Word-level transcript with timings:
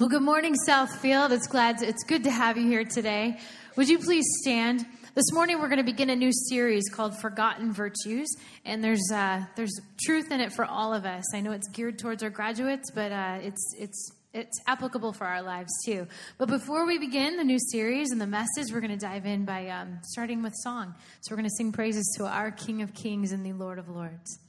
Well, 0.00 0.08
good 0.08 0.22
morning, 0.22 0.56
Southfield. 0.68 1.30
It's 1.30 1.46
glad 1.46 1.78
to, 1.78 1.86
it's 1.86 2.02
good 2.02 2.24
to 2.24 2.30
have 2.32 2.56
you 2.56 2.66
here 2.66 2.84
today. 2.84 3.38
Would 3.76 3.88
you 3.88 4.00
please 4.00 4.24
stand? 4.40 4.84
This 5.14 5.30
morning 5.30 5.60
we're 5.60 5.68
going 5.68 5.78
to 5.78 5.84
begin 5.84 6.10
a 6.10 6.16
new 6.16 6.32
series 6.32 6.82
called 6.92 7.16
Forgotten 7.16 7.72
Virtues, 7.72 8.26
and 8.64 8.82
there's 8.82 9.08
uh, 9.12 9.44
there's 9.54 9.80
truth 10.04 10.32
in 10.32 10.40
it 10.40 10.52
for 10.52 10.64
all 10.64 10.92
of 10.92 11.04
us. 11.04 11.32
I 11.32 11.40
know 11.42 11.52
it's 11.52 11.68
geared 11.68 12.00
towards 12.00 12.24
our 12.24 12.28
graduates, 12.28 12.90
but 12.92 13.12
uh, 13.12 13.38
it's 13.40 13.72
it's 13.78 14.10
it's 14.32 14.60
applicable 14.66 15.12
for 15.12 15.28
our 15.28 15.42
lives 15.42 15.70
too. 15.86 16.08
But 16.38 16.48
before 16.48 16.86
we 16.86 16.98
begin 16.98 17.36
the 17.36 17.44
new 17.44 17.60
series 17.60 18.10
and 18.10 18.20
the 18.20 18.26
message, 18.26 18.72
we're 18.72 18.80
going 18.80 18.98
to 18.98 19.06
dive 19.06 19.26
in 19.26 19.44
by 19.44 19.68
um, 19.68 20.00
starting 20.02 20.42
with 20.42 20.54
song. 20.64 20.92
So 21.20 21.30
we're 21.30 21.36
going 21.36 21.48
to 21.48 21.54
sing 21.56 21.70
praises 21.70 22.16
to 22.18 22.26
our 22.26 22.50
King 22.50 22.82
of 22.82 22.94
Kings 22.94 23.30
and 23.30 23.46
the 23.46 23.52
Lord 23.52 23.78
of 23.78 23.88
Lords. 23.88 24.40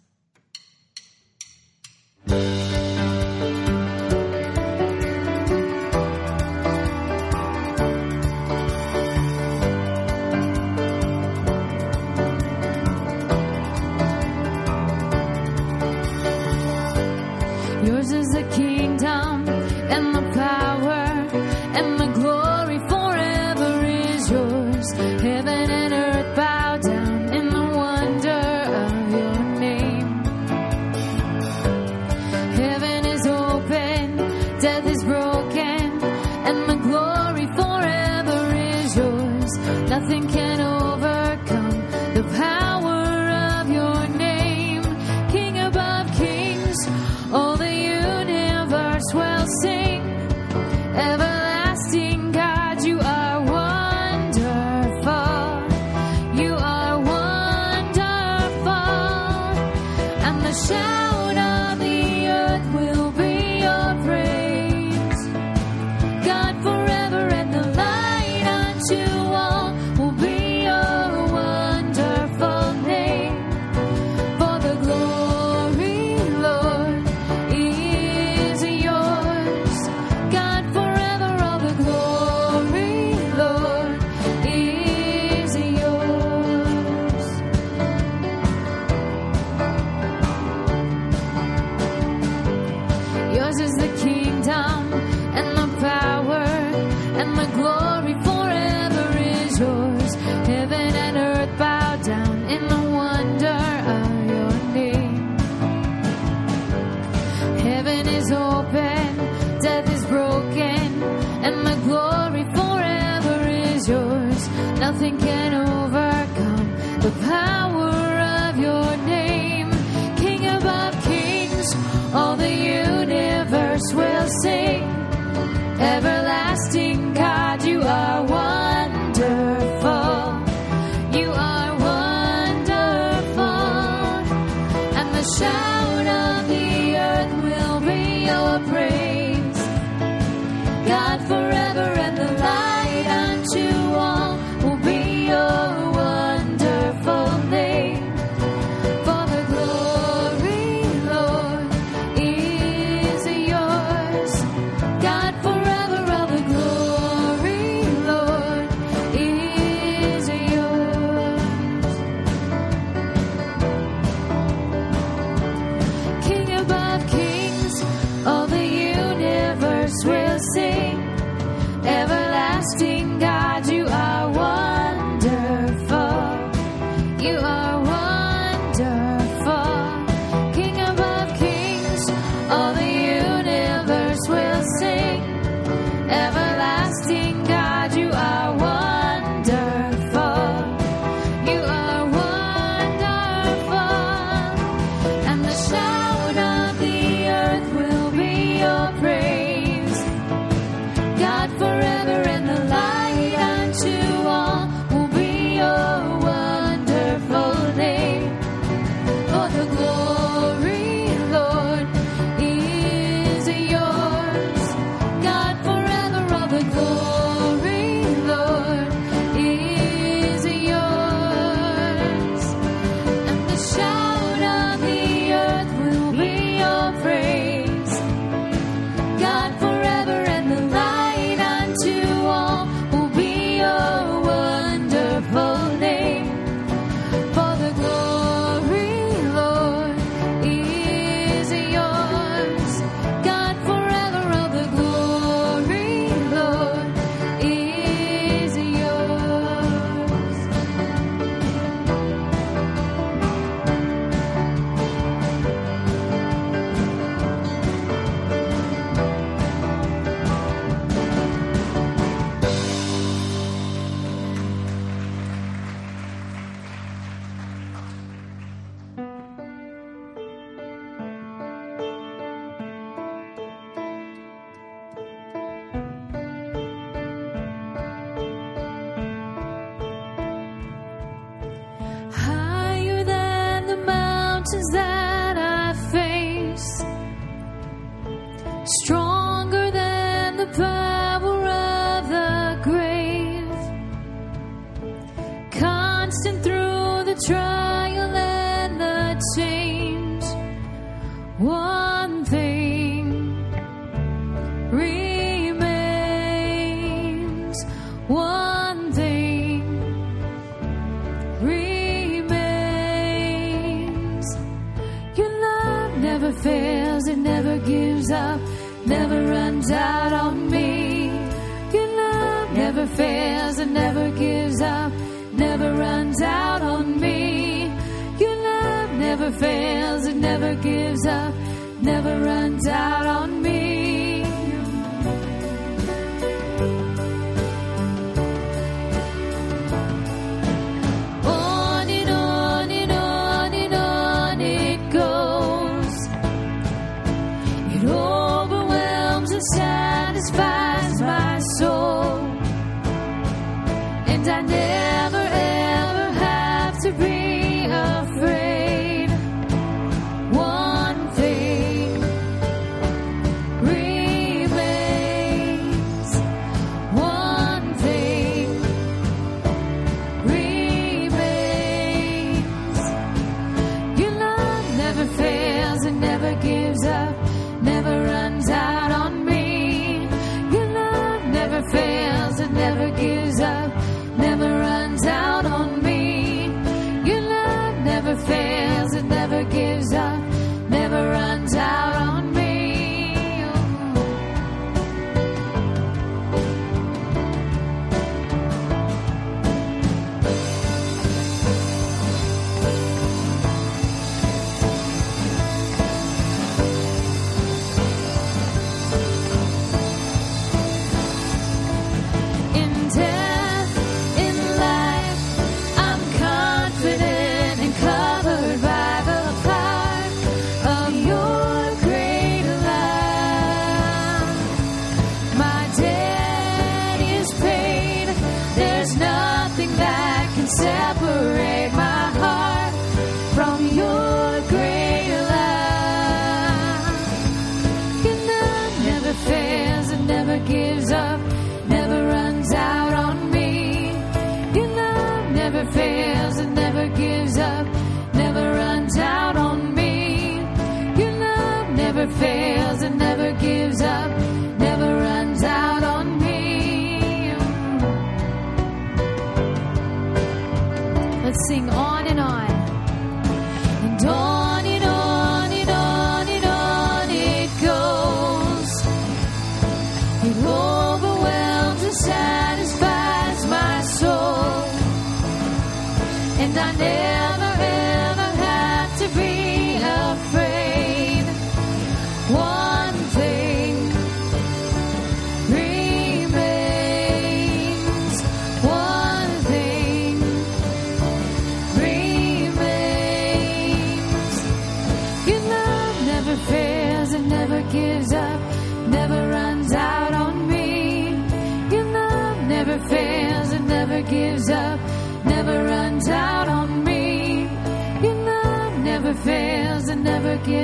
gives 330.76 331.06
up 331.06 331.34
never 331.82 332.14
runs 332.22 332.68
out 332.68 333.06
on 333.06 333.42
me. 333.42 333.85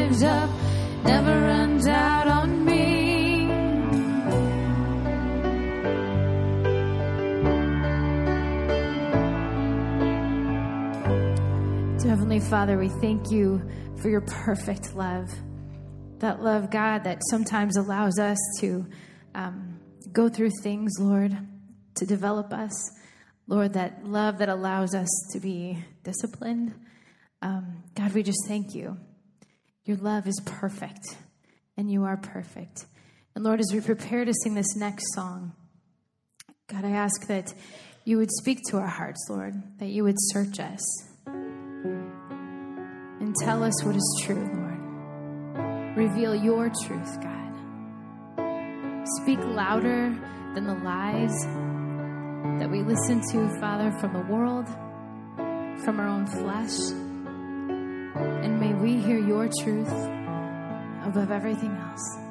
gives 0.01 0.23
up 0.23 0.49
never 1.03 1.41
runs 1.41 1.85
out 1.85 2.27
on 2.27 2.65
me. 2.65 3.45
Dear 11.99 12.09
Heavenly 12.09 12.39
Father, 12.39 12.79
we 12.79 12.89
thank 12.99 13.29
you 13.29 13.61
for 14.01 14.09
your 14.09 14.21
perfect 14.21 14.95
love. 14.95 15.29
That 16.17 16.41
love, 16.41 16.71
God, 16.71 17.03
that 17.03 17.19
sometimes 17.29 17.77
allows 17.77 18.17
us 18.17 18.39
to 18.59 18.87
um, 19.35 19.79
go 20.11 20.29
through 20.29 20.49
things, 20.63 20.93
Lord, 20.99 21.37
to 21.95 22.05
develop 22.07 22.53
us. 22.53 22.73
Lord, 23.45 23.73
that 23.73 24.03
love 24.03 24.39
that 24.39 24.49
allows 24.49 24.95
us 24.95 25.09
to 25.33 25.39
be 25.39 25.77
disciplined. 26.03 26.73
Um, 27.43 27.83
God, 27.95 28.13
we 28.13 28.23
just 28.23 28.47
thank 28.47 28.73
you 28.73 28.97
your 29.85 29.97
love 29.97 30.27
is 30.27 30.39
perfect, 30.45 31.17
and 31.75 31.91
you 31.91 32.03
are 32.03 32.17
perfect. 32.17 32.85
And 33.35 33.43
Lord, 33.43 33.59
as 33.59 33.71
we 33.73 33.81
prepare 33.81 34.25
to 34.25 34.33
sing 34.43 34.53
this 34.53 34.75
next 34.75 35.11
song, 35.13 35.53
God, 36.67 36.85
I 36.85 36.91
ask 36.91 37.25
that 37.27 37.53
you 38.05 38.17
would 38.17 38.31
speak 38.31 38.59
to 38.69 38.77
our 38.77 38.87
hearts, 38.87 39.25
Lord, 39.29 39.55
that 39.79 39.89
you 39.89 40.03
would 40.03 40.17
search 40.17 40.59
us 40.59 40.81
and 41.25 43.35
tell 43.41 43.63
us 43.63 43.83
what 43.83 43.95
is 43.95 44.21
true, 44.23 44.47
Lord. 44.53 45.97
Reveal 45.97 46.35
your 46.35 46.69
truth, 46.85 47.19
God. 47.21 47.37
Speak 49.21 49.39
louder 49.39 50.15
than 50.53 50.65
the 50.65 50.75
lies 50.75 51.33
that 52.59 52.69
we 52.69 52.83
listen 52.83 53.21
to, 53.31 53.49
Father, 53.59 53.91
from 53.99 54.13
the 54.13 54.31
world, 54.31 54.67
from 55.83 55.99
our 55.99 56.07
own 56.07 56.27
flesh 56.27 56.77
we 58.81 58.99
hear 58.99 59.19
your 59.19 59.47
truth 59.61 59.91
above 61.05 61.29
everything 61.29 61.69
else. 61.69 62.30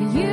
You 0.00 0.29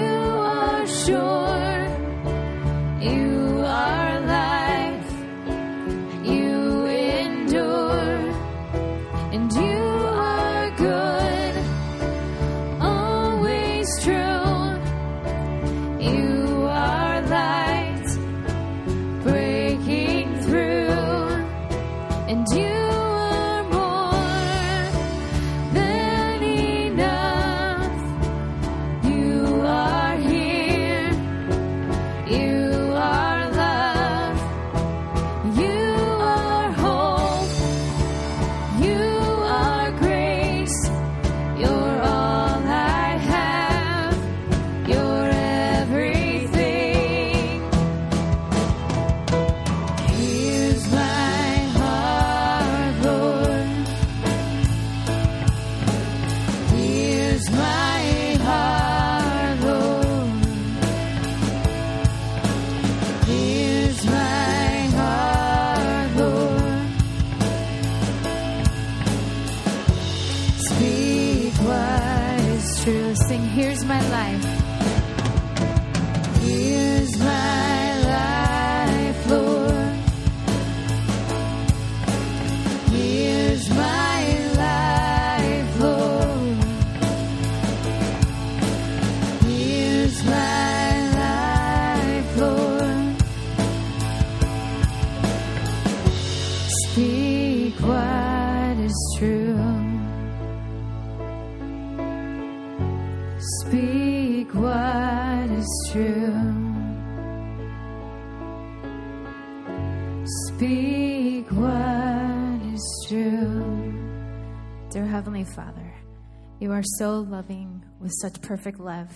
are 116.77 116.83
so 116.83 117.21
loving 117.21 117.83
with 117.99 118.11
such 118.21 118.39
perfect 118.39 118.79
love. 118.79 119.09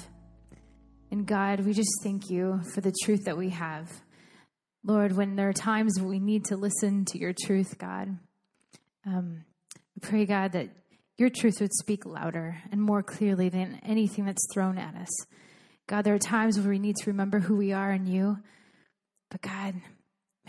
And 1.11 1.27
God, 1.27 1.59
we 1.59 1.73
just 1.73 1.91
thank 2.01 2.27
you 2.27 2.59
for 2.73 2.81
the 2.81 2.91
truth 3.03 3.25
that 3.25 3.37
we 3.37 3.49
have. 3.49 3.87
Lord, 4.83 5.11
when 5.15 5.35
there 5.35 5.47
are 5.47 5.53
times 5.53 6.01
we 6.01 6.17
need 6.17 6.45
to 6.45 6.57
listen 6.57 7.05
to 7.05 7.19
your 7.19 7.33
truth, 7.39 7.77
God, 7.77 8.17
um, 9.05 9.45
we 9.95 9.99
pray, 10.01 10.25
God, 10.25 10.53
that 10.53 10.69
your 11.19 11.29
truth 11.29 11.61
would 11.61 11.71
speak 11.71 12.03
louder 12.03 12.57
and 12.71 12.81
more 12.81 13.03
clearly 13.03 13.49
than 13.49 13.79
anything 13.85 14.25
that's 14.25 14.51
thrown 14.51 14.79
at 14.79 14.95
us. 14.95 15.27
God, 15.85 16.01
there 16.01 16.15
are 16.15 16.19
times 16.19 16.59
where 16.59 16.69
we 16.69 16.79
need 16.79 16.95
to 16.95 17.11
remember 17.11 17.37
who 17.37 17.57
we 17.57 17.73
are 17.73 17.91
in 17.91 18.07
you, 18.07 18.39
but 19.29 19.41
God, 19.41 19.75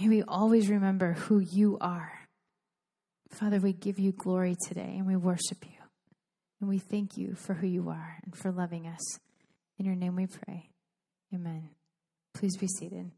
may 0.00 0.08
we 0.08 0.22
always 0.22 0.70
remember 0.70 1.12
who 1.12 1.40
you 1.40 1.76
are. 1.78 2.10
Father, 3.32 3.60
we 3.60 3.74
give 3.74 3.98
you 3.98 4.12
glory 4.12 4.56
today 4.66 4.94
and 4.96 5.06
we 5.06 5.16
worship 5.16 5.58
you. 5.66 5.71
And 6.62 6.68
we 6.68 6.78
thank 6.78 7.16
you 7.16 7.34
for 7.34 7.54
who 7.54 7.66
you 7.66 7.88
are 7.88 8.18
and 8.22 8.36
for 8.36 8.52
loving 8.52 8.86
us. 8.86 9.18
In 9.80 9.84
your 9.84 9.96
name 9.96 10.14
we 10.14 10.28
pray. 10.28 10.70
Amen. 11.34 11.70
Please 12.34 12.56
be 12.56 12.68
seated. 12.68 13.10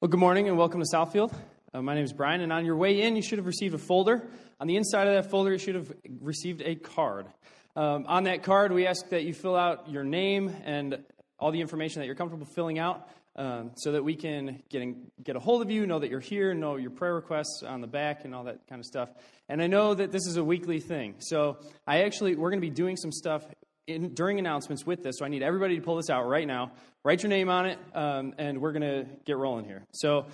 Well, 0.00 0.08
good 0.08 0.20
morning 0.20 0.46
and 0.46 0.56
welcome 0.56 0.80
to 0.80 0.86
Southfield. 0.94 1.34
Uh, 1.74 1.82
my 1.82 1.96
name 1.96 2.04
is 2.04 2.12
Brian, 2.12 2.42
and 2.42 2.52
on 2.52 2.64
your 2.64 2.76
way 2.76 3.02
in, 3.02 3.16
you 3.16 3.22
should 3.22 3.38
have 3.38 3.46
received 3.46 3.74
a 3.74 3.78
folder. 3.78 4.22
On 4.60 4.68
the 4.68 4.76
inside 4.76 5.08
of 5.08 5.14
that 5.14 5.32
folder, 5.32 5.50
you 5.50 5.58
should 5.58 5.74
have 5.74 5.92
received 6.20 6.62
a 6.64 6.76
card. 6.76 7.26
Um, 7.74 8.04
on 8.06 8.22
that 8.24 8.44
card, 8.44 8.70
we 8.70 8.86
ask 8.86 9.08
that 9.08 9.24
you 9.24 9.34
fill 9.34 9.56
out 9.56 9.90
your 9.90 10.04
name 10.04 10.54
and 10.64 11.02
all 11.40 11.50
the 11.50 11.60
information 11.60 12.02
that 12.02 12.06
you're 12.06 12.14
comfortable 12.14 12.46
filling 12.46 12.78
out 12.78 13.08
um, 13.36 13.72
so 13.76 13.92
that 13.92 14.04
we 14.04 14.14
can 14.14 14.62
get, 14.68 14.82
in, 14.82 15.10
get 15.22 15.36
a 15.36 15.40
hold 15.40 15.62
of 15.62 15.70
you, 15.70 15.86
know 15.86 15.98
that 15.98 16.10
you're 16.10 16.20
here, 16.20 16.54
know 16.54 16.76
your 16.76 16.90
prayer 16.90 17.14
requests 17.14 17.62
on 17.66 17.80
the 17.80 17.86
back, 17.86 18.24
and 18.24 18.34
all 18.34 18.44
that 18.44 18.66
kind 18.68 18.80
of 18.80 18.86
stuff. 18.86 19.08
And 19.48 19.60
I 19.60 19.66
know 19.66 19.94
that 19.94 20.12
this 20.12 20.26
is 20.26 20.36
a 20.36 20.44
weekly 20.44 20.80
thing. 20.80 21.16
So 21.18 21.58
I 21.86 22.02
actually, 22.02 22.36
we're 22.36 22.50
going 22.50 22.60
to 22.60 22.66
be 22.66 22.74
doing 22.74 22.96
some 22.96 23.12
stuff 23.12 23.44
in, 23.86 24.14
during 24.14 24.38
announcements 24.38 24.86
with 24.86 25.02
this. 25.02 25.16
So 25.18 25.24
I 25.24 25.28
need 25.28 25.42
everybody 25.42 25.76
to 25.76 25.82
pull 25.82 25.96
this 25.96 26.10
out 26.10 26.28
right 26.28 26.46
now, 26.46 26.72
write 27.02 27.22
your 27.22 27.30
name 27.30 27.48
on 27.48 27.66
it, 27.66 27.78
um, 27.94 28.34
and 28.38 28.60
we're 28.60 28.72
going 28.72 28.82
to 28.82 29.06
get 29.24 29.36
rolling 29.36 29.64
here. 29.64 29.84
So 29.92 30.26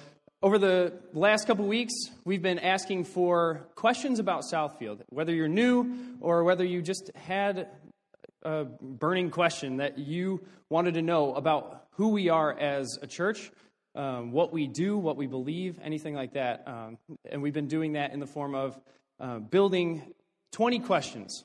over 0.43 0.59
the 0.59 0.95
last 1.13 1.47
couple 1.47 1.67
weeks, 1.67 1.93
we've 2.25 2.43
been 2.43 2.59
asking 2.59 3.05
for 3.05 3.67
questions 3.75 4.19
about 4.19 4.43
Southfield, 4.51 5.01
whether 5.09 5.35
you're 5.35 5.49
new 5.49 6.17
or 6.21 6.45
whether 6.45 6.65
you 6.65 6.81
just 6.81 7.11
had 7.15 7.69
a 8.43 8.65
burning 8.65 9.31
question 9.31 9.79
that 9.79 9.99
you 9.99 10.41
wanted 10.71 10.95
to 10.95 11.03
know 11.03 11.35
about 11.35 11.90
who 12.01 12.09
we 12.09 12.31
are 12.31 12.59
as 12.59 12.99
a 13.03 13.07
church, 13.07 13.53
um, 13.95 14.33
what 14.33 14.55
we 14.55 14.67
do, 14.67 14.97
what 14.97 15.19
we 15.19 15.27
believe, 15.27 15.79
anything 15.85 16.15
like 16.15 16.33
that. 16.33 16.63
Um, 16.67 16.97
and 17.31 17.43
we've 17.43 17.53
been 17.53 17.69
doing 17.69 17.93
that 17.93 18.15
in 18.15 18.21
the 18.21 18.27
form 18.27 18.55
of 18.55 18.81
uh, 19.21 19.39
building 19.41 20.15
20 20.53 20.79
questions. 20.79 21.45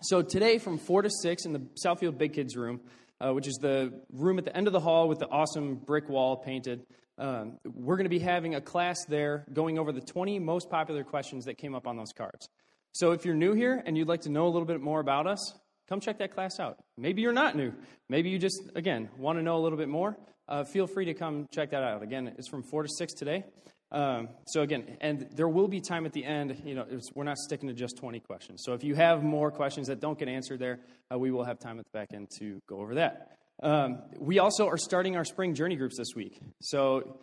So 0.00 0.22
today, 0.22 0.56
from 0.56 0.78
4 0.78 1.02
to 1.02 1.10
6 1.10 1.44
in 1.44 1.52
the 1.52 1.60
Southfield 1.84 2.16
Big 2.16 2.32
Kids 2.32 2.56
room, 2.56 2.80
uh, 3.20 3.34
which 3.34 3.46
is 3.46 3.58
the 3.60 3.92
room 4.14 4.38
at 4.38 4.46
the 4.46 4.56
end 4.56 4.66
of 4.66 4.72
the 4.72 4.80
hall 4.80 5.08
with 5.10 5.18
the 5.18 5.28
awesome 5.28 5.74
brick 5.74 6.08
wall 6.08 6.38
painted, 6.38 6.86
um, 7.18 7.58
we're 7.66 7.96
going 7.96 8.06
to 8.06 8.08
be 8.08 8.18
having 8.18 8.54
a 8.54 8.62
class 8.62 9.04
there 9.10 9.44
going 9.52 9.78
over 9.78 9.92
the 9.92 10.00
20 10.00 10.38
most 10.38 10.70
popular 10.70 11.04
questions 11.04 11.44
that 11.44 11.58
came 11.58 11.74
up 11.74 11.86
on 11.86 11.98
those 11.98 12.14
cards. 12.16 12.48
So 12.94 13.12
if 13.12 13.26
you're 13.26 13.34
new 13.34 13.52
here 13.52 13.82
and 13.84 13.94
you'd 13.98 14.08
like 14.08 14.22
to 14.22 14.30
know 14.30 14.46
a 14.46 14.48
little 14.48 14.64
bit 14.64 14.80
more 14.80 15.00
about 15.00 15.26
us, 15.26 15.52
come 15.88 16.00
check 16.00 16.18
that 16.18 16.34
class 16.34 16.58
out. 16.58 16.78
Maybe 16.96 17.22
you're 17.22 17.32
not 17.32 17.56
new. 17.56 17.72
Maybe 18.08 18.30
you 18.30 18.38
just, 18.38 18.60
again, 18.74 19.08
want 19.18 19.38
to 19.38 19.42
know 19.42 19.56
a 19.56 19.62
little 19.62 19.78
bit 19.78 19.88
more. 19.88 20.16
Uh, 20.48 20.64
feel 20.64 20.86
free 20.86 21.06
to 21.06 21.14
come 21.14 21.48
check 21.52 21.70
that 21.70 21.82
out. 21.82 22.02
Again, 22.02 22.32
it's 22.38 22.48
from 22.48 22.62
4 22.62 22.84
to 22.84 22.88
6 22.88 23.12
today. 23.14 23.44
Um, 23.92 24.28
so 24.46 24.62
again, 24.62 24.96
and 25.00 25.28
there 25.32 25.48
will 25.48 25.68
be 25.68 25.80
time 25.80 26.06
at 26.06 26.12
the 26.12 26.24
end. 26.24 26.60
You 26.64 26.74
know, 26.74 26.86
we're 27.14 27.24
not 27.24 27.38
sticking 27.38 27.68
to 27.68 27.74
just 27.74 27.96
20 27.96 28.20
questions. 28.20 28.62
So 28.64 28.74
if 28.74 28.82
you 28.82 28.94
have 28.94 29.22
more 29.22 29.50
questions 29.50 29.86
that 29.88 30.00
don't 30.00 30.18
get 30.18 30.28
answered 30.28 30.58
there, 30.58 30.80
uh, 31.12 31.18
we 31.18 31.30
will 31.30 31.44
have 31.44 31.58
time 31.58 31.78
at 31.78 31.84
the 31.84 31.98
back 31.98 32.12
end 32.12 32.28
to 32.40 32.60
go 32.68 32.80
over 32.80 32.96
that. 32.96 33.38
Um, 33.62 34.02
we 34.18 34.38
also 34.38 34.66
are 34.66 34.76
starting 34.76 35.16
our 35.16 35.24
spring 35.24 35.54
journey 35.54 35.76
groups 35.76 35.96
this 35.96 36.14
week. 36.14 36.40
So 36.60 37.20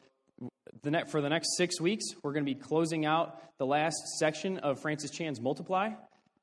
the 0.82 0.92
net, 0.92 1.12
for 1.12 1.22
the 1.22 1.30
next 1.30 1.58
six 1.58 1.80
weeks, 1.80 2.06
we're 2.24 2.34
going 2.34 2.46
to 2.46 2.52
be 2.52 2.60
closing 2.60 3.06
out 3.06 3.58
the 3.60 3.66
last 3.66 3.98
section 4.18 4.58
of 4.60 4.82
Francis 4.82 5.12
Chan's 5.12 5.40
Multiply. 5.40 5.92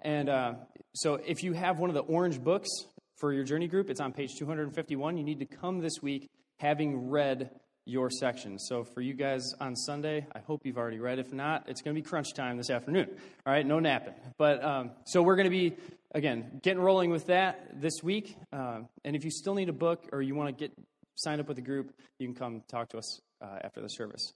And 0.02 0.28
uh, 0.28 0.54
so 0.94 1.14
if 1.14 1.42
you 1.42 1.53
have 1.53 1.79
one 1.79 1.90
of 1.90 1.94
the 1.94 2.03
orange 2.03 2.40
books 2.40 2.68
for 3.16 3.33
your 3.33 3.44
journey 3.44 3.68
group, 3.68 3.90
it's 3.90 4.00
on 4.00 4.12
page 4.12 4.31
251. 4.38 5.16
You 5.16 5.24
need 5.24 5.40
to 5.40 5.46
come 5.46 5.81
this 5.81 6.03
week 6.03 6.29
having 6.59 7.09
read 7.09 7.50
your 7.87 8.11
section. 8.11 8.59
So 8.59 8.85
for 8.85 9.00
you 9.00 9.14
guys 9.14 9.42
on 9.61 9.74
Sunday, 9.74 10.26
I 10.35 10.40
hope 10.40 10.62
you've 10.64 10.76
already 10.76 10.98
read. 10.98 11.18
If 11.18 11.33
not, 11.33 11.68
it's 11.68 11.83
going 11.83 11.94
to 11.94 12.00
be 12.00 12.07
crunch 12.07 12.35
time 12.35 12.57
this 12.57 12.70
afternoon. 12.70 13.09
All 13.46 13.53
right, 13.53 13.66
no 13.66 13.79
napping. 13.79 14.14
But 14.37 14.62
um, 14.62 14.90
so 15.07 15.22
we're 15.22 15.37
going 15.37 15.50
to 15.50 15.50
be 15.50 15.76
again 16.14 16.61
getting 16.62 16.83
rolling 16.83 17.11
with 17.11 17.26
that 17.26 17.81
this 17.81 18.03
week. 18.03 18.37
Uh, 18.53 18.81
and 19.05 19.16
if 19.16 19.24
you 19.24 19.31
still 19.31 19.55
need 19.55 19.68
a 19.68 19.74
book 19.74 20.09
or 20.12 20.22
you 20.22 20.35
want 20.35 20.57
to 20.57 20.68
get 20.68 20.72
signed 21.16 21.40
up 21.40 21.48
with 21.48 21.57
the 21.57 21.62
group, 21.62 21.92
you 22.18 22.26
can 22.26 22.35
come 22.35 22.62
talk 22.68 22.90
to 22.90 22.98
us 22.98 23.20
uh, 23.40 23.59
after 23.62 23.81
the 23.81 23.88
service. 23.88 24.33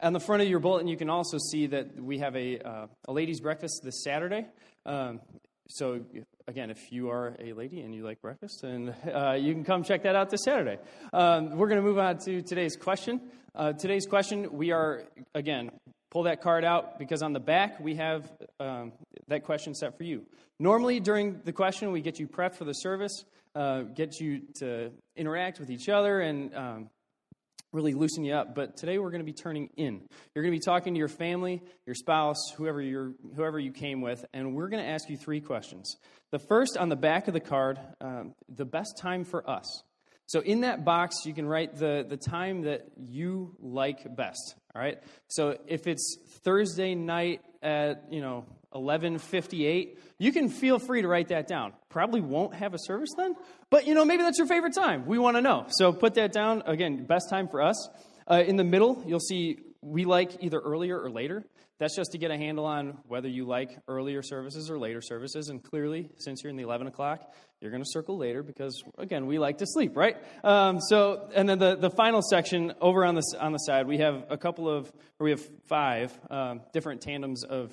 On 0.00 0.12
the 0.12 0.20
front 0.20 0.42
of 0.42 0.48
your 0.48 0.60
bulletin, 0.60 0.86
you 0.86 0.96
can 0.96 1.10
also 1.10 1.38
see 1.38 1.66
that 1.66 2.00
we 2.00 2.18
have 2.18 2.36
a, 2.36 2.58
uh, 2.60 2.86
a 3.08 3.12
ladies' 3.12 3.40
breakfast 3.40 3.80
this 3.82 4.04
Saturday. 4.04 4.46
Um, 4.86 5.20
so 5.68 6.00
again, 6.46 6.70
if 6.70 6.90
you 6.90 7.10
are 7.10 7.36
a 7.38 7.52
lady 7.52 7.82
and 7.82 7.94
you 7.94 8.02
like 8.02 8.22
breakfast, 8.22 8.64
and 8.64 8.94
uh, 9.14 9.32
you 9.32 9.52
can 9.52 9.64
come 9.64 9.84
check 9.84 10.02
that 10.04 10.16
out 10.16 10.30
this 10.30 10.42
Saturday. 10.44 10.78
Um, 11.12 11.56
we're 11.56 11.68
going 11.68 11.80
to 11.80 11.86
move 11.86 11.98
on 11.98 12.18
to 12.24 12.40
today's 12.42 12.74
question. 12.76 13.20
Uh, 13.54 13.72
today's 13.72 14.06
question, 14.06 14.52
we 14.52 14.72
are 14.72 15.02
again 15.34 15.70
pull 16.10 16.22
that 16.22 16.40
card 16.40 16.64
out 16.64 16.98
because 16.98 17.22
on 17.22 17.34
the 17.34 17.40
back 17.40 17.78
we 17.80 17.96
have 17.96 18.32
um, 18.60 18.92
that 19.26 19.44
question 19.44 19.74
set 19.74 19.96
for 19.98 20.04
you. 20.04 20.24
Normally, 20.58 21.00
during 21.00 21.40
the 21.44 21.52
question, 21.52 21.92
we 21.92 22.00
get 22.00 22.18
you 22.18 22.26
prepped 22.26 22.56
for 22.56 22.64
the 22.64 22.72
service, 22.72 23.24
uh, 23.54 23.82
get 23.82 24.18
you 24.20 24.40
to 24.56 24.90
interact 25.16 25.60
with 25.60 25.70
each 25.70 25.88
other, 25.88 26.20
and 26.20 26.54
um, 26.54 26.90
really 27.72 27.94
loosen 27.94 28.24
you 28.24 28.34
up. 28.34 28.54
But 28.54 28.76
today 28.76 28.98
we're 28.98 29.10
going 29.10 29.20
to 29.20 29.26
be 29.26 29.32
turning 29.32 29.70
in. 29.76 30.08
You're 30.34 30.42
going 30.44 30.54
to 30.54 30.58
be 30.58 30.64
talking 30.64 30.94
to 30.94 30.98
your 30.98 31.08
family, 31.08 31.62
your 31.86 31.94
spouse, 31.94 32.50
whoever 32.56 32.80
you 32.80 33.14
whoever 33.36 33.58
you 33.58 33.72
came 33.72 34.00
with, 34.00 34.24
and 34.32 34.54
we're 34.54 34.68
going 34.68 34.82
to 34.82 34.88
ask 34.88 35.08
you 35.08 35.16
three 35.16 35.40
questions. 35.40 35.96
The 36.30 36.38
first 36.38 36.76
on 36.76 36.88
the 36.88 36.96
back 36.96 37.28
of 37.28 37.34
the 37.34 37.40
card, 37.40 37.78
um, 38.00 38.34
the 38.48 38.64
best 38.64 38.98
time 38.98 39.24
for 39.24 39.48
us. 39.48 39.82
So 40.26 40.40
in 40.40 40.60
that 40.60 40.84
box, 40.84 41.24
you 41.24 41.32
can 41.32 41.46
write 41.46 41.76
the, 41.76 42.04
the 42.06 42.18
time 42.18 42.62
that 42.62 42.82
you 42.98 43.56
like 43.60 44.14
best. 44.14 44.56
All 44.74 44.82
right. 44.82 44.98
So 45.28 45.56
if 45.66 45.86
it's 45.86 46.18
Thursday 46.44 46.94
night 46.94 47.40
at 47.62 48.12
you 48.12 48.20
know 48.20 48.44
11:58, 48.74 49.98
you 50.18 50.32
can 50.32 50.48
feel 50.48 50.78
free 50.78 51.02
to 51.02 51.08
write 51.08 51.28
that 51.28 51.46
down. 51.46 51.72
Probably 51.88 52.20
won't 52.20 52.54
have 52.54 52.74
a 52.74 52.78
service 52.78 53.10
then, 53.16 53.34
but 53.70 53.86
you 53.86 53.94
know 53.94 54.04
maybe 54.04 54.22
that's 54.22 54.38
your 54.38 54.46
favorite 54.46 54.74
time. 54.74 55.06
We 55.06 55.18
want 55.18 55.36
to 55.36 55.40
know. 55.40 55.66
So 55.70 55.92
put 55.92 56.14
that 56.14 56.32
down. 56.32 56.62
Again, 56.66 57.04
best 57.04 57.30
time 57.30 57.48
for 57.48 57.62
us. 57.62 57.88
Uh, 58.30 58.42
in 58.46 58.56
the 58.56 58.64
middle, 58.64 59.02
you'll 59.06 59.20
see 59.20 59.58
we 59.80 60.04
like 60.04 60.42
either 60.42 60.58
earlier 60.58 61.00
or 61.00 61.10
later. 61.10 61.44
That's 61.78 61.94
just 61.94 62.10
to 62.12 62.18
get 62.18 62.32
a 62.32 62.36
handle 62.36 62.64
on 62.64 62.98
whether 63.06 63.28
you 63.28 63.46
like 63.46 63.78
earlier 63.86 64.20
services 64.20 64.68
or 64.68 64.78
later 64.78 65.00
services. 65.00 65.48
And 65.48 65.62
clearly, 65.62 66.10
since 66.16 66.42
you're 66.42 66.50
in 66.50 66.56
the 66.56 66.64
11 66.64 66.88
o'clock, 66.88 67.32
you're 67.60 67.70
going 67.70 67.82
to 67.82 67.88
circle 67.88 68.18
later 68.18 68.42
because, 68.42 68.82
again, 68.98 69.26
we 69.26 69.38
like 69.38 69.58
to 69.58 69.66
sleep, 69.66 69.96
right? 69.96 70.16
Um, 70.42 70.80
so, 70.80 71.28
and 71.34 71.48
then 71.48 71.60
the, 71.60 71.76
the 71.76 71.90
final 71.90 72.20
section 72.20 72.72
over 72.80 73.04
on 73.04 73.14
the, 73.14 73.22
on 73.40 73.52
the 73.52 73.58
side, 73.58 73.86
we 73.86 73.98
have 73.98 74.24
a 74.28 74.36
couple 74.36 74.68
of, 74.68 74.92
or 75.20 75.24
we 75.24 75.30
have 75.30 75.42
five 75.68 76.12
um, 76.30 76.62
different 76.72 77.00
tandems 77.00 77.44
of, 77.44 77.70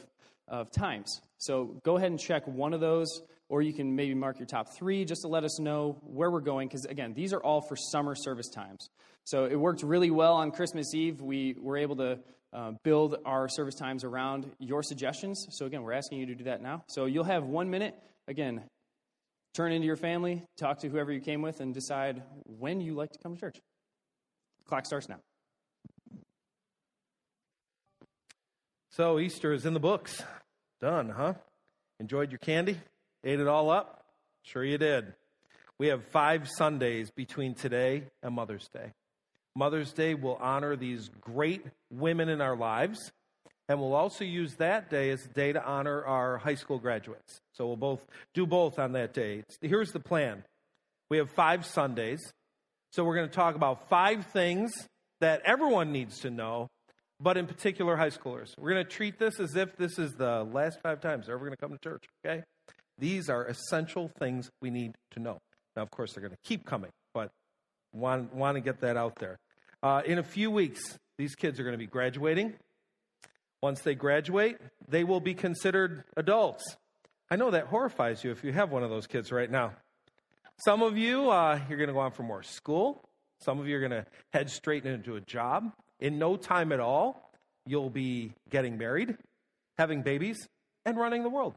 of 0.48 0.70
times. 0.70 1.20
So 1.40 1.82
go 1.84 1.98
ahead 1.98 2.12
and 2.12 2.20
check 2.20 2.48
one 2.48 2.74
of 2.74 2.82
those, 2.82 3.08
or 3.50 3.64
you 3.64 3.74
can 3.74 3.96
maybe 3.96 4.14
mark 4.14 4.38
your 4.38 4.48
top 4.48 4.76
three 4.78 5.04
just 5.06 5.22
to 5.22 5.28
let 5.28 5.44
us 5.44 5.60
know 5.60 6.00
where 6.04 6.30
we're 6.30 6.42
going. 6.42 6.68
Because, 6.68 6.86
again, 6.86 7.16
these 7.16 7.34
are 7.34 7.42
all 7.42 7.62
for 7.62 7.76
summer 7.76 8.14
service 8.14 8.50
times. 8.50 8.90
So 9.24 9.46
it 9.46 9.56
worked 9.56 9.82
really 9.82 10.12
well 10.12 10.36
on 10.36 10.52
Christmas 10.52 10.94
Eve. 10.94 11.22
We 11.22 11.56
were 11.60 11.78
able 11.78 11.96
to 11.96 12.20
uh, 12.56 12.72
build 12.84 13.18
our 13.26 13.50
service 13.50 13.76
times 13.76 14.04
around 14.04 14.50
your 14.60 14.82
suggestions. 14.82 15.46
So, 15.52 15.66
again, 15.66 15.84
we're 15.84 15.94
asking 15.94 16.20
you 16.20 16.28
to 16.28 16.36
do 16.36 16.46
that 16.46 16.62
now. 16.62 16.84
So, 16.88 17.06
you'll 17.06 17.26
have 17.26 17.44
one 17.44 17.70
minute. 17.70 17.96
Again, 18.28 18.64
turn 19.54 19.74
into 19.74 19.86
your 19.86 19.98
family, 19.98 20.42
talk 20.58 20.80
to 20.80 20.90
whoever 20.90 21.12
you 21.12 21.20
came 21.20 21.42
with, 21.42 21.60
and 21.60 21.74
decide 21.74 22.24
when 22.46 22.80
you 22.80 22.96
like 22.96 23.12
to 23.12 23.20
come 23.20 23.36
to 23.36 23.40
church. 23.40 23.58
Clock 24.68 24.86
starts 24.86 25.10
now. 25.10 25.20
So, 28.92 29.20
Easter 29.20 29.52
is 29.52 29.66
in 29.66 29.74
the 29.74 29.80
books. 29.80 30.24
Done, 30.80 31.10
huh? 31.10 31.34
Enjoyed 32.00 32.32
your 32.32 32.40
candy? 32.40 32.80
Ate 33.24 33.40
it 33.42 33.48
all 33.48 33.70
up? 33.70 34.06
Sure, 34.44 34.64
you 34.64 34.78
did. 34.78 35.14
We 35.78 35.88
have 35.88 36.06
five 36.06 36.48
Sundays 36.48 37.12
between 37.12 37.54
today 37.54 38.04
and 38.24 38.34
Mother's 38.34 38.70
Day. 38.70 38.94
Mother's 39.56 39.94
Day 39.94 40.14
will 40.14 40.38
honor 40.42 40.76
these 40.76 41.10
great 41.22 41.66
women 41.92 42.30
in 42.30 42.42
our 42.42 42.56
lives. 42.56 43.12
And 43.68 43.80
we'll 43.80 43.96
also 43.96 44.24
use 44.24 44.56
that 44.56 44.90
day 44.90 45.10
as 45.10 45.26
a 45.26 45.30
day 45.30 45.52
to 45.54 45.64
honor 45.66 46.04
our 46.06 46.38
high 46.38 46.56
school 46.56 46.78
graduates. 46.78 47.42
So 47.54 47.66
we'll 47.66 47.78
both 47.78 48.06
do 48.34 48.46
both 48.46 48.78
on 48.78 48.92
that 48.92 49.14
day. 49.14 49.44
Here's 49.62 49.92
the 49.92 50.00
plan 50.00 50.44
we 51.10 51.18
have 51.18 51.32
five 51.32 51.66
Sundays. 51.66 52.22
So 52.92 53.04
we're 53.04 53.16
going 53.16 53.28
to 53.28 53.36
talk 53.36 53.56
about 53.56 53.90
five 53.90 54.28
things 54.28 54.74
that 55.20 55.42
everyone 55.44 55.92
needs 55.92 56.20
to 56.20 56.30
know, 56.30 56.70
but 57.20 57.36
in 57.36 57.48
particular 57.48 57.96
high 57.98 58.10
schoolers. 58.10 58.58
We're 58.58 58.72
going 58.72 58.86
to 58.86 58.90
treat 58.90 59.20
this 59.20 59.40
as 59.40 59.56
if 59.56 59.76
this 59.76 60.00
is 60.00 60.14
the 60.14 60.44
last 60.44 60.80
five 60.82 61.02
times 61.02 61.26
they're 61.26 61.36
ever 61.36 61.46
going 61.46 61.58
to 61.58 61.58
come 61.58 61.72
to 61.72 61.78
church, 61.78 62.06
okay? 62.26 62.44
These 62.98 63.30
are 63.30 63.46
essential 63.46 64.10
things 64.20 64.50
we 64.62 64.70
need 64.70 64.94
to 65.12 65.20
know. 65.20 65.40
Now, 65.76 65.82
of 65.82 65.92
course, 65.92 66.14
they're 66.14 66.22
going 66.22 66.32
to 66.32 66.48
keep 66.48 66.66
coming, 66.66 66.92
but 67.14 67.32
want, 67.94 68.34
want 68.34 68.56
to 68.56 68.62
get 68.62 68.80
that 68.82 68.96
out 68.96 69.18
there. 69.20 69.38
Uh, 69.86 70.02
in 70.04 70.18
a 70.18 70.24
few 70.24 70.50
weeks, 70.50 70.98
these 71.20 71.36
kids 71.36 71.60
are 71.60 71.64
going 71.64 71.76
to 71.76 71.78
be 71.78 71.86
graduating. 71.86 72.56
Once 73.62 73.82
they 73.82 73.94
graduate, 73.94 74.58
they 74.88 75.04
will 75.04 75.20
be 75.20 75.36
considered 75.36 76.04
adults. 76.18 76.64
I 77.30 77.36
know 77.36 77.52
that 77.52 77.68
horrifies 77.68 78.24
you 78.24 78.32
if 78.32 78.44
you 78.44 78.52
have 78.52 78.72
one 78.72 78.82
of 78.82 78.90
those 78.90 79.06
kids 79.06 79.32
right 79.32 79.50
now. 79.50 79.74
Some 80.66 80.82
of 80.82 80.98
you, 80.98 81.30
uh, 81.30 81.60
you're 81.70 81.78
going 81.78 81.90
to 81.90 81.94
go 81.94 82.00
on 82.00 82.14
for 82.14 82.24
more 82.24 82.42
school. 82.42 83.08
Some 83.44 83.60
of 83.60 83.68
you 83.68 83.78
are 83.78 83.80
going 83.80 83.92
to 83.92 84.08
head 84.34 84.50
straight 84.50 84.88
into 84.88 85.18
a 85.18 85.22
job. 85.22 85.72
In 86.00 86.18
no 86.18 86.36
time 86.36 86.72
at 86.72 86.80
all, 86.80 87.32
you'll 87.68 87.92
be 87.92 88.32
getting 88.50 88.80
married, 88.80 89.16
having 89.78 90.02
babies, 90.02 90.48
and 90.84 90.98
running 90.98 91.22
the 91.22 91.30
world. 91.30 91.54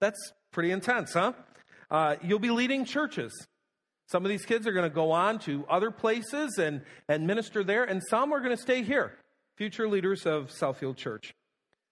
That's 0.00 0.32
pretty 0.50 0.72
intense, 0.72 1.12
huh? 1.12 1.32
Uh, 1.92 2.16
you'll 2.24 2.40
be 2.40 2.50
leading 2.50 2.84
churches. 2.84 3.46
Some 4.08 4.24
of 4.24 4.30
these 4.30 4.46
kids 4.46 4.66
are 4.66 4.72
going 4.72 4.88
to 4.88 4.94
go 4.94 5.10
on 5.10 5.38
to 5.40 5.66
other 5.68 5.90
places 5.90 6.58
and, 6.58 6.80
and 7.08 7.26
minister 7.26 7.62
there, 7.62 7.84
and 7.84 8.02
some 8.08 8.32
are 8.32 8.40
going 8.40 8.56
to 8.56 8.62
stay 8.62 8.82
here, 8.82 9.12
future 9.56 9.86
leaders 9.86 10.24
of 10.24 10.48
Southfield 10.50 10.96
Church. 10.96 11.34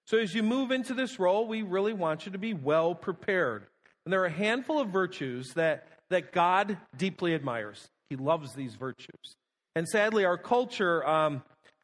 So 0.06 0.16
as 0.16 0.34
you 0.34 0.42
move 0.42 0.70
into 0.70 0.94
this 0.94 1.18
role, 1.18 1.46
we 1.46 1.60
really 1.60 1.92
want 1.92 2.24
you 2.24 2.32
to 2.32 2.38
be 2.38 2.54
well 2.54 2.94
prepared. 2.94 3.66
And 4.04 4.12
there 4.12 4.22
are 4.22 4.26
a 4.26 4.30
handful 4.30 4.80
of 4.80 4.88
virtues 4.88 5.52
that, 5.56 5.88
that 6.08 6.32
God 6.32 6.78
deeply 6.96 7.34
admires. 7.34 7.86
He 8.08 8.16
loves 8.16 8.54
these 8.54 8.76
virtues. 8.76 9.36
And 9.74 9.86
sadly, 9.86 10.24
our 10.24 10.38
culture, 10.38 11.06
um, 11.06 11.42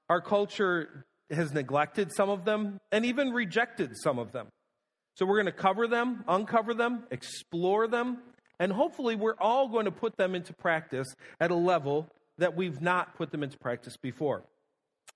our 0.09 0.23
culture 0.23 1.05
has 1.31 1.53
neglected 1.53 2.15
some 2.15 2.31
of 2.31 2.47
them 2.47 2.81
and 2.91 3.05
even 3.05 3.33
rejected 3.33 3.99
some 3.99 4.19
of 4.19 4.33
them. 4.33 4.47
So 5.17 5.27
we're 5.27 5.43
going 5.43 5.47
to 5.47 5.53
cover 5.53 5.87
them, 5.87 6.25
uncover 6.27 6.73
them, 6.73 7.05
explore 7.11 7.87
them, 7.87 8.19
and 8.63 8.73
hopefully 8.73 9.17
we're 9.17 9.35
all 9.41 9.67
going 9.67 9.87
to 9.87 9.91
put 9.91 10.17
them 10.17 10.37
into 10.37 10.53
practice 10.53 11.17
at 11.41 11.51
a 11.51 11.55
level 11.55 12.09
that 12.39 12.55
we've 12.55 12.81
not 12.81 13.17
put 13.17 13.33
them 13.33 13.43
into 13.43 13.59
practice 13.59 13.97
before. 13.97 14.45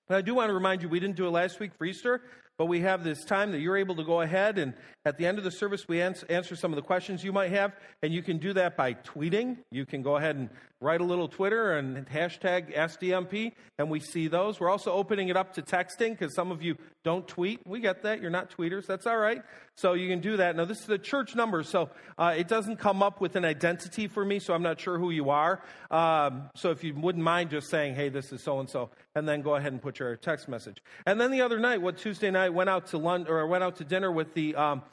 But 0.09 0.17
I 0.17 0.21
do 0.21 0.35
want 0.35 0.49
to 0.49 0.53
remind 0.53 0.81
you, 0.81 0.89
we 0.89 0.99
didn't 0.99 1.15
do 1.15 1.27
it 1.27 1.29
last 1.29 1.57
week 1.57 1.71
for 1.77 1.85
Easter, 1.85 2.23
but 2.57 2.65
we 2.65 2.81
have 2.81 3.05
this 3.05 3.23
time 3.23 3.53
that 3.53 3.59
you're 3.59 3.77
able 3.77 3.95
to 3.95 4.03
go 4.03 4.19
ahead 4.19 4.57
and 4.57 4.73
at 5.07 5.17
the 5.17 5.25
end 5.25 5.37
of 5.37 5.45
the 5.45 5.51
service, 5.51 5.87
we 5.87 6.01
answer 6.01 6.55
some 6.57 6.73
of 6.73 6.75
the 6.75 6.81
questions 6.81 7.23
you 7.23 7.31
might 7.31 7.51
have. 7.51 7.71
And 8.03 8.13
you 8.13 8.21
can 8.21 8.39
do 8.39 8.51
that 8.53 8.75
by 8.75 8.93
tweeting. 8.93 9.57
You 9.71 9.85
can 9.85 10.01
go 10.01 10.17
ahead 10.17 10.35
and 10.35 10.49
write 10.79 11.01
a 11.01 11.03
little 11.03 11.27
Twitter 11.27 11.73
and 11.77 12.07
hashtag 12.07 12.75
SDMP, 12.75 13.53
and 13.79 13.89
we 13.89 13.99
see 13.99 14.27
those. 14.27 14.59
We're 14.59 14.69
also 14.69 14.91
opening 14.91 15.29
it 15.29 15.35
up 15.35 15.53
to 15.55 15.63
texting 15.63 16.11
because 16.11 16.35
some 16.35 16.51
of 16.51 16.61
you 16.61 16.77
don't 17.03 17.27
tweet. 17.27 17.65
We 17.65 17.79
get 17.79 18.03
that. 18.03 18.21
You're 18.21 18.29
not 18.29 18.55
tweeters. 18.55 18.85
That's 18.85 19.07
all 19.07 19.17
right. 19.17 19.41
So 19.75 19.93
you 19.93 20.07
can 20.07 20.19
do 20.19 20.37
that. 20.37 20.55
Now, 20.55 20.65
this 20.65 20.79
is 20.79 20.85
the 20.85 20.99
church 20.99 21.35
number, 21.35 21.63
so 21.63 21.89
uh, 22.17 22.35
it 22.37 22.47
doesn't 22.47 22.77
come 22.77 23.01
up 23.01 23.21
with 23.21 23.35
an 23.35 23.45
identity 23.45 24.07
for 24.07 24.23
me, 24.23 24.39
so 24.39 24.53
I'm 24.53 24.61
not 24.61 24.79
sure 24.79 24.99
who 24.99 25.09
you 25.09 25.29
are. 25.29 25.61
Um, 25.89 26.49
so 26.55 26.69
if 26.71 26.83
you 26.83 26.93
wouldn't 26.93 27.23
mind 27.23 27.49
just 27.49 27.69
saying, 27.69 27.95
hey, 27.95 28.09
this 28.09 28.31
is 28.31 28.43
so 28.43 28.59
and 28.59 28.69
so, 28.69 28.89
and 29.15 29.27
then 29.27 29.41
go 29.41 29.55
ahead 29.55 29.71
and 29.71 29.81
put 29.81 29.99
your 29.99 30.15
text 30.15 30.47
message. 30.47 30.77
And 31.05 31.19
then 31.19 31.31
the 31.31 31.41
other 31.41 31.59
night, 31.59 31.81
what 31.81 31.97
Tuesday 31.97 32.29
night, 32.29 32.53
went 32.53 32.69
out 32.69 32.87
to 32.87 32.97
lunch 32.97 33.27
or 33.29 33.45
went 33.47 33.63
out 33.63 33.77
to 33.77 33.83
dinner 33.83 34.11
with 34.11 34.33
the 34.35 34.55
um, 34.55 34.83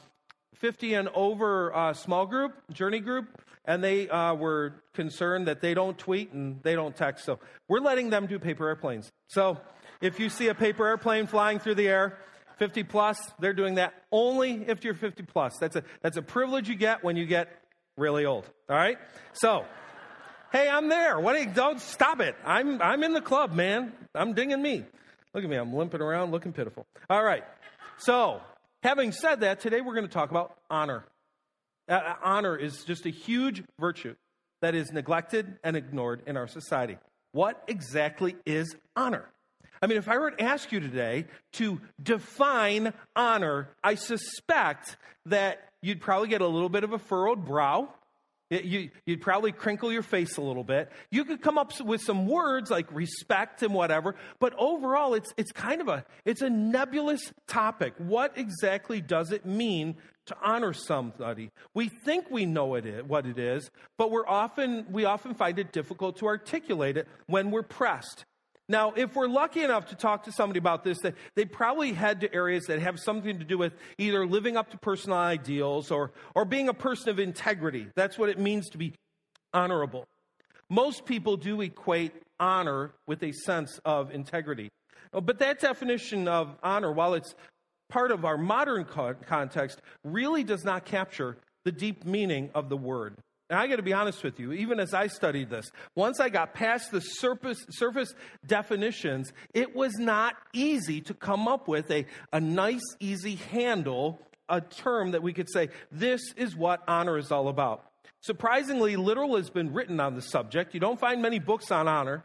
50 0.55 0.95
and 0.95 1.09
over 1.14 1.75
uh, 1.75 1.93
small 1.93 2.27
group, 2.27 2.53
journey 2.73 3.01
group, 3.01 3.27
and 3.64 3.83
they 3.83 4.09
uh, 4.09 4.35
were 4.35 4.75
concerned 4.93 5.49
that 5.49 5.61
they 5.61 5.75
don't 5.75 5.97
tweet 5.97 6.33
and 6.33 6.62
they 6.62 6.75
don't 6.75 6.95
text. 6.95 7.25
So 7.25 7.38
we're 7.69 7.81
letting 7.81 8.11
them 8.11 8.27
do 8.27 8.38
paper 8.38 8.69
airplanes. 8.69 9.11
So 9.29 9.59
if 10.01 10.21
you 10.21 10.29
see 10.29 10.49
a 10.49 10.55
paper 10.55 10.87
airplane 10.87 11.27
flying 11.27 11.59
through 11.59 11.77
the 11.77 11.88
air, 11.88 12.19
50 12.59 12.85
plus, 12.85 13.19
they're 13.40 13.55
doing 13.55 13.77
that 13.77 13.95
only 14.12 14.64
if 14.69 14.85
you're 14.85 14.95
50 14.95 15.25
plus. 15.25 15.57
That's 15.59 15.77
a, 15.77 15.85
that's 16.03 16.17
a 16.17 16.23
privilege 16.23 16.69
you 16.69 16.77
get 16.77 17.03
when 17.03 17.17
you 17.17 17.27
get 17.27 17.49
really 17.97 18.25
old. 18.25 18.49
All 18.69 18.77
right? 18.77 18.99
So, 19.33 19.64
hey, 20.53 20.69
I'm 20.69 20.88
there. 20.88 21.19
What? 21.19 21.40
You, 21.40 21.47
don't 21.47 21.81
stop 21.81 22.21
it. 22.21 22.37
I'm, 22.45 22.81
I'm 22.81 23.03
in 23.03 23.12
the 23.12 23.21
club, 23.21 23.53
man. 23.53 23.93
I'm 24.14 24.35
dinging 24.35 24.62
me. 24.62 24.85
Look 25.33 25.43
at 25.43 25.51
me. 25.51 25.57
I'm 25.57 25.75
limping 25.75 26.01
around 26.01 26.31
looking 26.31 26.53
pitiful. 26.53 26.87
All 27.11 27.25
right. 27.25 27.45
So, 27.99 28.40
having 28.85 29.11
said 29.11 29.40
that, 29.40 29.61
today 29.61 29.81
we're 29.81 29.94
going 29.94 30.07
to 30.07 30.12
talk 30.12 30.31
about 30.31 30.57
honor. 30.70 31.05
Uh, 31.88 31.94
uh, 31.94 32.14
honor 32.23 32.57
is 32.57 32.85
just 32.85 33.07
a 33.07 33.11
huge 33.11 33.64
virtue 33.81 34.14
that 34.61 34.75
is 34.75 34.92
neglected 34.92 35.59
and 35.64 35.77
ignored 35.77 36.23
in 36.27 36.37
our 36.37 36.47
society. 36.47 36.99
What 37.33 37.64
exactly 37.66 38.37
is 38.47 38.77
honor? 38.94 39.29
I 39.83 39.87
mean, 39.87 39.99
if 39.99 40.09
I 40.09 40.18
were 40.18 40.31
to 40.31 40.42
ask 40.42 40.70
you 40.70 40.81
today 40.81 41.27
to 41.55 41.81
define 42.01 42.92
honor, 43.16 43.70
I 43.83 43.97
suspect 43.97 44.97
that 45.27 45.68
you'd 45.83 46.01
probably 46.01 46.29
get 46.29 46.42
a 46.42 46.47
little 46.47 46.68
bit 46.68 46.85
of 46.85 46.92
a 46.92 46.99
furrowed 46.99 47.44
brow. 47.44 47.88
You, 48.51 48.91
would 49.07 49.23
probably 49.23 49.53
crinkle 49.53 49.91
your 49.91 50.03
face 50.03 50.37
a 50.37 50.43
little 50.43 50.65
bit. 50.65 50.91
You 51.11 51.25
could 51.25 51.41
come 51.41 51.57
up 51.57 51.73
with 51.81 52.03
some 52.03 52.27
words 52.29 52.71
like 52.71 52.93
respect 52.93 53.63
and 53.63 53.73
whatever, 53.73 54.17
but 54.39 54.55
overall, 54.59 55.15
it's, 55.15 55.33
it's 55.37 55.51
kind 55.51 55.81
of 55.81 55.89
a, 55.89 56.05
it's 56.25 56.43
a 56.43 56.51
nebulous 56.51 57.33
topic. 57.47 57.95
What 57.99 58.37
exactly 58.37 59.01
does 59.01 59.33
it 59.33 59.47
mean 59.47 59.97
to 60.27 60.37
honor 60.43 60.75
somebody? 60.75 61.51
We 61.73 61.89
think 61.89 62.31
we 62.31 62.45
know 62.45 62.75
it 62.75 62.85
is, 62.85 63.03
what 63.05 63.25
it 63.25 63.39
is, 63.39 63.71
but 63.97 64.11
we're 64.11 64.29
often, 64.29 64.87
we 64.91 65.07
often 65.07 65.35
find 65.35 65.59
it 65.59 65.73
difficult 65.73 66.19
to 66.19 66.27
articulate 66.27 66.99
it 66.99 67.09
when 67.27 67.51
we're 67.51 67.63
pressed. 67.63 68.27
Now, 68.68 68.94
if 68.96 69.14
we're 69.14 69.29
lucky 69.29 69.62
enough 69.62 69.87
to 69.87 69.94
talk 69.94 70.24
to 70.24 70.33
somebody 70.33 70.59
about 70.59 70.85
this, 70.85 70.98
they, 71.35 71.44
probably 71.44 71.92
head 71.92 72.22
to 72.22 72.35
areas 72.35 72.64
that 72.66 72.81
have 72.81 72.98
something 72.98 73.38
to 73.38 73.44
do 73.44 73.59
with 73.59 73.74
either 73.98 74.27
living 74.27 74.57
up 74.57 74.70
to 74.70 74.79
personal 74.79 75.18
ideals 75.18 75.90
or, 75.90 76.12
or 76.35 76.46
being 76.46 76.68
a 76.68 76.74
person 76.74 77.11
of 77.11 77.18
integrity. 77.18 77.88
That's 77.94 78.18
what 78.18 78.31
it 78.31 78.38
means 78.38 78.70
to 78.70 78.79
be 78.79 78.94
honorable. 79.53 80.07
Most 80.70 81.05
people 81.05 81.37
do 81.37 81.61
equate 81.61 82.12
honor 82.40 82.92
with 83.07 83.22
a 83.22 83.33
sense 83.33 83.79
of 83.85 84.11
integrity. 84.11 84.70
Oh, 85.12 85.20
but 85.20 85.38
that 85.40 85.61
definition 85.61 86.27
of 86.27 86.57
honor, 86.62 86.90
while 86.90 87.14
it's 87.14 87.35
part 87.90 88.11
of 88.11 88.24
our 88.24 88.38
modern 88.38 88.85
context, 88.85 89.83
really 90.03 90.42
does 90.42 90.64
not 90.64 90.87
capture 90.87 91.37
the 91.64 91.72
deep 91.72 92.05
meaning 92.07 92.50
of 92.55 92.70
the 92.70 92.77
word. 92.77 93.14
And 93.51 93.59
I 93.59 93.67
got 93.67 93.77
to 93.77 93.83
be 93.83 93.93
honest 93.93 94.25
with 94.25 94.41
you, 94.41 94.53
even 94.53 94.81
as 94.81 94.95
I 94.95 95.07
studied 95.07 95.51
this, 95.51 95.71
once 95.95 96.19
I 96.19 96.31
got 96.31 96.55
past 96.55 96.91
the 96.91 97.01
surface, 97.01 97.65
surface 97.71 98.15
definitions, 98.47 99.33
it 99.53 99.77
was 99.77 99.93
not 99.99 100.35
easy 100.55 101.03
to 101.03 101.15
come 101.15 101.47
up 101.47 101.69
with 101.69 101.91
a, 101.91 102.07
a 102.33 102.41
nice, 102.41 102.83
easy 103.01 103.35
handle, 103.35 104.21
a 104.49 104.63
term 104.63 105.11
that 105.11 105.23
we 105.23 105.35
could 105.35 105.51
say, 105.51 105.69
this 105.93 106.33
is 106.37 106.57
what 106.57 106.83
honor 106.89 107.19
is 107.19 107.31
all 107.31 107.49
about. 107.49 107.85
Surprisingly, 108.23 108.97
little 108.97 109.37
has 109.37 109.51
been 109.51 109.75
written 109.75 110.01
on 110.01 110.15
the 110.15 110.23
subject. 110.23 110.73
You 110.73 110.81
don't 110.81 110.99
find 110.99 111.21
many 111.21 111.39
books 111.39 111.71
on 111.71 111.87
honor. 111.87 112.25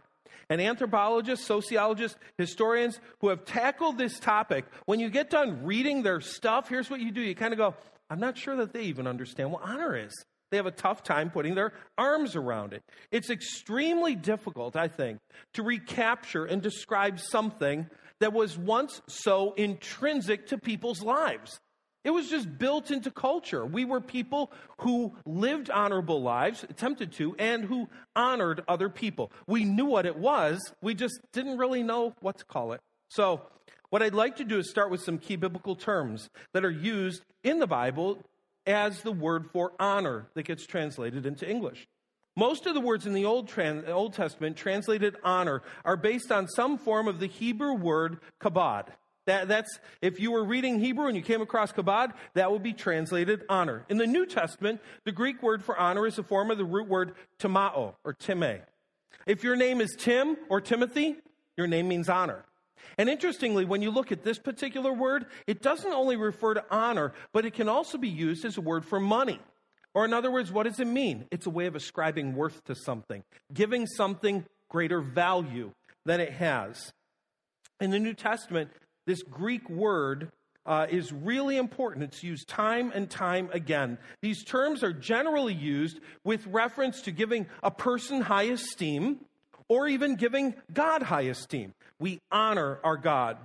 And 0.50 0.62
anthropologists, 0.62 1.46
sociologists, 1.46 2.18
historians 2.38 3.00
who 3.20 3.28
have 3.28 3.44
tackled 3.44 3.98
this 3.98 4.20
topic, 4.20 4.66
when 4.86 5.00
you 5.00 5.10
get 5.10 5.30
done 5.30 5.66
reading 5.66 6.02
their 6.02 6.22
stuff, 6.22 6.70
here's 6.70 6.90
what 6.90 7.02
you 7.02 7.12
do. 7.12 7.22
You 7.22 7.36
kind 7.36 7.54
of 7.54 7.60
go, 7.60 7.76
I'm 8.10 8.22
not 8.22 8.38
sure 8.38 8.56
that 8.56 8.74
they 8.74 8.84
even 8.84 9.06
understand 9.06 9.52
what 9.52 9.62
honor 9.64 9.96
is. 9.96 10.14
They 10.52 10.58
have 10.58 10.66
a 10.66 10.72
tough 10.72 11.04
time 11.04 11.30
putting 11.30 11.56
their 11.56 11.74
arms 11.98 12.36
around 12.36 12.74
it. 12.74 12.84
It's 13.12 13.30
extremely 13.30 14.16
difficult, 14.16 14.76
I 14.76 14.88
think, 14.88 15.20
to 15.54 15.64
recapture 15.64 16.46
and 16.46 16.62
describe 16.62 17.20
something 17.20 17.88
that 18.20 18.34
was 18.34 18.58
once 18.58 19.02
so 19.08 19.54
intrinsic 19.54 20.48
to 20.48 20.58
people's 20.58 21.02
lives. 21.02 21.60
It 22.06 22.12
was 22.12 22.30
just 22.30 22.58
built 22.58 22.92
into 22.92 23.12
culture. 23.12 23.66
We 23.66 23.84
were 23.84 24.00
people 24.00 24.52
who 24.80 25.16
lived 25.26 25.70
honorable 25.70 26.22
lives, 26.22 26.64
attempted 26.64 27.12
to, 27.14 27.36
and 27.38 27.66
who 27.66 27.90
honored 28.16 28.64
other 28.68 28.90
people. 28.90 29.32
We 29.48 29.66
knew 29.66 29.86
what 29.86 30.06
it 30.06 30.18
was, 30.18 30.60
we 30.82 30.96
just 30.96 31.20
didn't 31.34 31.58
really 31.58 31.84
know 31.84 32.14
what 32.22 32.38
to 32.38 32.46
call 32.46 32.72
it. 32.72 32.80
So, 33.10 33.42
what 33.90 34.04
I'd 34.04 34.14
like 34.14 34.38
to 34.38 34.44
do 34.44 34.60
is 34.60 34.70
start 34.70 34.92
with 34.92 35.02
some 35.02 35.18
key 35.18 35.36
biblical 35.36 35.76
terms 35.76 36.30
that 36.54 36.64
are 36.64 36.72
used 36.72 37.24
in 37.44 37.60
the 37.60 37.68
Bible 37.68 38.20
as 38.66 39.02
the 39.02 39.12
word 39.12 39.50
for 39.52 39.74
honor 39.80 40.28
that 40.34 40.44
gets 40.44 40.66
translated 40.66 41.26
into 41.26 41.50
English. 41.50 41.88
Most 42.36 42.66
of 42.68 42.74
the 42.74 42.80
words 42.80 43.06
in 43.06 43.14
the 43.14 43.26
Old, 43.26 43.48
trans, 43.48 43.88
Old 43.90 44.14
Testament 44.14 44.56
translated 44.56 45.18
honor 45.24 45.62
are 45.84 45.98
based 45.98 46.32
on 46.32 46.48
some 46.48 46.78
form 46.78 47.08
of 47.08 47.20
the 47.20 47.28
Hebrew 47.28 47.74
word 47.74 48.20
kabod. 48.40 48.88
That, 49.26 49.48
that's, 49.48 49.80
if 50.02 50.20
you 50.20 50.32
were 50.32 50.44
reading 50.44 50.80
Hebrew 50.80 51.08
and 51.08 51.16
you 51.16 51.22
came 51.22 51.42
across 51.42 51.72
kabod, 51.72 52.14
that 52.34 52.52
would 52.52 52.64
be 52.64 52.74
translated 52.74 53.44
honor. 53.50 53.86
In 53.90 53.98
the 53.98 54.08
New 54.08 54.26
Testament, 54.26 54.82
the 55.04 55.12
Greek 55.12 55.44
word 55.44 55.64
for 55.64 55.78
honor 55.78 56.08
is 56.08 56.18
a 56.18 56.24
form 56.24 56.50
of 56.50 56.58
the 56.58 56.66
root 56.66 56.88
word 56.88 57.14
timao 57.40 57.96
or 58.04 58.14
time. 58.14 58.62
If 59.28 59.44
your 59.44 59.56
name 59.56 59.82
is 59.82 59.96
Tim 59.98 60.38
or 60.50 60.62
Timothy, 60.62 61.18
your 61.58 61.68
name 61.68 61.88
means 61.88 62.10
honor. 62.10 62.46
And 62.98 63.10
interestingly, 63.10 63.66
when 63.66 63.82
you 63.82 63.92
look 63.92 64.12
at 64.12 64.24
this 64.24 64.40
particular 64.40 64.94
word, 64.94 65.26
it 65.48 65.62
doesn't 65.62 65.92
only 65.92 66.16
refer 66.16 66.54
to 66.54 66.66
honor, 66.70 67.14
but 67.34 67.46
it 67.46 67.54
can 67.54 67.70
also 67.70 67.98
be 67.98 68.10
used 68.10 68.46
as 68.46 68.58
a 68.58 68.62
word 68.62 68.86
for 68.86 69.00
money. 69.00 69.40
Or, 69.94 70.06
in 70.06 70.14
other 70.14 70.32
words, 70.32 70.52
what 70.52 70.64
does 70.64 70.80
it 70.80 70.88
mean? 70.88 71.26
It's 71.32 71.46
a 71.48 71.50
way 71.50 71.66
of 71.66 71.76
ascribing 71.76 72.36
worth 72.36 72.64
to 72.66 72.76
something, 72.76 73.24
giving 73.54 73.88
something 73.88 74.46
greater 74.70 75.02
value. 75.02 75.72
than 76.06 76.22
it 76.22 76.32
has. 76.32 76.92
In 77.80 77.92
the 77.92 78.00
New 78.00 78.14
Testament, 78.14 78.72
this 79.06 79.22
Greek 79.24 79.70
word 79.70 80.32
uh, 80.66 80.88
is 80.90 81.12
really 81.12 81.58
important. 81.58 82.04
It's 82.04 82.24
used 82.24 82.48
time 82.48 82.92
and 82.94 83.10
time 83.10 83.50
again. 83.54 83.98
These 84.22 84.44
terms 84.44 84.84
are 84.84 84.94
generally 84.94 85.54
used 85.54 86.00
with 86.24 86.46
reference 86.48 87.02
to 87.04 87.12
giving 87.12 87.48
a 87.64 87.72
person 87.72 88.22
high 88.22 88.44
esteem 88.44 89.20
or 89.68 89.88
even 89.88 90.16
giving 90.16 90.56
God 90.74 91.04
high 91.04 91.24
esteem. 91.24 91.74
We 92.00 92.20
honor 92.32 92.80
our 92.84 92.98
God. 92.98 93.38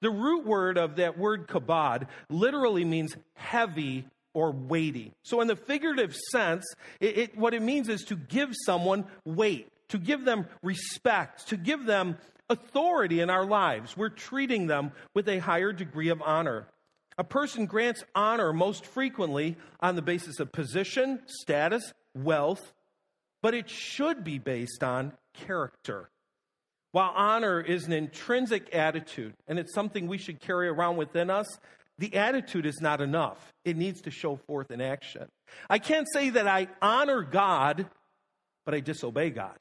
The 0.00 0.10
root 0.10 0.44
word 0.44 0.78
of 0.78 0.96
that 0.96 1.18
word 1.18 1.48
kabod 1.48 2.06
literally 2.28 2.84
means 2.84 3.16
heavy 3.34 4.06
or 4.34 4.52
weighty. 4.52 5.12
So, 5.22 5.40
in 5.40 5.48
the 5.48 5.56
figurative 5.56 6.14
sense, 6.30 6.66
it, 7.00 7.18
it, 7.18 7.38
what 7.38 7.54
it 7.54 7.62
means 7.62 7.88
is 7.88 8.02
to 8.04 8.16
give 8.16 8.50
someone 8.64 9.06
weight, 9.24 9.68
to 9.88 9.98
give 9.98 10.24
them 10.24 10.46
respect, 10.62 11.48
to 11.48 11.56
give 11.56 11.86
them 11.86 12.18
authority 12.50 13.20
in 13.20 13.30
our 13.30 13.46
lives. 13.46 13.96
We're 13.96 14.10
treating 14.10 14.66
them 14.66 14.92
with 15.14 15.28
a 15.28 15.38
higher 15.38 15.72
degree 15.72 16.10
of 16.10 16.20
honor. 16.22 16.66
A 17.18 17.24
person 17.24 17.64
grants 17.64 18.04
honor 18.14 18.52
most 18.52 18.84
frequently 18.84 19.56
on 19.80 19.96
the 19.96 20.02
basis 20.02 20.38
of 20.38 20.52
position, 20.52 21.20
status, 21.26 21.94
wealth, 22.14 22.74
but 23.40 23.54
it 23.54 23.70
should 23.70 24.22
be 24.22 24.38
based 24.38 24.82
on 24.84 25.12
character. 25.32 26.10
While 26.96 27.12
honor 27.14 27.60
is 27.60 27.84
an 27.84 27.92
intrinsic 27.92 28.74
attitude 28.74 29.34
and 29.46 29.58
it's 29.58 29.74
something 29.74 30.06
we 30.06 30.16
should 30.16 30.40
carry 30.40 30.66
around 30.66 30.96
within 30.96 31.28
us, 31.28 31.46
the 31.98 32.16
attitude 32.16 32.64
is 32.64 32.80
not 32.80 33.02
enough. 33.02 33.52
It 33.66 33.76
needs 33.76 34.00
to 34.00 34.10
show 34.10 34.36
forth 34.36 34.70
in 34.70 34.80
action. 34.80 35.28
I 35.68 35.78
can't 35.78 36.06
say 36.10 36.30
that 36.30 36.48
I 36.48 36.68
honor 36.80 37.20
God, 37.20 37.90
but 38.64 38.74
I 38.74 38.80
disobey 38.80 39.28
God. 39.28 39.58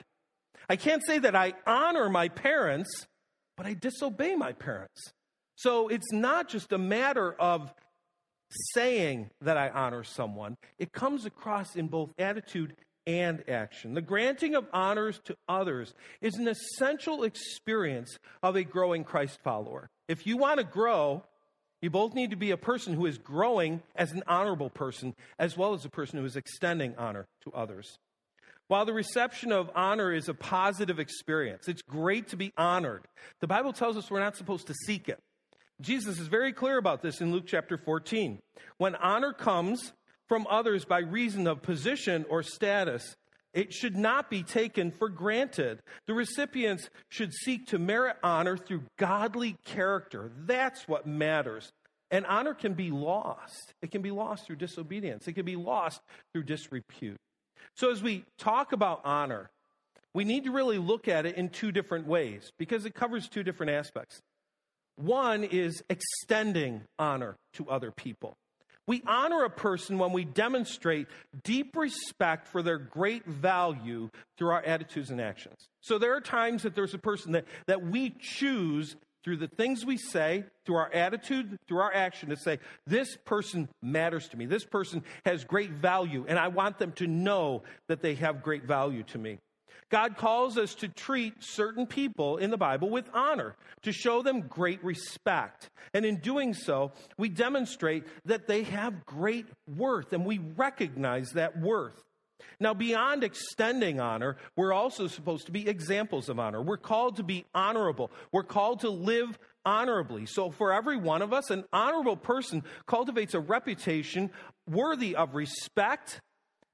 I 0.69 0.77
can't 0.77 1.05
say 1.05 1.19
that 1.19 1.35
I 1.35 1.55
honor 1.67 2.09
my 2.09 2.29
parents, 2.29 3.05
but 3.57 3.65
I 3.65 3.73
disobey 3.73 4.35
my 4.35 4.53
parents. 4.53 5.01
So 5.57 5.89
it's 5.89 6.13
not 6.13 6.47
just 6.47 6.71
a 6.71 6.77
matter 6.77 7.33
of 7.33 7.73
saying 8.73 9.29
that 9.41 9.57
I 9.57 9.67
honor 9.67 10.05
someone, 10.05 10.55
it 10.79 10.93
comes 10.93 11.25
across 11.25 11.75
in 11.75 11.89
both 11.89 12.13
attitude 12.17 12.77
and 13.07 13.47
action. 13.49 13.93
The 13.93 14.01
granting 14.01 14.55
of 14.55 14.65
honors 14.73 15.19
to 15.25 15.37
others 15.47 15.93
is 16.21 16.35
an 16.35 16.47
essential 16.47 17.23
experience 17.23 18.17
of 18.41 18.55
a 18.55 18.63
growing 18.63 19.03
Christ 19.03 19.39
follower. 19.43 19.89
If 20.07 20.25
you 20.25 20.37
want 20.37 20.59
to 20.59 20.63
grow, 20.63 21.23
you 21.81 21.89
both 21.89 22.13
need 22.13 22.31
to 22.31 22.35
be 22.35 22.51
a 22.51 22.57
person 22.57 22.93
who 22.93 23.05
is 23.05 23.17
growing 23.17 23.81
as 23.95 24.11
an 24.11 24.23
honorable 24.27 24.69
person, 24.69 25.13
as 25.37 25.57
well 25.57 25.73
as 25.73 25.85
a 25.85 25.89
person 25.89 26.19
who 26.19 26.25
is 26.25 26.35
extending 26.35 26.95
honor 26.97 27.27
to 27.43 27.51
others. 27.53 27.99
While 28.67 28.85
the 28.85 28.93
reception 28.93 29.51
of 29.51 29.69
honor 29.75 30.11
is 30.11 30.27
a 30.27 30.33
positive 30.33 30.99
experience, 30.99 31.67
it's 31.67 31.83
great 31.83 32.29
to 32.29 32.37
be 32.37 32.51
honored. 32.57 33.03
The 33.39 33.47
Bible 33.47 33.73
tells 33.73 33.97
us 33.97 34.09
we're 34.09 34.19
not 34.19 34.37
supposed 34.37 34.67
to 34.67 34.73
seek 34.85 35.07
it. 35.07 35.19
Jesus 35.81 36.19
is 36.19 36.27
very 36.27 36.53
clear 36.53 36.77
about 36.77 37.01
this 37.01 37.21
in 37.21 37.31
Luke 37.31 37.45
chapter 37.45 37.77
14. 37.77 38.39
When 38.77 38.95
honor 38.95 39.33
comes 39.33 39.93
from 40.27 40.47
others 40.49 40.85
by 40.85 40.99
reason 40.99 41.47
of 41.47 41.61
position 41.61 42.25
or 42.29 42.43
status, 42.43 43.15
it 43.53 43.73
should 43.73 43.95
not 43.95 44.29
be 44.29 44.43
taken 44.43 44.91
for 44.91 45.07
granted. 45.07 45.79
The 46.07 46.13
recipients 46.13 46.89
should 47.09 47.33
seek 47.33 47.67
to 47.67 47.79
merit 47.79 48.17
honor 48.21 48.57
through 48.57 48.83
godly 48.97 49.55
character. 49.63 50.31
That's 50.45 50.88
what 50.88 51.07
matters. 51.07 51.71
And 52.11 52.25
honor 52.25 52.53
can 52.53 52.73
be 52.73 52.91
lost. 52.91 53.73
It 53.81 53.91
can 53.91 54.01
be 54.01 54.11
lost 54.11 54.45
through 54.45 54.57
disobedience, 54.57 55.27
it 55.27 55.33
can 55.33 55.45
be 55.45 55.55
lost 55.55 56.01
through 56.33 56.43
disrepute. 56.43 57.17
So, 57.75 57.91
as 57.91 58.01
we 58.01 58.23
talk 58.38 58.71
about 58.73 59.01
honor, 59.03 59.49
we 60.13 60.23
need 60.23 60.45
to 60.45 60.51
really 60.51 60.77
look 60.77 61.07
at 61.07 61.25
it 61.25 61.35
in 61.35 61.49
two 61.49 61.71
different 61.71 62.07
ways 62.07 62.51
because 62.57 62.85
it 62.85 62.93
covers 62.93 63.27
two 63.27 63.43
different 63.43 63.71
aspects. 63.71 64.21
One 64.95 65.43
is 65.43 65.83
extending 65.89 66.83
honor 66.97 67.35
to 67.53 67.69
other 67.69 67.91
people. 67.91 68.35
We 68.87 69.01
honor 69.07 69.43
a 69.43 69.49
person 69.49 69.97
when 69.97 70.11
we 70.11 70.25
demonstrate 70.25 71.07
deep 71.43 71.75
respect 71.75 72.47
for 72.47 72.61
their 72.61 72.77
great 72.77 73.25
value 73.25 74.09
through 74.37 74.49
our 74.49 74.63
attitudes 74.63 75.09
and 75.09 75.19
actions. 75.19 75.69
So 75.81 75.97
there 75.97 76.15
are 76.15 76.21
times 76.21 76.63
that 76.63 76.75
there's 76.75 76.93
a 76.93 76.99
person 76.99 77.31
that, 77.31 77.45
that 77.67 77.83
we 77.83 78.11
choose 78.19 78.95
through 79.23 79.37
the 79.37 79.47
things 79.47 79.83
we 79.83 79.97
say, 79.97 80.43
through 80.65 80.75
our 80.75 80.93
attitude, 80.93 81.57
through 81.67 81.79
our 81.79 81.91
action, 81.91 82.29
to 82.29 82.37
say, 82.37 82.59
this 82.85 83.17
person 83.25 83.67
matters 83.81 84.27
to 84.27 84.37
me. 84.37 84.45
This 84.45 84.63
person 84.63 85.03
has 85.25 85.43
great 85.43 85.71
value, 85.71 86.25
and 86.27 86.37
I 86.37 86.49
want 86.49 86.77
them 86.77 86.91
to 86.93 87.07
know 87.07 87.63
that 87.87 88.03
they 88.03 88.13
have 88.15 88.43
great 88.43 88.65
value 88.65 89.01
to 89.01 89.17
me. 89.17 89.39
God 89.91 90.17
calls 90.17 90.57
us 90.57 90.73
to 90.75 90.87
treat 90.87 91.35
certain 91.39 91.85
people 91.85 92.37
in 92.37 92.49
the 92.49 92.57
Bible 92.57 92.89
with 92.89 93.09
honor, 93.13 93.55
to 93.83 93.91
show 93.91 94.21
them 94.21 94.41
great 94.41 94.83
respect. 94.83 95.69
And 95.93 96.05
in 96.05 96.17
doing 96.17 96.53
so, 96.53 96.91
we 97.17 97.29
demonstrate 97.29 98.05
that 98.25 98.47
they 98.47 98.63
have 98.63 99.05
great 99.05 99.45
worth, 99.67 100.11
and 100.11 100.25
we 100.25 100.39
recognize 100.39 101.29
that 101.31 101.59
worth. 101.59 102.03
Now, 102.59 102.73
beyond 102.73 103.23
extending 103.23 103.99
honor, 103.99 104.37
we're 104.55 104.73
also 104.73 105.07
supposed 105.07 105.45
to 105.47 105.51
be 105.51 105.67
examples 105.67 106.29
of 106.29 106.39
honor. 106.39 106.61
We're 106.61 106.77
called 106.77 107.17
to 107.17 107.23
be 107.23 107.45
honorable. 107.53 108.11
We're 108.31 108.43
called 108.43 108.81
to 108.81 108.89
live 108.89 109.37
honorably. 109.65 110.25
So, 110.25 110.51
for 110.51 110.73
every 110.73 110.97
one 110.97 111.21
of 111.21 111.33
us, 111.33 111.49
an 111.49 111.65
honorable 111.73 112.17
person 112.17 112.63
cultivates 112.87 113.33
a 113.33 113.39
reputation 113.39 114.31
worthy 114.69 115.15
of 115.15 115.35
respect, 115.35 116.21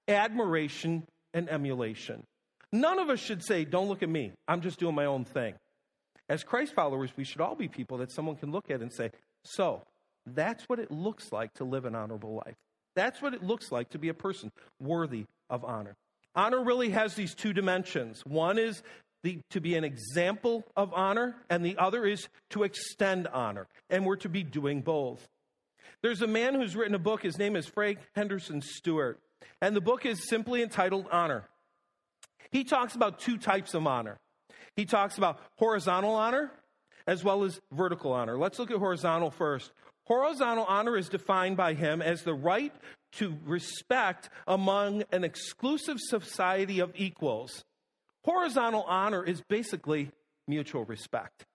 admiration, 0.08 1.08
and 1.34 1.50
emulation. 1.50 2.24
None 2.72 3.00
of 3.00 3.10
us 3.10 3.20
should 3.20 3.44
say, 3.44 3.66
Don't 3.66 3.88
look 3.88 4.04
at 4.04 4.10
me. 4.10 4.32
I'm 4.48 4.62
just 4.62 4.80
doing 4.80 4.96
my 4.96 5.06
own 5.06 5.26
thing. 5.26 5.56
As 6.30 6.44
Christ 6.44 6.74
followers, 6.74 7.12
we 7.18 7.24
should 7.24 7.42
all 7.42 7.56
be 7.56 7.68
people 7.68 7.98
that 7.98 8.12
someone 8.12 8.38
can 8.38 8.52
look 8.52 8.70
at 8.70 8.82
and 8.82 8.92
say, 8.92 9.12
So, 9.44 9.84
that's 10.26 10.64
what 10.70 10.80
it 10.80 10.92
looks 10.92 11.32
like 11.32 11.54
to 11.56 11.64
live 11.64 11.86
an 11.86 11.96
honorable 11.96 12.36
life. 12.46 12.56
That's 12.96 13.22
what 13.22 13.34
it 13.34 13.44
looks 13.44 13.72
like 13.72 13.90
to 13.90 14.00
be 14.00 14.10
a 14.10 14.14
person 14.14 14.52
worthy 14.80 15.26
of 15.50 15.66
honor. 15.66 15.96
Honor 16.36 16.64
really 16.64 16.92
has 16.92 17.16
these 17.16 17.36
two 17.36 17.54
dimensions. 17.54 18.22
One 18.26 18.58
is 18.58 18.84
the, 19.24 19.40
to 19.52 19.60
be 19.60 19.76
an 19.76 19.84
example 19.84 20.64
of 20.76 20.94
honor, 20.94 21.36
and 21.50 21.66
the 21.66 21.78
other 21.78 22.06
is 22.06 22.28
to 22.52 22.64
extend 22.64 23.28
honor. 23.28 23.68
And 23.90 24.06
we're 24.06 24.16
to 24.18 24.30
be 24.30 24.44
doing 24.44 24.82
both. 24.82 25.28
There's 26.02 26.22
a 26.22 26.28
man 26.28 26.56
who's 26.56 26.76
written 26.76 26.96
a 26.96 27.00
book. 27.00 27.22
His 27.22 27.38
name 27.38 27.56
is 27.56 27.68
Frank 27.68 28.00
Henderson 28.16 28.62
Stewart. 28.62 29.20
And 29.62 29.76
the 29.76 29.82
book 29.82 30.06
is 30.06 30.28
simply 30.28 30.64
entitled 30.64 31.08
Honor. 31.12 31.46
He 32.50 32.64
talks 32.64 32.96
about 32.96 33.20
two 33.20 33.38
types 33.38 33.74
of 33.74 33.86
honor. 33.86 34.18
He 34.76 34.86
talks 34.86 35.18
about 35.18 35.40
horizontal 35.58 36.16
honor 36.16 36.52
as 37.08 37.24
well 37.24 37.44
as 37.44 37.60
vertical 37.72 38.14
honor. 38.14 38.38
Let's 38.38 38.60
look 38.60 38.72
at 38.72 38.78
horizontal 38.78 39.32
first. 39.32 39.72
Horizontal 40.06 40.66
honor 40.66 40.98
is 40.98 41.10
defined 41.10 41.58
by 41.58 41.74
him 41.74 42.02
as 42.02 42.24
the 42.24 42.34
right 42.34 42.74
to 43.14 43.38
respect 43.46 44.30
among 44.48 45.04
an 45.12 45.24
exclusive 45.24 45.98
society 46.00 46.80
of 46.80 46.92
equals. 46.96 47.64
Horizontal 48.24 48.84
honor 48.84 49.24
is 49.24 49.42
basically 49.50 50.12
mutual 50.48 50.86
respect. 50.86 51.46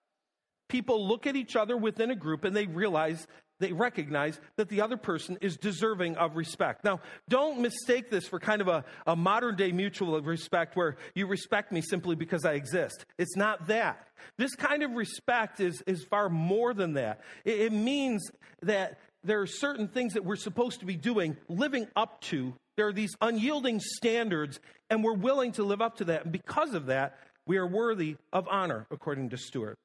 People 0.68 1.07
look 1.07 1.27
at 1.27 1.37
each 1.37 1.55
other 1.55 1.77
within 1.77 2.11
a 2.11 2.16
group 2.16 2.44
and 2.44 2.57
they 2.57 2.66
realize 2.66 3.27
they 3.58 3.72
recognize 3.72 4.38
that 4.56 4.68
the 4.68 4.80
other 4.80 4.96
person 4.96 5.38
is 5.40 5.56
deserving 5.56 6.16
of 6.16 6.36
respect. 6.36 6.84
Now, 6.84 7.00
don't 7.28 7.60
mistake 7.60 8.10
this 8.10 8.26
for 8.26 8.38
kind 8.38 8.60
of 8.60 8.68
a, 8.68 8.84
a 9.06 9.16
modern 9.16 9.56
day 9.56 9.72
mutual 9.72 10.20
respect 10.20 10.76
where 10.76 10.96
you 11.14 11.26
respect 11.26 11.72
me 11.72 11.80
simply 11.80 12.16
because 12.16 12.44
I 12.44 12.52
exist. 12.52 13.06
It's 13.18 13.36
not 13.36 13.66
that. 13.68 14.08
This 14.36 14.54
kind 14.54 14.82
of 14.82 14.92
respect 14.92 15.60
is, 15.60 15.82
is 15.86 16.04
far 16.04 16.28
more 16.28 16.74
than 16.74 16.94
that. 16.94 17.20
It, 17.44 17.60
it 17.60 17.72
means 17.72 18.30
that 18.62 18.98
there 19.24 19.40
are 19.40 19.46
certain 19.46 19.88
things 19.88 20.14
that 20.14 20.24
we're 20.24 20.36
supposed 20.36 20.80
to 20.80 20.86
be 20.86 20.96
doing, 20.96 21.36
living 21.48 21.88
up 21.96 22.20
to. 22.22 22.54
There 22.76 22.88
are 22.88 22.92
these 22.92 23.16
unyielding 23.20 23.80
standards, 23.80 24.60
and 24.90 25.02
we're 25.02 25.14
willing 25.14 25.52
to 25.52 25.64
live 25.64 25.80
up 25.80 25.96
to 25.96 26.04
that. 26.06 26.24
And 26.24 26.32
because 26.32 26.74
of 26.74 26.86
that, 26.86 27.18
we 27.46 27.56
are 27.56 27.66
worthy 27.66 28.16
of 28.32 28.46
honor, 28.48 28.86
according 28.90 29.30
to 29.30 29.36
Stewart. 29.36 29.78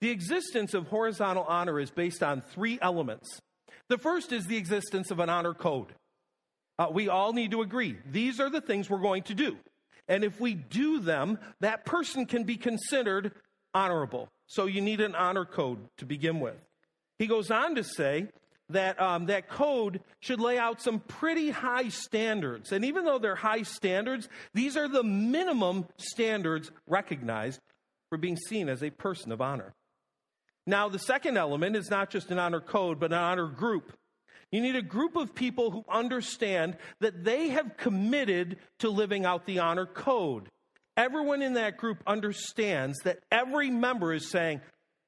The 0.00 0.10
existence 0.10 0.74
of 0.74 0.88
horizontal 0.88 1.44
honor 1.44 1.78
is 1.78 1.90
based 1.90 2.22
on 2.22 2.40
three 2.40 2.78
elements. 2.82 3.40
The 3.88 3.98
first 3.98 4.32
is 4.32 4.46
the 4.46 4.56
existence 4.56 5.10
of 5.10 5.18
an 5.20 5.28
honor 5.28 5.54
code. 5.54 5.88
Uh, 6.78 6.88
we 6.90 7.08
all 7.08 7.32
need 7.32 7.50
to 7.50 7.62
agree 7.62 7.96
these 8.10 8.40
are 8.40 8.50
the 8.50 8.60
things 8.60 8.88
we're 8.88 8.98
going 8.98 9.22
to 9.24 9.34
do. 9.34 9.56
And 10.08 10.24
if 10.24 10.40
we 10.40 10.54
do 10.54 10.98
them, 10.98 11.38
that 11.60 11.84
person 11.84 12.26
can 12.26 12.44
be 12.44 12.56
considered 12.56 13.32
honorable. 13.74 14.28
So 14.46 14.66
you 14.66 14.80
need 14.80 15.00
an 15.00 15.14
honor 15.14 15.44
code 15.44 15.78
to 15.98 16.06
begin 16.06 16.40
with. 16.40 16.56
He 17.18 17.26
goes 17.26 17.50
on 17.50 17.76
to 17.76 17.84
say 17.84 18.28
that 18.70 19.00
um, 19.00 19.26
that 19.26 19.48
code 19.48 20.00
should 20.20 20.40
lay 20.40 20.58
out 20.58 20.82
some 20.82 21.00
pretty 21.00 21.50
high 21.50 21.88
standards. 21.88 22.72
And 22.72 22.84
even 22.84 23.04
though 23.04 23.18
they're 23.18 23.36
high 23.36 23.62
standards, 23.62 24.28
these 24.54 24.76
are 24.76 24.88
the 24.88 25.02
minimum 25.02 25.86
standards 25.98 26.70
recognized 26.86 27.60
for 28.12 28.18
being 28.18 28.36
seen 28.36 28.68
as 28.68 28.82
a 28.82 28.90
person 28.90 29.32
of 29.32 29.40
honor. 29.40 29.72
Now, 30.66 30.90
the 30.90 30.98
second 30.98 31.38
element 31.38 31.76
is 31.76 31.88
not 31.88 32.10
just 32.10 32.30
an 32.30 32.38
honor 32.38 32.60
code, 32.60 33.00
but 33.00 33.10
an 33.10 33.18
honor 33.18 33.46
group. 33.46 33.96
You 34.50 34.60
need 34.60 34.76
a 34.76 34.82
group 34.82 35.16
of 35.16 35.34
people 35.34 35.70
who 35.70 35.82
understand 35.88 36.76
that 37.00 37.24
they 37.24 37.48
have 37.48 37.78
committed 37.78 38.58
to 38.80 38.90
living 38.90 39.24
out 39.24 39.46
the 39.46 39.60
honor 39.60 39.86
code. 39.86 40.50
everyone 40.94 41.40
in 41.40 41.54
that 41.54 41.78
group 41.78 42.02
understands 42.06 42.98
that 43.04 43.20
every 43.30 43.70
member 43.70 44.12
is 44.12 44.28
saying, 44.28 44.60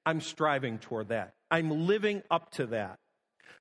I'm 0.07 0.23
striving 0.23 0.79
toward 0.79 1.09
that. 1.09 1.35
I'm 1.51 1.87
living 1.87 2.23
up 2.31 2.53
to 2.53 2.69
that. 2.69 2.99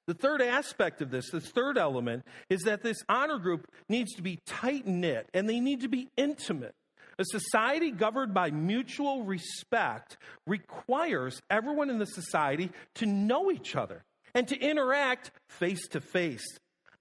The 0.07 0.13
third 0.13 0.41
aspect 0.41 1.01
of 1.01 1.11
this, 1.11 1.31
the 1.31 1.41
third 1.41 1.77
element, 1.77 2.23
is 2.49 2.61
that 2.61 2.81
this 2.81 3.03
honor 3.09 3.39
group 3.39 3.67
needs 3.89 4.13
to 4.13 4.21
be 4.21 4.39
tight 4.45 4.87
knit 4.87 5.27
and 5.33 5.49
they 5.49 5.59
need 5.59 5.81
to 5.81 5.89
be 5.89 6.07
intimate. 6.15 6.75
A 7.19 7.25
society 7.25 7.91
governed 7.91 8.33
by 8.33 8.51
mutual 8.51 9.23
respect 9.23 10.17
requires 10.47 11.41
everyone 11.49 11.89
in 11.89 11.99
the 11.99 12.05
society 12.05 12.71
to 12.95 13.05
know 13.05 13.51
each 13.51 13.75
other 13.75 14.03
and 14.33 14.47
to 14.47 14.59
interact 14.59 15.31
face 15.47 15.87
to 15.89 16.01
face. 16.01 16.45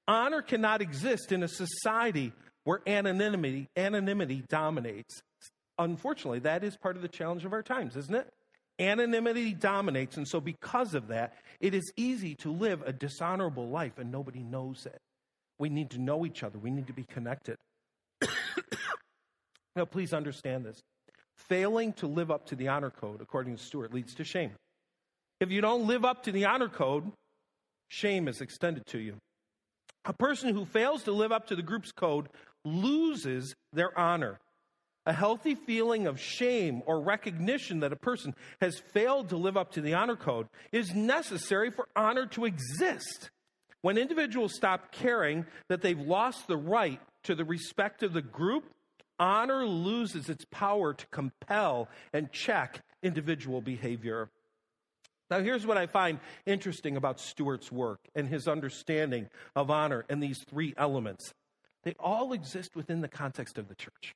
Honor 0.06 0.42
cannot 0.42 0.82
exist 0.82 1.32
in 1.32 1.42
a 1.42 1.48
society 1.48 2.32
where 2.64 2.80
anonymity, 2.86 3.68
anonymity 3.76 4.44
dominates. 4.48 5.22
Unfortunately, 5.78 6.40
that 6.40 6.62
is 6.62 6.76
part 6.76 6.96
of 6.96 7.02
the 7.02 7.08
challenge 7.08 7.44
of 7.44 7.52
our 7.52 7.62
times, 7.62 7.96
isn't 7.96 8.14
it? 8.14 8.32
Anonymity 8.78 9.54
dominates, 9.54 10.16
and 10.16 10.26
so 10.26 10.40
because 10.40 10.94
of 10.94 11.08
that, 11.08 11.34
it 11.60 11.74
is 11.74 11.92
easy 11.96 12.34
to 12.36 12.50
live 12.50 12.82
a 12.82 12.92
dishonorable 12.92 13.68
life 13.68 13.98
and 13.98 14.10
nobody 14.10 14.42
knows 14.42 14.86
it. 14.86 15.00
We 15.58 15.68
need 15.68 15.90
to 15.90 16.00
know 16.00 16.26
each 16.26 16.42
other, 16.42 16.58
we 16.58 16.70
need 16.70 16.88
to 16.88 16.92
be 16.92 17.04
connected. 17.04 17.58
Now, 19.74 19.84
please 19.84 20.12
understand 20.12 20.64
this. 20.64 20.82
Failing 21.36 21.92
to 21.94 22.06
live 22.06 22.30
up 22.30 22.46
to 22.46 22.56
the 22.56 22.68
honor 22.68 22.90
code, 22.90 23.20
according 23.20 23.56
to 23.56 23.62
Stewart, 23.62 23.92
leads 23.92 24.14
to 24.14 24.24
shame. 24.24 24.52
If 25.40 25.50
you 25.50 25.60
don't 25.60 25.86
live 25.86 26.04
up 26.04 26.24
to 26.24 26.32
the 26.32 26.44
honor 26.44 26.68
code, 26.68 27.10
shame 27.88 28.28
is 28.28 28.40
extended 28.40 28.86
to 28.86 28.98
you. 28.98 29.16
A 30.04 30.12
person 30.12 30.54
who 30.54 30.64
fails 30.64 31.04
to 31.04 31.12
live 31.12 31.32
up 31.32 31.46
to 31.48 31.56
the 31.56 31.62
group's 31.62 31.92
code 31.92 32.28
loses 32.64 33.54
their 33.72 33.96
honor. 33.98 34.38
A 35.06 35.12
healthy 35.12 35.54
feeling 35.54 36.06
of 36.06 36.20
shame 36.20 36.82
or 36.86 37.00
recognition 37.00 37.80
that 37.80 37.92
a 37.92 37.96
person 37.96 38.34
has 38.60 38.78
failed 38.78 39.30
to 39.30 39.36
live 39.36 39.56
up 39.56 39.72
to 39.72 39.80
the 39.80 39.94
honor 39.94 40.16
code 40.16 40.46
is 40.70 40.94
necessary 40.94 41.70
for 41.70 41.88
honor 41.96 42.26
to 42.26 42.44
exist. 42.44 43.30
When 43.80 43.98
individuals 43.98 44.54
stop 44.54 44.92
caring 44.92 45.44
that 45.68 45.82
they've 45.82 45.98
lost 45.98 46.46
the 46.46 46.56
right 46.56 47.00
to 47.24 47.34
the 47.34 47.44
respect 47.44 48.04
of 48.04 48.12
the 48.12 48.22
group, 48.22 48.64
honor 49.22 49.64
loses 49.66 50.28
its 50.28 50.44
power 50.50 50.92
to 50.92 51.06
compel 51.06 51.88
and 52.12 52.32
check 52.32 52.80
individual 53.02 53.60
behavior. 53.60 54.28
Now, 55.30 55.40
here's 55.40 55.66
what 55.66 55.78
I 55.78 55.86
find 55.86 56.18
interesting 56.44 56.96
about 56.96 57.20
Stewart's 57.20 57.72
work 57.72 58.00
and 58.14 58.28
his 58.28 58.48
understanding 58.48 59.28
of 59.56 59.70
honor 59.70 60.04
and 60.10 60.22
these 60.22 60.44
three 60.48 60.74
elements. 60.76 61.32
They 61.84 61.94
all 61.98 62.32
exist 62.32 62.76
within 62.76 63.00
the 63.00 63.08
context 63.08 63.58
of 63.58 63.68
the 63.68 63.74
church. 63.74 64.14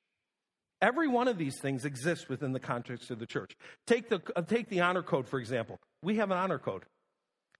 Every 0.81 1.07
one 1.07 1.27
of 1.27 1.37
these 1.37 1.59
things 1.59 1.85
exists 1.85 2.29
within 2.29 2.51
the 2.51 2.59
context 2.59 3.09
of 3.09 3.17
the 3.17 3.25
church. 3.25 3.57
Take 3.87 4.09
the, 4.09 4.21
uh, 4.35 4.43
take 4.43 4.69
the 4.69 4.81
honor 4.81 5.01
code, 5.01 5.27
for 5.27 5.39
example. 5.39 5.79
We 6.03 6.17
have 6.17 6.29
an 6.29 6.37
honor 6.37 6.59
code. 6.59 6.83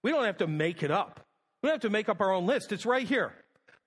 We 0.03 0.11
don't 0.11 0.25
have 0.25 0.37
to 0.37 0.47
make 0.47 0.83
it 0.83 0.91
up. 0.91 1.25
We 1.63 1.67
don't 1.67 1.75
have 1.75 1.81
to 1.81 1.89
make 1.89 2.09
up 2.09 2.21
our 2.21 2.31
own 2.31 2.45
list. 2.45 2.71
It's 2.71 2.85
right 2.85 3.07
here. 3.07 3.33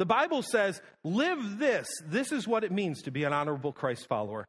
The 0.00 0.06
Bible 0.06 0.40
says, 0.40 0.80
live 1.04 1.58
this. 1.58 1.86
This 2.06 2.32
is 2.32 2.48
what 2.48 2.64
it 2.64 2.72
means 2.72 3.02
to 3.02 3.10
be 3.10 3.24
an 3.24 3.34
honorable 3.34 3.70
Christ 3.70 4.08
follower. 4.08 4.46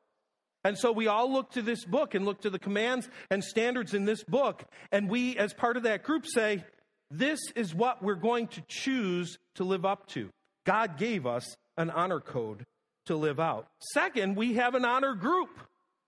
And 0.63 0.77
so 0.77 0.93
we 0.93 1.07
all 1.07 1.29
look 1.29 1.51
to 1.51 1.61
this 1.61 1.83
book 1.83 2.15
and 2.15 2.23
look 2.23 2.43
to 2.43 2.49
the 2.49 2.57
commands 2.57 3.09
and 3.29 3.43
standards 3.43 3.93
in 3.93 4.05
this 4.05 4.23
book. 4.23 4.63
And 4.93 5.09
we, 5.09 5.37
as 5.37 5.53
part 5.53 5.75
of 5.75 5.83
that 5.83 6.03
group, 6.03 6.25
say, 6.25 6.63
this 7.09 7.41
is 7.53 7.75
what 7.75 8.01
we're 8.01 8.15
going 8.15 8.47
to 8.47 8.63
choose 8.69 9.39
to 9.55 9.65
live 9.65 9.83
up 9.83 10.07
to. 10.11 10.29
God 10.65 10.97
gave 10.97 11.27
us 11.27 11.57
an 11.75 11.89
honor 11.89 12.21
code 12.21 12.65
to 13.07 13.17
live 13.17 13.41
out. 13.41 13.67
Second, 13.91 14.37
we 14.37 14.53
have 14.53 14.73
an 14.73 14.85
honor 14.85 15.15
group. 15.15 15.49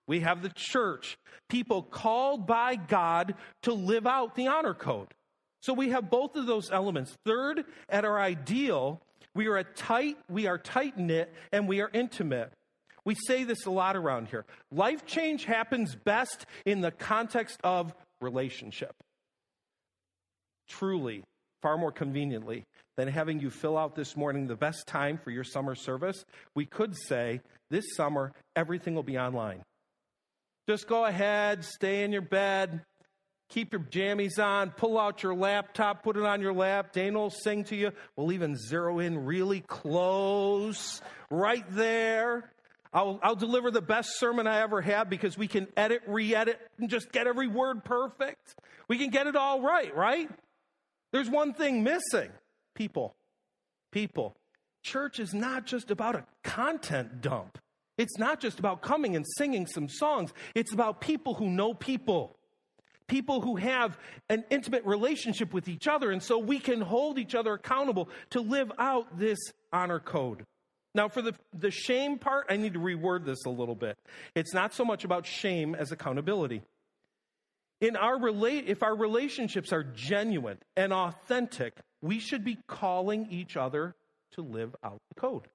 We 0.06 0.20
have 0.20 0.40
the 0.40 0.52
church, 0.54 1.18
people 1.50 1.82
called 1.82 2.46
by 2.46 2.76
God 2.76 3.34
to 3.64 3.74
live 3.74 4.06
out 4.06 4.36
the 4.36 4.46
honor 4.46 4.72
code. 4.72 5.08
So 5.60 5.74
we 5.74 5.90
have 5.90 6.08
both 6.08 6.34
of 6.34 6.46
those 6.46 6.70
elements. 6.70 7.14
Third, 7.26 7.64
at 7.90 8.06
our 8.06 8.18
ideal, 8.18 9.02
we 9.34 9.48
are 9.48 9.56
a 9.56 9.64
tight, 9.64 10.16
we 10.28 10.46
are 10.46 10.58
tight 10.58 10.98
knit 10.98 11.32
and 11.52 11.68
we 11.68 11.80
are 11.80 11.90
intimate. 11.92 12.52
We 13.04 13.14
say 13.26 13.44
this 13.44 13.66
a 13.66 13.70
lot 13.70 13.96
around 13.96 14.28
here. 14.28 14.44
Life 14.70 15.04
change 15.04 15.44
happens 15.44 15.94
best 15.94 16.46
in 16.64 16.80
the 16.80 16.90
context 16.90 17.58
of 17.62 17.94
relationship. 18.20 18.94
Truly, 20.68 21.22
far 21.60 21.76
more 21.76 21.92
conveniently 21.92 22.64
than 22.96 23.08
having 23.08 23.40
you 23.40 23.50
fill 23.50 23.76
out 23.76 23.94
this 23.94 24.16
morning 24.16 24.46
the 24.46 24.56
best 24.56 24.86
time 24.86 25.18
for 25.18 25.30
your 25.30 25.44
summer 25.44 25.74
service, 25.74 26.24
we 26.54 26.64
could 26.64 26.94
say 26.96 27.40
this 27.70 27.84
summer 27.96 28.32
everything 28.56 28.94
will 28.94 29.02
be 29.02 29.18
online. 29.18 29.62
Just 30.68 30.88
go 30.88 31.04
ahead, 31.04 31.64
stay 31.64 32.04
in 32.04 32.12
your 32.12 32.22
bed, 32.22 32.80
keep 33.48 33.72
your 33.72 33.82
jammies 33.82 34.38
on, 34.38 34.70
pull 34.70 34.98
out 34.98 35.22
your 35.22 35.34
laptop, 35.34 36.02
put 36.02 36.16
it 36.16 36.24
on 36.24 36.40
your 36.40 36.52
lap. 36.52 36.92
Dana 36.92 37.18
will 37.18 37.30
sing 37.30 37.64
to 37.64 37.76
you. 37.76 37.92
We'll 38.16 38.32
even 38.32 38.56
zero 38.56 38.98
in 38.98 39.24
really 39.24 39.60
close, 39.60 41.00
right 41.30 41.64
there. 41.70 42.50
I'll, 42.92 43.18
I'll 43.22 43.36
deliver 43.36 43.72
the 43.72 43.82
best 43.82 44.18
sermon 44.20 44.46
I 44.46 44.60
ever 44.60 44.80
had 44.80 45.10
because 45.10 45.36
we 45.36 45.48
can 45.48 45.66
edit, 45.76 46.02
re 46.06 46.34
edit, 46.34 46.60
and 46.78 46.88
just 46.88 47.10
get 47.10 47.26
every 47.26 47.48
word 47.48 47.84
perfect. 47.84 48.54
We 48.86 48.98
can 48.98 49.10
get 49.10 49.26
it 49.26 49.34
all 49.34 49.60
right, 49.60 49.94
right? 49.96 50.30
There's 51.12 51.28
one 51.28 51.54
thing 51.54 51.82
missing 51.82 52.30
people. 52.74 53.14
People. 53.90 54.36
Church 54.82 55.18
is 55.18 55.34
not 55.34 55.66
just 55.66 55.90
about 55.90 56.14
a 56.14 56.24
content 56.42 57.20
dump. 57.20 57.58
It's 57.96 58.18
not 58.18 58.40
just 58.40 58.58
about 58.58 58.82
coming 58.82 59.16
and 59.16 59.24
singing 59.38 59.66
some 59.66 59.88
songs. 59.88 60.32
It's 60.54 60.72
about 60.72 61.00
people 61.00 61.34
who 61.34 61.48
know 61.48 61.74
people. 61.74 62.36
People 63.08 63.40
who 63.40 63.56
have 63.56 63.98
an 64.28 64.44
intimate 64.50 64.84
relationship 64.84 65.52
with 65.52 65.68
each 65.68 65.86
other. 65.86 66.10
And 66.10 66.22
so 66.22 66.38
we 66.38 66.58
can 66.58 66.80
hold 66.80 67.18
each 67.18 67.34
other 67.34 67.54
accountable 67.54 68.08
to 68.30 68.40
live 68.40 68.72
out 68.78 69.18
this 69.18 69.38
honor 69.72 70.00
code. 70.00 70.44
Now, 70.94 71.08
for 71.08 71.22
the, 71.22 71.34
the 71.52 71.70
shame 71.70 72.18
part, 72.18 72.46
I 72.48 72.56
need 72.56 72.74
to 72.74 72.78
reword 72.78 73.24
this 73.24 73.44
a 73.46 73.50
little 73.50 73.74
bit. 73.74 73.98
It's 74.34 74.54
not 74.54 74.72
so 74.72 74.84
much 74.84 75.04
about 75.04 75.26
shame 75.26 75.74
as 75.74 75.90
accountability. 75.90 76.62
In 77.80 77.96
our 77.96 78.18
relate, 78.18 78.64
if 78.68 78.82
our 78.82 78.96
relationships 78.96 79.72
are 79.72 79.82
genuine 79.82 80.58
and 80.76 80.92
authentic, 80.92 81.74
we 82.00 82.20
should 82.20 82.44
be 82.44 82.58
calling 82.68 83.26
each 83.30 83.56
other 83.56 83.94
to 84.32 84.42
live 84.42 84.74
out 84.84 85.00
the 85.08 85.20
code. 85.20 85.48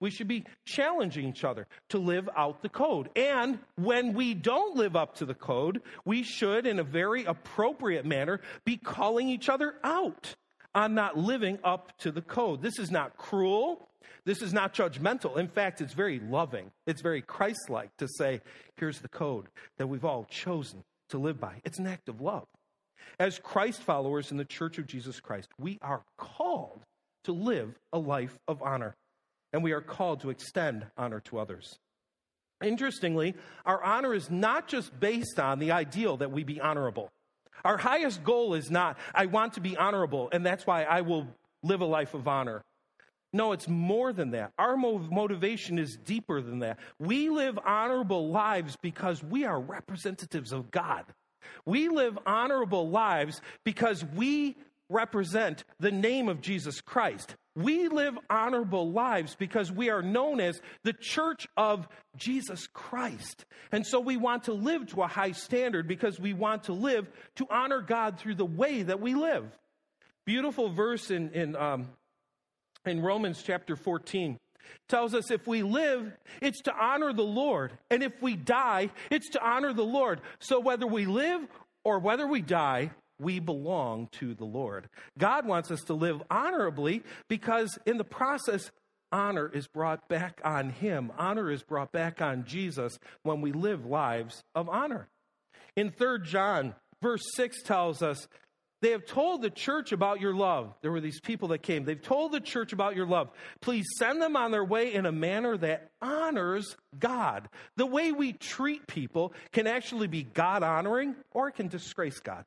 We 0.00 0.10
should 0.10 0.28
be 0.28 0.44
challenging 0.66 1.28
each 1.28 1.44
other 1.44 1.66
to 1.90 1.98
live 1.98 2.28
out 2.36 2.62
the 2.62 2.68
code. 2.68 3.10
And 3.16 3.58
when 3.76 4.12
we 4.12 4.34
don't 4.34 4.76
live 4.76 4.96
up 4.96 5.16
to 5.16 5.24
the 5.24 5.34
code, 5.34 5.82
we 6.04 6.22
should, 6.22 6.66
in 6.66 6.78
a 6.78 6.84
very 6.84 7.24
appropriate 7.24 8.04
manner, 8.04 8.40
be 8.64 8.76
calling 8.76 9.28
each 9.28 9.48
other 9.48 9.74
out 9.82 10.34
on 10.74 10.94
not 10.94 11.16
living 11.16 11.58
up 11.64 11.96
to 11.98 12.10
the 12.10 12.22
code. 12.22 12.60
This 12.60 12.78
is 12.78 12.90
not 12.90 13.16
cruel. 13.16 13.88
This 14.24 14.42
is 14.42 14.52
not 14.52 14.74
judgmental. 14.74 15.36
In 15.36 15.48
fact, 15.48 15.80
it's 15.80 15.92
very 15.92 16.18
loving. 16.18 16.70
It's 16.86 17.02
very 17.02 17.22
Christ 17.22 17.68
like 17.68 17.96
to 17.98 18.08
say, 18.08 18.40
here's 18.76 19.00
the 19.00 19.08
code 19.08 19.46
that 19.78 19.86
we've 19.86 20.04
all 20.04 20.24
chosen 20.24 20.82
to 21.10 21.18
live 21.18 21.38
by. 21.38 21.60
It's 21.64 21.78
an 21.78 21.86
act 21.86 22.08
of 22.08 22.20
love. 22.20 22.46
As 23.18 23.38
Christ 23.38 23.82
followers 23.82 24.30
in 24.30 24.38
the 24.38 24.44
Church 24.44 24.78
of 24.78 24.86
Jesus 24.86 25.20
Christ, 25.20 25.48
we 25.58 25.78
are 25.82 26.02
called 26.16 26.82
to 27.24 27.32
live 27.32 27.78
a 27.92 27.98
life 27.98 28.38
of 28.48 28.62
honor, 28.62 28.96
and 29.54 29.62
we 29.62 29.70
are 29.70 29.80
called 29.80 30.20
to 30.20 30.30
extend 30.30 30.84
honor 30.98 31.20
to 31.20 31.38
others. 31.38 31.78
Interestingly, 32.60 33.34
our 33.64 33.80
honor 33.80 34.12
is 34.12 34.28
not 34.28 34.66
just 34.66 34.98
based 34.98 35.38
on 35.38 35.60
the 35.60 35.70
ideal 35.70 36.16
that 36.16 36.32
we 36.32 36.42
be 36.42 36.60
honorable. 36.60 37.12
Our 37.64 37.76
highest 37.76 38.24
goal 38.24 38.54
is 38.54 38.68
not, 38.68 38.98
I 39.14 39.26
want 39.26 39.52
to 39.52 39.60
be 39.60 39.76
honorable, 39.76 40.28
and 40.32 40.44
that's 40.44 40.66
why 40.66 40.82
I 40.82 41.02
will 41.02 41.28
live 41.62 41.82
a 41.82 41.86
life 41.86 42.14
of 42.14 42.26
honor. 42.26 42.64
No, 43.32 43.52
it's 43.52 43.68
more 43.68 44.12
than 44.12 44.32
that. 44.32 44.50
Our 44.58 44.76
motivation 44.76 45.78
is 45.78 45.96
deeper 46.04 46.42
than 46.42 46.58
that. 46.58 46.80
We 46.98 47.30
live 47.30 47.56
honorable 47.64 48.30
lives 48.30 48.76
because 48.82 49.22
we 49.22 49.44
are 49.44 49.60
representatives 49.60 50.50
of 50.50 50.72
God. 50.72 51.04
We 51.64 51.88
live 51.88 52.18
honorable 52.26 52.90
lives 52.90 53.40
because 53.62 54.04
we 54.04 54.56
represent 54.88 55.62
the 55.78 55.92
name 55.92 56.28
of 56.28 56.40
Jesus 56.40 56.80
Christ. 56.80 57.36
We 57.56 57.88
live 57.88 58.18
honorable 58.28 58.90
lives 58.90 59.36
because 59.36 59.70
we 59.70 59.90
are 59.90 60.02
known 60.02 60.40
as 60.40 60.60
the 60.82 60.92
church 60.92 61.46
of 61.56 61.86
Jesus 62.16 62.66
Christ. 62.72 63.44
And 63.70 63.86
so 63.86 64.00
we 64.00 64.16
want 64.16 64.44
to 64.44 64.52
live 64.52 64.86
to 64.88 65.02
a 65.02 65.06
high 65.06 65.32
standard 65.32 65.86
because 65.86 66.18
we 66.18 66.32
want 66.32 66.64
to 66.64 66.72
live 66.72 67.06
to 67.36 67.46
honor 67.48 67.80
God 67.80 68.18
through 68.18 68.34
the 68.34 68.44
way 68.44 68.82
that 68.82 69.00
we 69.00 69.14
live. 69.14 69.44
Beautiful 70.24 70.70
verse 70.70 71.10
in, 71.10 71.30
in 71.30 71.54
um, 71.54 71.88
in 72.86 73.00
Romans 73.00 73.42
chapter 73.42 73.76
14 73.76 74.38
tells 74.88 75.14
us 75.14 75.30
if 75.30 75.46
we 75.46 75.62
live, 75.62 76.12
it's 76.40 76.62
to 76.62 76.74
honor 76.74 77.12
the 77.12 77.22
Lord. 77.22 77.72
And 77.90 78.02
if 78.02 78.20
we 78.22 78.36
die, 78.36 78.90
it's 79.10 79.30
to 79.30 79.46
honor 79.46 79.72
the 79.72 79.84
Lord. 79.84 80.20
So 80.38 80.60
whether 80.60 80.86
we 80.86 81.06
live 81.06 81.42
or 81.84 81.98
whether 81.98 82.26
we 82.26 82.42
die, 82.42 82.90
we 83.18 83.38
belong 83.38 84.08
to 84.12 84.34
the 84.34 84.44
Lord. 84.44 84.88
God 85.18 85.46
wants 85.46 85.70
us 85.70 85.82
to 85.84 85.94
live 85.94 86.22
honorably 86.30 87.02
because 87.28 87.78
in 87.86 87.98
the 87.98 88.04
process, 88.04 88.70
honor 89.12 89.48
is 89.48 89.66
brought 89.66 90.08
back 90.08 90.40
on 90.44 90.70
him. 90.70 91.12
Honor 91.16 91.50
is 91.50 91.62
brought 91.62 91.92
back 91.92 92.20
on 92.20 92.44
Jesus 92.44 92.98
when 93.22 93.40
we 93.40 93.52
live 93.52 93.86
lives 93.86 94.42
of 94.54 94.68
honor. 94.68 95.08
In 95.76 95.90
3 95.90 96.18
John, 96.24 96.74
verse 97.00 97.22
6 97.34 97.62
tells 97.62 98.02
us, 98.02 98.28
they 98.84 98.90
have 98.90 99.06
told 99.06 99.40
the 99.40 99.48
church 99.48 99.92
about 99.92 100.20
your 100.20 100.34
love. 100.34 100.74
There 100.82 100.92
were 100.92 101.00
these 101.00 101.18
people 101.18 101.48
that 101.48 101.62
came. 101.62 101.84
They've 101.84 102.02
told 102.02 102.32
the 102.32 102.40
church 102.40 102.74
about 102.74 102.94
your 102.94 103.06
love. 103.06 103.30
Please 103.62 103.86
send 103.98 104.20
them 104.20 104.36
on 104.36 104.50
their 104.50 104.64
way 104.64 104.92
in 104.92 105.06
a 105.06 105.12
manner 105.12 105.56
that 105.56 105.92
honors 106.02 106.76
God. 106.98 107.48
The 107.78 107.86
way 107.86 108.12
we 108.12 108.34
treat 108.34 108.86
people 108.86 109.32
can 109.52 109.66
actually 109.66 110.06
be 110.06 110.22
God 110.22 110.62
honoring 110.62 111.16
or 111.30 111.48
it 111.48 111.54
can 111.54 111.68
disgrace 111.68 112.20
God. 112.20 112.44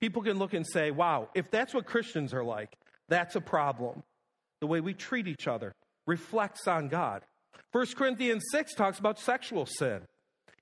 People 0.00 0.22
can 0.22 0.38
look 0.38 0.54
and 0.54 0.66
say, 0.66 0.90
wow, 0.90 1.28
if 1.34 1.50
that's 1.50 1.72
what 1.72 1.86
Christians 1.86 2.34
are 2.34 2.44
like, 2.44 2.76
that's 3.08 3.36
a 3.36 3.40
problem. 3.40 4.02
The 4.60 4.66
way 4.66 4.80
we 4.80 4.94
treat 4.94 5.28
each 5.28 5.46
other 5.46 5.74
reflects 6.06 6.66
on 6.66 6.88
God. 6.88 7.22
1 7.72 7.86
Corinthians 7.96 8.44
6 8.50 8.74
talks 8.74 8.98
about 8.98 9.18
sexual 9.18 9.66
sin. 9.66 10.02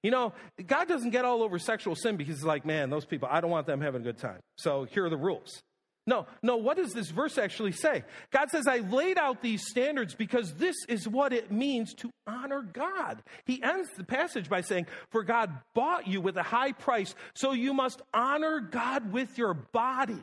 You 0.02 0.10
know, 0.10 0.32
God 0.66 0.88
doesn't 0.88 1.10
get 1.10 1.24
all 1.24 1.42
over 1.42 1.58
sexual 1.58 1.94
sin 1.94 2.16
because 2.16 2.36
he's 2.36 2.44
like, 2.44 2.64
man, 2.64 2.90
those 2.90 3.04
people, 3.04 3.28
I 3.30 3.40
don't 3.40 3.50
want 3.50 3.66
them 3.66 3.80
having 3.80 4.00
a 4.00 4.04
good 4.04 4.18
time. 4.18 4.40
So 4.56 4.84
here 4.84 5.04
are 5.04 5.10
the 5.10 5.16
rules. 5.16 5.62
No, 6.06 6.26
no, 6.42 6.56
what 6.56 6.76
does 6.76 6.92
this 6.92 7.10
verse 7.10 7.38
actually 7.38 7.72
say? 7.72 8.02
God 8.32 8.50
says, 8.50 8.66
I 8.66 8.78
laid 8.78 9.18
out 9.18 9.40
these 9.40 9.68
standards 9.68 10.16
because 10.16 10.54
this 10.54 10.74
is 10.88 11.06
what 11.06 11.32
it 11.32 11.52
means 11.52 11.94
to 11.94 12.10
honor 12.26 12.62
God. 12.62 13.22
He 13.44 13.62
ends 13.62 13.88
the 13.96 14.02
passage 14.02 14.48
by 14.48 14.62
saying, 14.62 14.86
For 15.10 15.22
God 15.22 15.52
bought 15.74 16.08
you 16.08 16.20
with 16.20 16.36
a 16.36 16.42
high 16.42 16.72
price, 16.72 17.14
so 17.34 17.52
you 17.52 17.72
must 17.72 18.02
honor 18.12 18.58
God 18.58 19.12
with 19.12 19.38
your 19.38 19.54
body. 19.54 20.18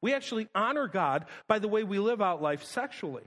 We 0.00 0.14
actually 0.14 0.48
honor 0.54 0.88
God 0.88 1.26
by 1.46 1.58
the 1.58 1.68
way 1.68 1.84
we 1.84 1.98
live 1.98 2.22
out 2.22 2.40
life 2.40 2.64
sexually. 2.64 3.24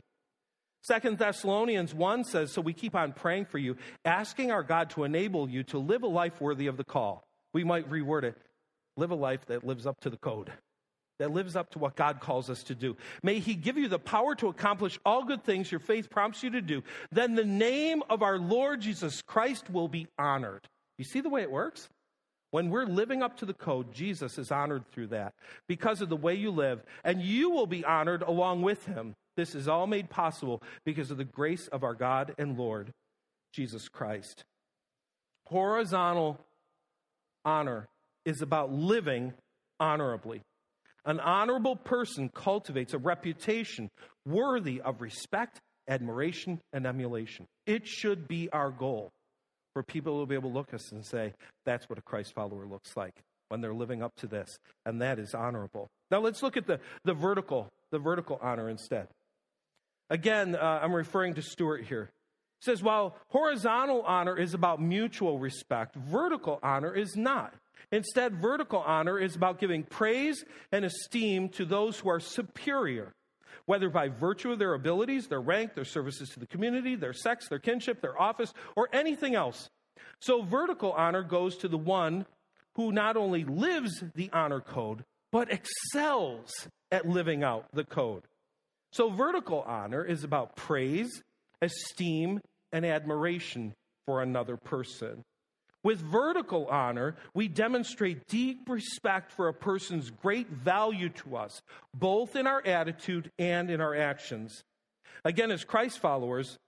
Second 0.83 1.19
Thessalonians 1.19 1.93
1 1.93 2.23
says, 2.23 2.51
So 2.51 2.61
we 2.61 2.73
keep 2.73 2.95
on 2.95 3.13
praying 3.13 3.45
for 3.45 3.59
you, 3.59 3.77
asking 4.05 4.51
our 4.51 4.63
God 4.63 4.89
to 4.91 5.03
enable 5.03 5.47
you 5.47 5.63
to 5.65 5.77
live 5.77 6.01
a 6.01 6.07
life 6.07 6.41
worthy 6.41 6.65
of 6.65 6.77
the 6.77 6.83
call. 6.83 7.23
We 7.53 7.63
might 7.63 7.89
reword 7.89 8.23
it 8.23 8.37
live 8.97 9.11
a 9.11 9.15
life 9.15 9.45
that 9.47 9.65
lives 9.65 9.85
up 9.85 9.99
to 10.01 10.09
the 10.09 10.17
code, 10.17 10.51
that 11.21 11.31
lives 11.31 11.55
up 11.55 11.69
to 11.69 11.79
what 11.79 11.95
God 11.95 12.19
calls 12.19 12.49
us 12.49 12.63
to 12.63 12.75
do. 12.75 12.97
May 13.21 13.39
He 13.39 13.53
give 13.53 13.77
you 13.77 13.87
the 13.87 13.99
power 13.99 14.33
to 14.35 14.47
accomplish 14.47 14.99
all 15.05 15.23
good 15.23 15.43
things 15.43 15.71
your 15.71 15.79
faith 15.79 16.09
prompts 16.09 16.41
you 16.41 16.49
to 16.49 16.61
do. 16.61 16.83
Then 17.11 17.35
the 17.35 17.45
name 17.45 18.01
of 18.09 18.23
our 18.23 18.39
Lord 18.39 18.81
Jesus 18.81 19.21
Christ 19.21 19.69
will 19.69 19.87
be 19.87 20.07
honored. 20.17 20.67
You 20.97 21.05
see 21.05 21.21
the 21.21 21.29
way 21.29 21.43
it 21.43 21.51
works? 21.51 21.89
When 22.49 22.69
we're 22.69 22.85
living 22.85 23.21
up 23.21 23.37
to 23.37 23.45
the 23.45 23.53
code, 23.53 23.93
Jesus 23.93 24.37
is 24.39 24.51
honored 24.51 24.85
through 24.91 25.07
that 25.07 25.33
because 25.67 26.01
of 26.01 26.09
the 26.09 26.17
way 26.17 26.33
you 26.33 26.49
live, 26.51 26.83
and 27.03 27.21
you 27.21 27.51
will 27.51 27.67
be 27.67 27.85
honored 27.85 28.23
along 28.23 28.63
with 28.63 28.85
him. 28.87 29.15
This 29.37 29.55
is 29.55 29.67
all 29.67 29.87
made 29.87 30.09
possible 30.09 30.61
because 30.83 31.11
of 31.11 31.17
the 31.17 31.23
grace 31.23 31.67
of 31.67 31.83
our 31.83 31.93
God 31.93 32.33
and 32.37 32.57
Lord, 32.57 32.91
Jesus 33.53 33.87
Christ. 33.87 34.43
Horizontal 35.45 36.39
honor 37.45 37.87
is 38.25 38.41
about 38.41 38.73
living 38.73 39.33
honorably. 39.79 40.41
An 41.05 41.19
honorable 41.19 41.75
person 41.75 42.29
cultivates 42.29 42.93
a 42.93 42.97
reputation 42.97 43.89
worthy 44.25 44.81
of 44.81 45.01
respect, 45.01 45.59
admiration, 45.87 46.59
and 46.73 46.85
emulation. 46.85 47.45
It 47.65 47.87
should 47.87 48.27
be 48.27 48.49
our 48.51 48.69
goal 48.69 49.09
for 49.73 49.83
people 49.83 50.21
to 50.21 50.25
be 50.27 50.35
able 50.35 50.51
to 50.51 50.57
look 50.57 50.69
at 50.69 50.75
us 50.75 50.91
and 50.91 51.05
say, 51.05 51.33
that's 51.65 51.89
what 51.89 51.97
a 51.97 52.01
Christ 52.01 52.33
follower 52.35 52.67
looks 52.67 52.95
like 52.95 53.13
when 53.49 53.61
they're 53.61 53.73
living 53.73 54.03
up 54.03 54.13
to 54.17 54.27
this. 54.27 54.57
And 54.85 55.01
that 55.01 55.17
is 55.17 55.33
honorable. 55.33 55.87
Now 56.11 56.19
let's 56.19 56.43
look 56.43 56.57
at 56.57 56.67
the, 56.67 56.79
the 57.03 57.13
vertical, 57.13 57.69
the 57.91 57.99
vertical 57.99 58.37
honor 58.41 58.69
instead. 58.69 59.07
Again, 60.09 60.55
uh, 60.55 60.79
I'm 60.83 60.93
referring 60.93 61.35
to 61.35 61.41
Stewart 61.41 61.85
here. 61.85 62.09
Says, 62.61 62.83
while 62.83 63.15
horizontal 63.29 64.03
honor 64.03 64.37
is 64.37 64.53
about 64.53 64.79
mutual 64.79 65.39
respect, 65.39 65.95
vertical 65.95 66.59
honor 66.61 66.93
is 66.93 67.15
not. 67.15 67.53
Instead, 67.91 68.39
vertical 68.39 68.79
honor 68.79 69.19
is 69.19 69.35
about 69.35 69.59
giving 69.59 69.83
praise 69.83 70.45
and 70.71 70.85
esteem 70.85 71.49
to 71.49 71.65
those 71.65 71.99
who 71.99 72.09
are 72.09 72.19
superior, 72.19 73.13
whether 73.65 73.89
by 73.89 74.07
virtue 74.07 74.51
of 74.51 74.59
their 74.59 74.75
abilities, 74.75 75.27
their 75.27 75.41
rank, 75.41 75.73
their 75.73 75.83
services 75.83 76.29
to 76.29 76.39
the 76.39 76.45
community, 76.45 76.95
their 76.95 77.13
sex, 77.13 77.49
their 77.49 77.59
kinship, 77.59 77.99
their 77.99 78.19
office, 78.19 78.53
or 78.75 78.87
anything 78.93 79.33
else. 79.33 79.69
So, 80.19 80.43
vertical 80.43 80.91
honor 80.91 81.23
goes 81.23 81.57
to 81.57 81.67
the 81.67 81.79
one 81.79 82.27
who 82.75 82.91
not 82.91 83.17
only 83.17 83.43
lives 83.43 84.03
the 84.15 84.29
honor 84.31 84.61
code, 84.61 85.03
but 85.31 85.51
excels 85.51 86.67
at 86.91 87.07
living 87.07 87.43
out 87.43 87.65
the 87.73 87.83
code. 87.83 88.23
So, 88.91 89.09
vertical 89.09 89.63
honor 89.63 90.05
is 90.05 90.23
about 90.23 90.55
praise, 90.55 91.23
esteem, 91.61 92.41
and 92.71 92.85
admiration 92.85 93.73
for 94.05 94.21
another 94.21 94.57
person. 94.57 95.23
With 95.83 95.99
vertical 95.99 96.67
honor, 96.67 97.15
we 97.33 97.47
demonstrate 97.47 98.27
deep 98.27 98.69
respect 98.69 99.31
for 99.31 99.47
a 99.47 99.53
person's 99.53 100.11
great 100.11 100.47
value 100.49 101.09
to 101.09 101.37
us, 101.37 101.61
both 101.93 102.35
in 102.35 102.45
our 102.45 102.65
attitude 102.65 103.31
and 103.39 103.69
in 103.71 103.81
our 103.81 103.95
actions. 103.95 104.63
Again, 105.25 105.49
as 105.49 105.63
Christ 105.63 105.99
followers, 105.99 106.59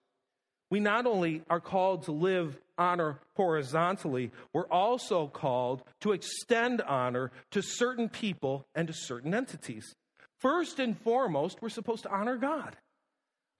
we 0.71 0.79
not 0.79 1.05
only 1.05 1.43
are 1.49 1.59
called 1.59 2.03
to 2.03 2.11
live 2.11 2.57
honor 2.79 3.19
horizontally, 3.35 4.31
we're 4.53 4.67
also 4.67 5.27
called 5.27 5.83
to 6.01 6.13
extend 6.13 6.81
honor 6.81 7.31
to 7.51 7.61
certain 7.61 8.09
people 8.09 8.65
and 8.73 8.87
to 8.87 8.93
certain 8.93 9.35
entities. 9.35 9.93
First 10.39 10.79
and 10.79 10.99
foremost, 10.99 11.61
we're 11.61 11.69
supposed 11.69 12.03
to 12.03 12.11
honor 12.11 12.37
God. 12.37 12.75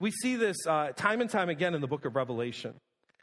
We 0.04 0.10
see 0.10 0.36
this 0.36 0.66
uh, 0.66 0.88
time 0.94 1.22
and 1.22 1.30
time 1.30 1.48
again 1.48 1.74
in 1.74 1.80
the 1.80 1.86
book 1.86 2.04
of 2.04 2.14
Revelation. 2.14 2.74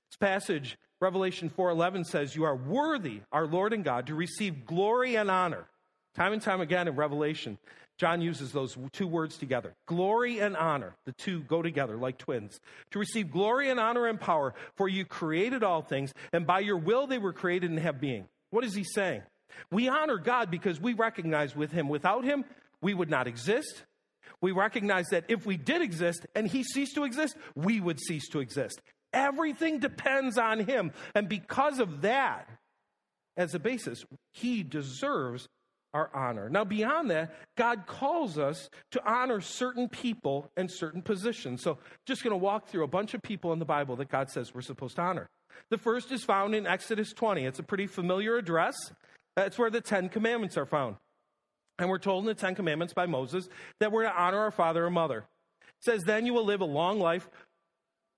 This 0.10 0.18
passage, 0.20 0.80
Revelation 1.00 1.48
4:11 1.48 2.08
says, 2.08 2.36
"You 2.36 2.44
are 2.44 2.56
worthy, 2.56 3.22
our 3.32 3.46
Lord 3.46 3.72
and 3.72 3.84
God, 3.84 4.08
to 4.08 4.16
receive 4.16 4.66
glory 4.66 5.16
and 5.16 5.30
honor." 5.30 5.68
Time 6.16 6.34
and 6.34 6.42
time 6.42 6.60
again 6.60 6.88
in 6.88 6.96
Revelation, 6.96 7.60
John 8.00 8.20
uses 8.20 8.52
those 8.52 8.76
two 8.94 9.06
words 9.06 9.38
together. 9.38 9.76
Glory 9.86 10.40
and 10.40 10.58
honor. 10.58 10.96
The 11.06 11.12
two 11.12 11.44
go 11.44 11.62
together 11.62 11.98
like 11.98 12.18
twins. 12.18 12.60
To 12.90 12.98
receive 12.98 13.30
glory 13.30 13.70
and 13.70 13.80
honor 13.80 14.08
and 14.08 14.20
power, 14.20 14.56
for 14.76 14.90
you 14.90 15.06
created 15.06 15.62
all 15.62 15.84
things, 15.84 16.16
and 16.34 16.48
by 16.48 16.62
your 16.62 16.78
will 16.78 17.06
they 17.06 17.20
were 17.20 17.32
created 17.32 17.70
and 17.70 17.80
have 17.80 18.02
being. 18.02 18.28
What 18.50 18.64
is 18.64 18.74
he 18.74 18.84
saying? 18.84 19.22
We 19.70 19.88
honor 19.88 20.18
God 20.18 20.50
because 20.50 20.82
we 20.82 20.94
recognize 20.94 21.56
with 21.56 21.72
him, 21.72 21.90
without 21.90 22.24
him, 22.24 22.44
we 22.82 22.96
would 22.96 23.12
not 23.12 23.28
exist. 23.28 23.84
We 24.42 24.52
recognize 24.52 25.08
that 25.10 25.26
if 25.28 25.46
we 25.46 25.58
did 25.58 25.82
exist 25.82 26.26
and 26.36 26.48
he 26.48 26.64
ceased 26.64 26.96
to 26.96 27.04
exist, 27.04 27.36
we 27.56 27.80
would 27.80 28.00
cease 28.00 28.28
to 28.30 28.40
exist. 28.40 28.82
Everything 29.14 29.80
depends 29.80 30.38
on 30.38 30.62
him. 30.62 30.92
And 31.14 31.30
because 31.30 31.80
of 31.80 32.02
that, 32.02 32.50
as 33.38 33.54
a 33.54 33.60
basis, 33.60 34.04
he 34.34 34.64
deserves 34.64 35.48
our 35.94 36.10
honor. 36.14 36.50
Now, 36.50 36.64
beyond 36.64 37.12
that, 37.12 37.36
God 37.58 37.86
calls 37.86 38.38
us 38.38 38.70
to 38.92 39.02
honor 39.06 39.42
certain 39.42 39.90
people 39.90 40.50
and 40.56 40.72
certain 40.72 41.02
positions. 41.02 41.62
So, 41.62 41.80
just 42.06 42.24
going 42.24 42.32
to 42.32 42.38
walk 42.38 42.68
through 42.68 42.84
a 42.84 42.88
bunch 42.88 43.14
of 43.14 43.22
people 43.22 43.52
in 43.54 43.60
the 43.60 43.66
Bible 43.66 43.98
that 43.98 44.10
God 44.10 44.30
says 44.30 44.54
we're 44.54 44.62
supposed 44.62 44.96
to 44.96 45.02
honor. 45.02 45.30
The 45.70 45.78
first 45.78 46.12
is 46.12 46.24
found 46.24 46.56
in 46.56 46.66
Exodus 46.66 47.12
20. 47.14 47.46
It's 47.46 47.60
a 47.60 47.64
pretty 47.64 47.88
familiar 47.88 48.38
address. 48.38 48.76
That's 49.36 49.58
where 49.58 49.70
the 49.70 49.82
Ten 49.82 50.10
Commandments 50.10 50.58
are 50.58 50.66
found. 50.66 50.96
And 51.82 51.90
we're 51.90 51.98
told 51.98 52.24
in 52.24 52.28
the 52.28 52.36
Ten 52.36 52.54
Commandments 52.54 52.94
by 52.94 53.08
Moses 53.08 53.50
that 53.80 53.92
we're 53.92 54.04
to 54.04 54.16
honor 54.16 54.38
our 54.38 54.52
father 54.52 54.86
and 54.86 54.94
mother. 54.94 55.18
It 55.18 55.84
says, 55.84 56.04
Then 56.04 56.28
you 56.28 56.34
will 56.34 56.46
live 56.46 56.62
a 56.62 56.66
long 56.66 57.00
life, 57.00 57.28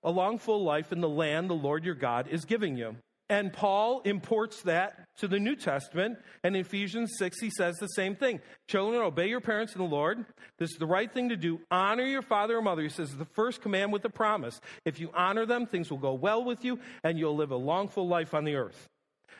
a 0.04 0.12
long, 0.12 0.38
full 0.38 0.66
life 0.66 0.92
in 0.92 1.00
the 1.00 1.08
land 1.08 1.50
the 1.50 1.54
Lord 1.54 1.86
your 1.86 1.96
God 1.96 2.28
is 2.28 2.44
giving 2.44 2.76
you. 2.76 2.98
And 3.30 3.54
Paul 3.54 4.02
imports 4.02 4.64
that 4.64 5.08
to 5.20 5.30
the 5.30 5.40
New 5.40 5.56
Testament. 5.56 6.18
And 6.44 6.58
in 6.58 6.62
Ephesians 6.62 7.14
6, 7.18 7.40
he 7.40 7.50
says 7.50 7.78
the 7.78 7.88
same 7.88 8.18
thing. 8.18 8.42
Children, 8.68 9.02
obey 9.02 9.30
your 9.30 9.40
parents 9.40 9.74
in 9.74 9.82
the 9.82 9.88
Lord. 9.88 10.26
This 10.60 10.72
is 10.72 10.78
the 10.78 10.86
right 10.86 11.12
thing 11.12 11.30
to 11.30 11.38
do. 11.38 11.62
Honor 11.72 12.04
your 12.04 12.22
father 12.22 12.58
and 12.58 12.66
mother. 12.66 12.82
He 12.82 12.90
says 12.90 13.16
the 13.16 13.24
first 13.24 13.62
command 13.62 13.94
with 13.94 14.04
a 14.04 14.10
promise. 14.10 14.60
If 14.84 15.00
you 15.00 15.10
honor 15.16 15.46
them, 15.46 15.68
things 15.68 15.90
will 15.90 16.00
go 16.00 16.14
well 16.16 16.44
with 16.44 16.66
you, 16.66 16.80
and 17.02 17.18
you'll 17.18 17.38
live 17.38 17.52
a 17.52 17.56
long, 17.56 17.88
full 17.88 18.10
life 18.10 18.34
on 18.34 18.44
the 18.44 18.56
earth. 18.56 18.90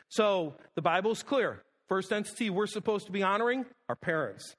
So 0.08 0.54
the 0.76 0.82
Bible 0.82 1.10
is 1.10 1.22
clear. 1.22 1.62
First 1.94 2.12
entity 2.12 2.50
we're 2.50 2.66
supposed 2.66 3.06
to 3.06 3.12
be 3.12 3.22
honoring 3.22 3.66
our 3.88 3.94
parents. 3.94 4.56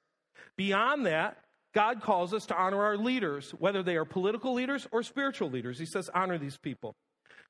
Beyond 0.56 1.04
that, 1.04 1.36
God 1.74 2.00
calls 2.00 2.32
us 2.32 2.46
to 2.46 2.56
honor 2.56 2.82
our 2.82 2.96
leaders, 2.96 3.50
whether 3.58 3.82
they 3.82 3.96
are 3.96 4.06
political 4.06 4.54
leaders 4.54 4.88
or 4.90 5.02
spiritual 5.02 5.50
leaders. 5.50 5.78
He 5.78 5.84
says, 5.84 6.08
honor 6.14 6.38
these 6.38 6.56
people. 6.56 6.94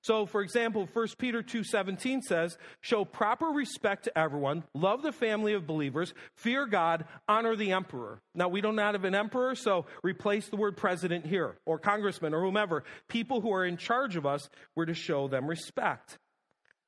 So, 0.01 0.27
for 0.27 0.43
example, 0.43 0.89
1 0.93 1.19
Peter 1.19 1.41
2:17 1.41 2.21
says, 2.21 2.59
"Show 2.81 3.05
proper 3.05 3.47
respect 3.47 4.03
to 4.07 4.19
everyone, 4.19 4.65
love 4.75 5.03
the 5.03 5.13
family 5.13 5.53
of 5.53 5.69
believers, 5.69 6.15
fear 6.35 6.67
God, 6.67 7.05
honor 7.29 7.55
the 7.55 7.71
emperor." 7.71 8.21
Now, 8.35 8.49
we 8.49 8.61
don't 8.61 8.79
have 8.79 9.05
an 9.05 9.15
emperor, 9.15 9.55
so 9.55 9.87
replace 10.03 10.49
the 10.49 10.57
word 10.57 10.77
president 10.77 11.27
here 11.27 11.59
or 11.65 11.79
congressman 11.79 12.35
or 12.35 12.41
whomever. 12.41 12.83
People 13.07 13.41
who 13.41 13.53
are 13.53 13.65
in 13.65 13.77
charge 13.77 14.17
of 14.17 14.27
us, 14.27 14.51
we're 14.75 14.87
to 14.87 14.95
show 14.95 15.29
them 15.29 15.47
respect. 15.47 16.19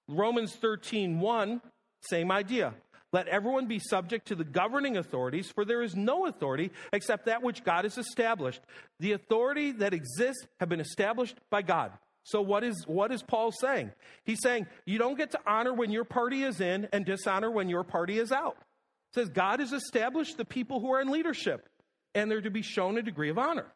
Romans 0.09 0.57
13:1 0.57 1.61
same 2.01 2.30
idea. 2.30 2.74
Let 3.12 3.28
everyone 3.28 3.66
be 3.66 3.78
subject 3.78 4.28
to 4.28 4.34
the 4.34 4.44
governing 4.44 4.96
authorities, 4.96 5.50
for 5.50 5.64
there 5.64 5.82
is 5.82 5.96
no 5.96 6.26
authority 6.26 6.70
except 6.92 7.26
that 7.26 7.42
which 7.42 7.64
God 7.64 7.84
has 7.84 7.96
established. 7.96 8.61
The 9.00 9.12
authority 9.12 9.72
that 9.72 9.94
exists 9.94 10.46
have 10.61 10.68
been 10.68 10.80
established 10.80 11.36
by 11.50 11.62
God. 11.62 11.92
So 12.24 12.42
what 12.42 12.62
is 12.62 12.84
what 12.86 13.11
is 13.11 13.22
Paul 13.22 13.52
saying? 13.52 13.92
He's 14.24 14.42
saying 14.42 14.66
you 14.84 14.98
don't 14.98 15.16
get 15.16 15.30
to 15.30 15.40
honor 15.46 15.72
when 15.72 15.90
your 15.90 16.04
party 16.04 16.42
is 16.42 16.61
in 16.61 16.86
and 16.92 17.06
dishonor 17.06 17.50
when 17.50 17.70
your 17.70 17.84
party 17.84 18.18
is 18.18 18.32
out. 18.32 18.59
It 18.59 19.14
says 19.14 19.28
God 19.30 19.61
has 19.61 19.72
established 19.72 20.36
the 20.36 20.44
people 20.44 20.80
who 20.80 20.92
are 20.92 21.00
in 21.00 21.11
leadership 21.11 21.66
and 22.14 22.30
they're 22.30 22.42
to 22.42 22.50
be 22.50 22.61
shown 22.61 22.98
a 22.98 23.02
degree 23.02 23.30
of 23.30 23.38
honor. 23.38 23.72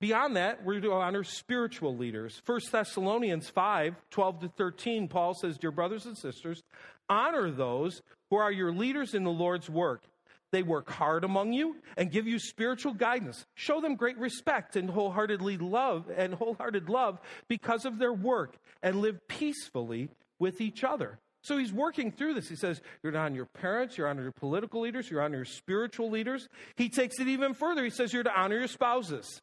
Beyond 0.00 0.36
that, 0.36 0.64
we're 0.64 0.80
to 0.80 0.92
honor 0.92 1.24
spiritual 1.24 1.96
leaders. 1.96 2.40
1 2.46 2.60
Thessalonians 2.70 3.48
5 3.48 3.96
12 4.10 4.40
to 4.40 4.48
13, 4.48 5.08
Paul 5.08 5.34
says, 5.34 5.58
Dear 5.58 5.72
brothers 5.72 6.06
and 6.06 6.16
sisters, 6.16 6.62
honor 7.08 7.50
those 7.50 8.02
who 8.30 8.36
are 8.36 8.52
your 8.52 8.72
leaders 8.72 9.14
in 9.14 9.24
the 9.24 9.30
Lord's 9.30 9.68
work. 9.68 10.02
They 10.50 10.62
work 10.62 10.88
hard 10.88 11.24
among 11.24 11.52
you 11.52 11.76
and 11.96 12.10
give 12.10 12.26
you 12.26 12.38
spiritual 12.38 12.94
guidance. 12.94 13.44
Show 13.54 13.80
them 13.80 13.96
great 13.96 14.16
respect 14.18 14.76
and 14.76 14.88
wholeheartedly 14.88 15.58
love 15.58 16.10
and 16.16 16.32
wholehearted 16.32 16.88
love 16.88 17.18
because 17.48 17.84
of 17.84 17.98
their 17.98 18.12
work 18.12 18.56
and 18.82 19.00
live 19.00 19.26
peacefully 19.28 20.08
with 20.38 20.60
each 20.60 20.84
other. 20.84 21.18
So 21.42 21.58
he's 21.58 21.72
working 21.72 22.10
through 22.12 22.34
this. 22.34 22.48
He 22.48 22.56
says, 22.56 22.80
You're 23.02 23.12
to 23.12 23.18
honor 23.18 23.36
your 23.36 23.46
parents, 23.46 23.98
you're 23.98 24.08
honor 24.08 24.22
your 24.22 24.32
political 24.32 24.80
leaders, 24.80 25.10
you're 25.10 25.22
honor 25.22 25.36
your 25.36 25.44
spiritual 25.44 26.10
leaders. 26.10 26.48
He 26.76 26.88
takes 26.88 27.18
it 27.20 27.28
even 27.28 27.54
further. 27.54 27.84
He 27.84 27.90
says, 27.90 28.12
You're 28.12 28.22
to 28.22 28.40
honor 28.40 28.58
your 28.58 28.68
spouses. 28.68 29.40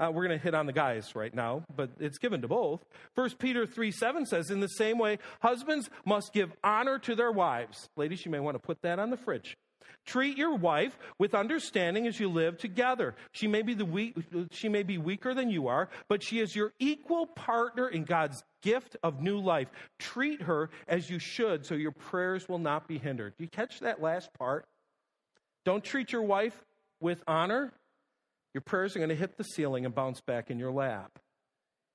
Uh, 0.00 0.10
we're 0.10 0.26
going 0.26 0.38
to 0.38 0.42
hit 0.42 0.54
on 0.54 0.64
the 0.64 0.72
guys 0.72 1.14
right 1.14 1.34
now, 1.34 1.62
but 1.76 1.90
it's 2.00 2.16
given 2.16 2.40
to 2.40 2.48
both. 2.48 2.82
1 3.16 3.30
Peter 3.38 3.66
3 3.66 3.90
7 3.90 4.24
says, 4.24 4.50
In 4.50 4.60
the 4.60 4.68
same 4.68 4.98
way, 4.98 5.18
husbands 5.40 5.90
must 6.06 6.32
give 6.32 6.52
honor 6.64 6.98
to 7.00 7.14
their 7.14 7.30
wives. 7.30 7.90
Ladies, 7.96 8.24
you 8.24 8.30
may 8.30 8.40
want 8.40 8.54
to 8.54 8.58
put 8.58 8.80
that 8.82 8.98
on 8.98 9.10
the 9.10 9.18
fridge. 9.18 9.58
Treat 10.06 10.38
your 10.38 10.54
wife 10.54 10.98
with 11.18 11.34
understanding 11.34 12.06
as 12.06 12.18
you 12.18 12.30
live 12.30 12.56
together. 12.56 13.14
She 13.32 13.46
may 13.46 13.60
be 13.60 13.74
the 13.74 13.84
weak, 13.84 14.16
she 14.50 14.70
may 14.70 14.82
be 14.82 14.96
weaker 14.96 15.34
than 15.34 15.50
you 15.50 15.68
are, 15.68 15.90
but 16.08 16.22
she 16.22 16.40
is 16.40 16.56
your 16.56 16.72
equal 16.78 17.26
partner 17.26 17.88
in 17.88 18.04
God's 18.04 18.42
gift 18.62 18.96
of 19.02 19.20
new 19.20 19.38
life. 19.38 19.68
Treat 19.98 20.42
her 20.42 20.70
as 20.88 21.10
you 21.10 21.18
should, 21.18 21.66
so 21.66 21.74
your 21.74 21.92
prayers 21.92 22.48
will 22.48 22.58
not 22.58 22.88
be 22.88 22.96
hindered. 22.96 23.34
Do 23.36 23.44
you 23.44 23.50
catch 23.50 23.80
that 23.80 24.00
last 24.00 24.32
part? 24.32 24.64
Don't 25.66 25.84
treat 25.84 26.12
your 26.12 26.22
wife 26.22 26.64
with 27.00 27.22
honor 27.26 27.72
your 28.54 28.62
prayers 28.62 28.96
are 28.96 28.98
going 28.98 29.10
to 29.10 29.14
hit 29.14 29.36
the 29.36 29.44
ceiling 29.44 29.84
and 29.84 29.94
bounce 29.94 30.20
back 30.20 30.50
in 30.50 30.58
your 30.58 30.72
lap. 30.72 31.18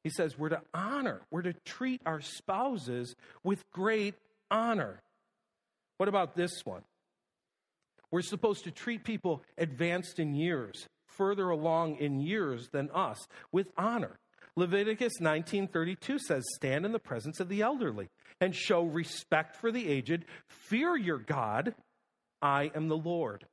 He 0.04 0.10
says 0.10 0.38
we're 0.38 0.50
to 0.50 0.62
honor, 0.74 1.22
we're 1.32 1.42
to 1.42 1.54
treat 1.66 2.02
our 2.06 2.22
spouses 2.22 3.16
with 3.44 3.70
great 3.72 4.16
honor. 4.52 5.02
What 5.98 6.10
about 6.10 6.36
this 6.36 6.64
one? 6.64 6.84
We're 8.12 8.22
supposed 8.22 8.66
to 8.66 8.72
treat 8.72 9.04
people 9.04 9.42
advanced 9.58 10.20
in 10.20 10.36
years, 10.36 10.88
further 11.08 11.50
along 11.50 11.98
in 11.98 12.20
years 12.20 12.70
than 12.70 12.90
us, 12.92 13.28
with 13.52 13.68
honor. 13.78 14.20
Leviticus 14.56 15.20
19:32 15.20 16.20
says, 16.20 16.46
"Stand 16.56 16.86
in 16.86 16.92
the 16.92 17.00
presence 17.00 17.40
of 17.40 17.50
the 17.50 17.62
elderly 17.62 18.10
and 18.40 18.56
show 18.56 18.84
respect 18.84 19.56
for 19.56 19.72
the 19.72 19.90
aged. 19.90 20.26
Fear 20.48 20.98
your 20.98 21.18
God. 21.18 21.76
I 22.42 22.72
am 22.76 22.88
the 22.88 22.98
Lord." 22.98 23.48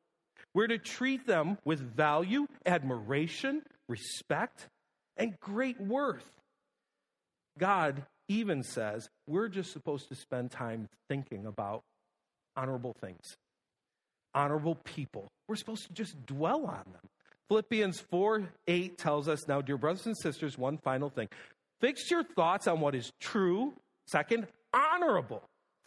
We're 0.54 0.66
to 0.66 0.78
treat 0.78 1.26
them 1.26 1.58
with 1.64 1.80
value, 1.80 2.46
admiration, 2.66 3.62
respect, 3.88 4.68
and 5.16 5.38
great 5.40 5.80
worth. 5.80 6.30
God 7.58 8.04
even 8.28 8.62
says 8.62 9.08
we're 9.26 9.48
just 9.48 9.72
supposed 9.72 10.08
to 10.08 10.14
spend 10.14 10.50
time 10.50 10.88
thinking 11.08 11.46
about 11.46 11.82
honorable 12.56 12.94
things, 13.00 13.36
honorable 14.34 14.76
people. 14.84 15.28
We're 15.48 15.56
supposed 15.56 15.86
to 15.86 15.92
just 15.92 16.24
dwell 16.26 16.66
on 16.66 16.84
them. 16.92 17.08
Philippians 17.48 18.00
4 18.00 18.48
8 18.66 18.98
tells 18.98 19.28
us 19.28 19.46
now, 19.48 19.60
dear 19.60 19.76
brothers 19.76 20.06
and 20.06 20.16
sisters, 20.16 20.56
one 20.56 20.78
final 20.78 21.10
thing. 21.10 21.28
Fix 21.80 22.10
your 22.10 22.24
thoughts 22.24 22.66
on 22.66 22.80
what 22.80 22.94
is 22.94 23.12
true, 23.20 23.74
second, 24.06 24.46
honorable, 24.72 25.42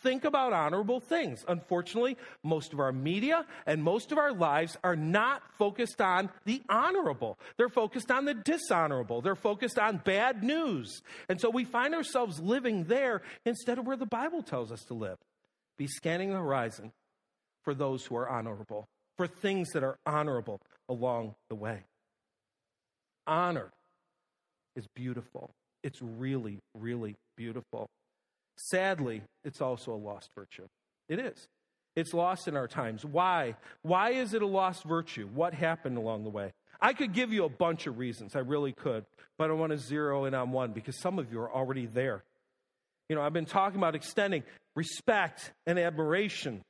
think 0.05 0.23
about 0.23 0.53
honorable 0.53 0.99
things. 0.99 1.43
Unfortunately, 1.47 2.15
most 2.43 2.73
of 2.73 2.79
our 2.79 2.91
media 2.91 3.43
and 3.65 3.83
most 3.83 4.11
of 4.11 4.19
our 4.19 4.31
lives 4.31 4.77
are 4.83 4.95
not 4.95 5.41
focused 5.57 5.99
on 5.99 6.29
the 6.45 6.61
honorable. 6.69 7.39
They're 7.57 7.69
focused 7.69 8.11
on 8.11 8.25
the 8.25 8.35
dishonorable. 8.35 9.21
They're 9.21 9.35
focused 9.35 9.79
on 9.79 9.97
bad 9.97 10.43
news. 10.43 11.01
And 11.27 11.41
so 11.41 11.49
we 11.49 11.65
find 11.65 11.95
ourselves 11.95 12.39
living 12.39 12.83
there 12.83 13.23
instead 13.45 13.79
of 13.79 13.87
where 13.87 13.97
the 13.97 14.05
Bible 14.05 14.43
tells 14.43 14.71
us 14.71 14.83
to 14.85 14.93
live. 14.93 15.17
Be 15.75 15.87
scanning 15.87 16.29
the 16.29 16.37
horizon 16.37 16.91
for 17.63 17.73
those 17.73 18.05
who 18.05 18.15
are 18.15 18.29
honorable, 18.29 18.87
for 19.17 19.25
things 19.25 19.71
that 19.71 19.83
are 19.83 19.97
honorable 20.05 20.61
along 20.87 21.33
the 21.49 21.55
way. 21.55 21.79
Honor 23.25 23.71
is 24.75 24.85
beautiful. 24.95 25.49
It's 25.81 25.99
really, 25.99 26.59
really 26.75 27.15
beautiful. 27.35 27.89
Sadly, 28.57 29.21
it's 29.43 29.61
also 29.61 29.93
a 29.93 29.95
lost 29.95 30.29
virtue. 30.35 30.67
It 31.09 31.19
is. 31.19 31.47
It's 31.95 32.13
lost 32.13 32.47
in 32.47 32.55
our 32.55 32.67
times. 32.67 33.05
Why? 33.05 33.55
Why 33.81 34.11
is 34.11 34.33
it 34.33 34.41
a 34.41 34.47
lost 34.47 34.83
virtue? 34.83 35.27
What 35.33 35.53
happened 35.53 35.97
along 35.97 36.23
the 36.23 36.29
way? 36.29 36.53
I 36.81 36.93
could 36.93 37.13
give 37.13 37.31
you 37.31 37.45
a 37.45 37.49
bunch 37.49 37.87
of 37.87 37.97
reasons. 37.97 38.35
I 38.35 38.39
really 38.39 38.73
could. 38.73 39.05
But 39.37 39.49
I 39.49 39.53
want 39.53 39.71
to 39.71 39.77
zero 39.77 40.25
in 40.25 40.33
on 40.33 40.51
one 40.51 40.71
because 40.71 40.99
some 40.99 41.19
of 41.19 41.31
you 41.31 41.39
are 41.39 41.51
already 41.51 41.85
there. 41.85 42.23
You 43.09 43.15
know, 43.15 43.21
I've 43.21 43.33
been 43.33 43.45
talking 43.45 43.77
about 43.77 43.95
extending 43.95 44.43
respect 44.75 45.53
and 45.65 45.79
admiration 45.79 46.63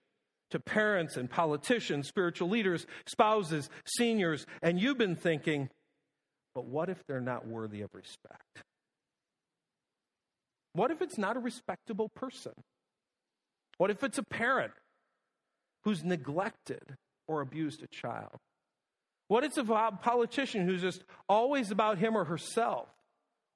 to 0.52 0.60
parents 0.60 1.18
and 1.18 1.30
politicians, 1.30 2.08
spiritual 2.08 2.50
leaders, 2.50 2.86
spouses, 3.08 3.70
seniors, 3.86 4.46
and 4.62 4.80
you've 4.80 4.98
been 4.98 5.16
thinking, 5.16 5.70
but 6.54 6.66
what 6.66 6.90
if 6.90 6.98
they're 7.08 7.22
not 7.22 7.48
worthy 7.48 7.82
of 7.82 7.90
respect? 7.94 8.64
What 10.76 10.92
if 10.92 11.02
it's 11.02 11.18
not 11.18 11.38
a 11.38 11.40
respectable 11.40 12.10
person? 12.10 12.52
What 13.78 13.92
if 13.92 14.04
it's 14.04 14.18
a 14.18 14.24
parent 14.24 14.74
who's 15.84 16.04
neglected 16.04 16.84
or 17.28 17.40
abused 17.42 17.82
a 17.82 17.88
child? 17.88 18.38
What 19.30 19.44
if 19.44 19.58
it's 19.58 19.58
a 19.58 19.98
politician 20.02 20.68
who's 20.68 20.82
just 20.82 21.04
always 21.30 21.72
about 21.72 21.98
him 21.98 22.16
or 22.16 22.26
herself? 22.26 22.90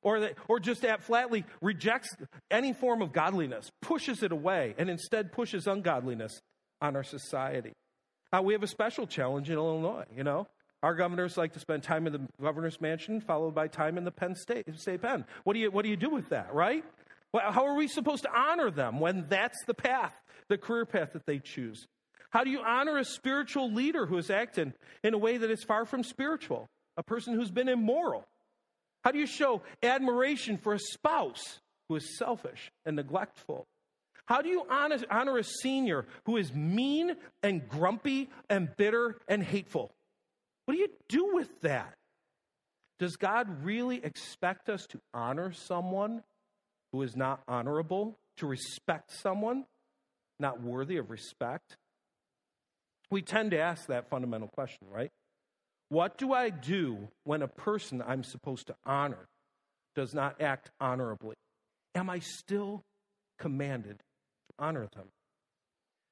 Or, 0.01 0.21
that, 0.21 0.35
or 0.47 0.61
just 0.61 0.85
at 0.85 1.03
flatly 1.03 1.43
rejects 1.61 2.15
any 2.49 2.71
form 2.71 3.01
of 3.01 3.11
godliness, 3.11 3.69
pushes 3.81 4.23
it 4.23 4.31
away, 4.31 4.73
and 4.77 4.89
instead 4.89 5.33
pushes 5.33 5.67
ungodliness 5.67 6.39
on 6.81 6.95
our 6.95 7.03
society. 7.03 7.73
Uh, 8.31 8.41
we 8.41 8.53
have 8.53 8.63
a 8.63 8.67
special 8.67 9.05
challenge 9.05 9.49
in 9.49 9.57
Illinois, 9.57 10.05
you 10.15 10.23
know. 10.23 10.47
Our 10.81 10.95
governors 10.95 11.37
like 11.37 11.51
to 11.53 11.59
spend 11.59 11.83
time 11.83 12.07
in 12.07 12.13
the 12.13 12.21
governor's 12.41 12.79
mansion, 12.79 13.19
followed 13.19 13.53
by 13.53 13.67
time 13.67 13.97
in 13.97 14.05
the 14.05 14.11
Penn 14.11 14.35
State, 14.35 14.65
State 14.79 15.01
Pen. 15.01 15.25
What 15.43 15.53
do 15.53 15.59
you, 15.59 15.69
what 15.69 15.83
do, 15.83 15.89
you 15.89 15.97
do 15.97 16.09
with 16.09 16.29
that, 16.29 16.53
right? 16.53 16.85
How 17.33 17.67
are 17.67 17.75
we 17.75 17.87
supposed 17.87 18.23
to 18.23 18.31
honor 18.35 18.71
them 18.71 18.99
when 18.99 19.27
that's 19.29 19.63
the 19.65 19.73
path, 19.73 20.13
the 20.47 20.57
career 20.57 20.85
path 20.85 21.13
that 21.13 21.25
they 21.25 21.39
choose? 21.39 21.87
How 22.31 22.43
do 22.43 22.49
you 22.49 22.61
honor 22.61 22.97
a 22.97 23.05
spiritual 23.05 23.71
leader 23.71 24.05
who 24.05 24.17
is 24.17 24.29
acting 24.29 24.73
in 25.03 25.13
a 25.13 25.17
way 25.17 25.37
that 25.37 25.49
is 25.49 25.63
far 25.63 25.85
from 25.85 26.03
spiritual, 26.03 26.67
a 26.97 27.03
person 27.03 27.35
who's 27.35 27.51
been 27.51 27.69
immoral? 27.69 28.25
How 29.03 29.11
do 29.11 29.19
you 29.19 29.27
show 29.27 29.61
admiration 29.81 30.57
for 30.57 30.73
a 30.73 30.79
spouse 30.79 31.59
who 31.87 31.95
is 31.95 32.17
selfish 32.17 32.71
and 32.85 32.95
neglectful? 32.95 33.67
How 34.25 34.41
do 34.41 34.49
you 34.49 34.63
honor, 34.69 34.97
honor 35.09 35.37
a 35.37 35.43
senior 35.43 36.05
who 36.25 36.37
is 36.37 36.53
mean 36.53 37.15
and 37.41 37.67
grumpy 37.67 38.29
and 38.49 38.69
bitter 38.77 39.17
and 39.27 39.43
hateful? 39.43 39.91
What 40.65 40.75
do 40.75 40.79
you 40.79 40.89
do 41.07 41.31
with 41.33 41.61
that? 41.61 41.95
Does 42.99 43.15
God 43.15 43.63
really 43.63 44.03
expect 44.03 44.69
us 44.69 44.85
to 44.87 44.99
honor 45.13 45.51
someone 45.51 46.21
who 46.91 47.01
is 47.01 47.15
not 47.15 47.41
honorable, 47.47 48.17
to 48.37 48.47
respect 48.47 49.11
someone 49.11 49.65
not 50.39 50.61
worthy 50.61 50.97
of 50.97 51.09
respect? 51.09 51.77
We 53.11 53.21
tend 53.21 53.51
to 53.51 53.59
ask 53.59 53.87
that 53.87 54.09
fundamental 54.09 54.47
question, 54.47 54.87
right? 54.89 55.11
What 55.89 56.17
do 56.17 56.33
I 56.33 56.49
do 56.49 57.09
when 57.23 57.41
a 57.41 57.47
person 57.47 58.03
I'm 58.05 58.23
supposed 58.23 58.67
to 58.67 58.75
honor 58.85 59.27
does 59.95 60.13
not 60.13 60.39
act 60.39 60.69
honorably? 60.79 61.35
Am 61.95 62.09
I 62.09 62.19
still 62.19 62.83
commanded 63.39 63.97
to 63.97 64.63
honor 64.63 64.87
them? 64.95 65.07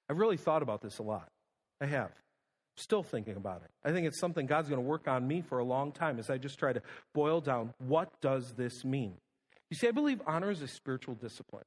I've 0.09 0.17
really 0.17 0.37
thought 0.37 0.63
about 0.63 0.81
this 0.81 0.97
a 0.97 1.03
lot. 1.03 1.29
I 1.79 1.85
have. 1.85 2.11
Still 2.77 3.03
thinking 3.03 3.35
about 3.35 3.61
it. 3.63 3.71
I 3.83 3.91
think 3.91 4.07
it's 4.07 4.19
something 4.19 4.45
God's 4.45 4.69
going 4.69 4.81
to 4.81 4.87
work 4.87 5.07
on 5.07 5.27
me 5.27 5.41
for 5.41 5.59
a 5.59 5.63
long 5.63 5.91
time 5.91 6.19
as 6.19 6.29
I 6.29 6.37
just 6.37 6.57
try 6.57 6.73
to 6.73 6.81
boil 7.13 7.41
down 7.41 7.73
what 7.79 8.09
does 8.21 8.53
this 8.53 8.83
mean? 8.83 9.15
You 9.69 9.77
see, 9.77 9.87
I 9.87 9.91
believe 9.91 10.21
honor 10.25 10.51
is 10.51 10.61
a 10.61 10.67
spiritual 10.67 11.15
discipline. 11.15 11.65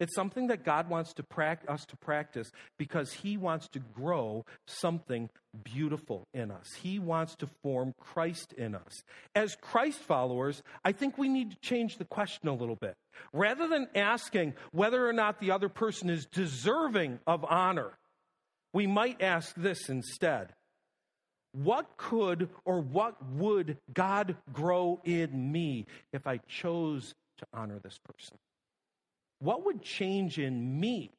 It's 0.00 0.14
something 0.14 0.48
that 0.48 0.64
God 0.64 0.90
wants 0.90 1.14
to 1.14 1.24
us 1.68 1.86
to 1.86 1.96
practice 1.96 2.50
because 2.78 3.12
He 3.12 3.36
wants 3.36 3.68
to 3.68 3.78
grow 3.78 4.44
something 4.66 5.30
beautiful 5.62 6.26
in 6.34 6.50
us. 6.50 6.72
He 6.82 6.98
wants 6.98 7.36
to 7.36 7.46
form 7.62 7.94
Christ 8.00 8.52
in 8.54 8.74
us. 8.74 9.02
As 9.36 9.56
Christ 9.60 10.00
followers, 10.00 10.62
I 10.84 10.92
think 10.92 11.16
we 11.16 11.28
need 11.28 11.52
to 11.52 11.56
change 11.60 11.98
the 11.98 12.04
question 12.04 12.48
a 12.48 12.54
little 12.54 12.76
bit. 12.76 12.96
Rather 13.32 13.68
than 13.68 13.88
asking 13.94 14.54
whether 14.72 15.08
or 15.08 15.12
not 15.12 15.38
the 15.38 15.52
other 15.52 15.68
person 15.68 16.10
is 16.10 16.26
deserving 16.26 17.20
of 17.26 17.44
honor, 17.44 17.92
we 18.72 18.88
might 18.88 19.22
ask 19.22 19.54
this 19.54 19.88
instead 19.88 20.54
What 21.54 21.96
could 21.96 22.48
or 22.64 22.80
what 22.80 23.16
would 23.34 23.78
God 23.92 24.36
grow 24.52 25.00
in 25.04 25.52
me 25.52 25.86
if 26.12 26.26
I 26.26 26.38
chose 26.48 27.14
to 27.38 27.46
honor 27.54 27.78
this 27.78 27.98
person? 27.98 28.36
What 29.38 29.64
would 29.64 29.80
change 29.80 30.38
in 30.38 30.80
me 30.80 31.10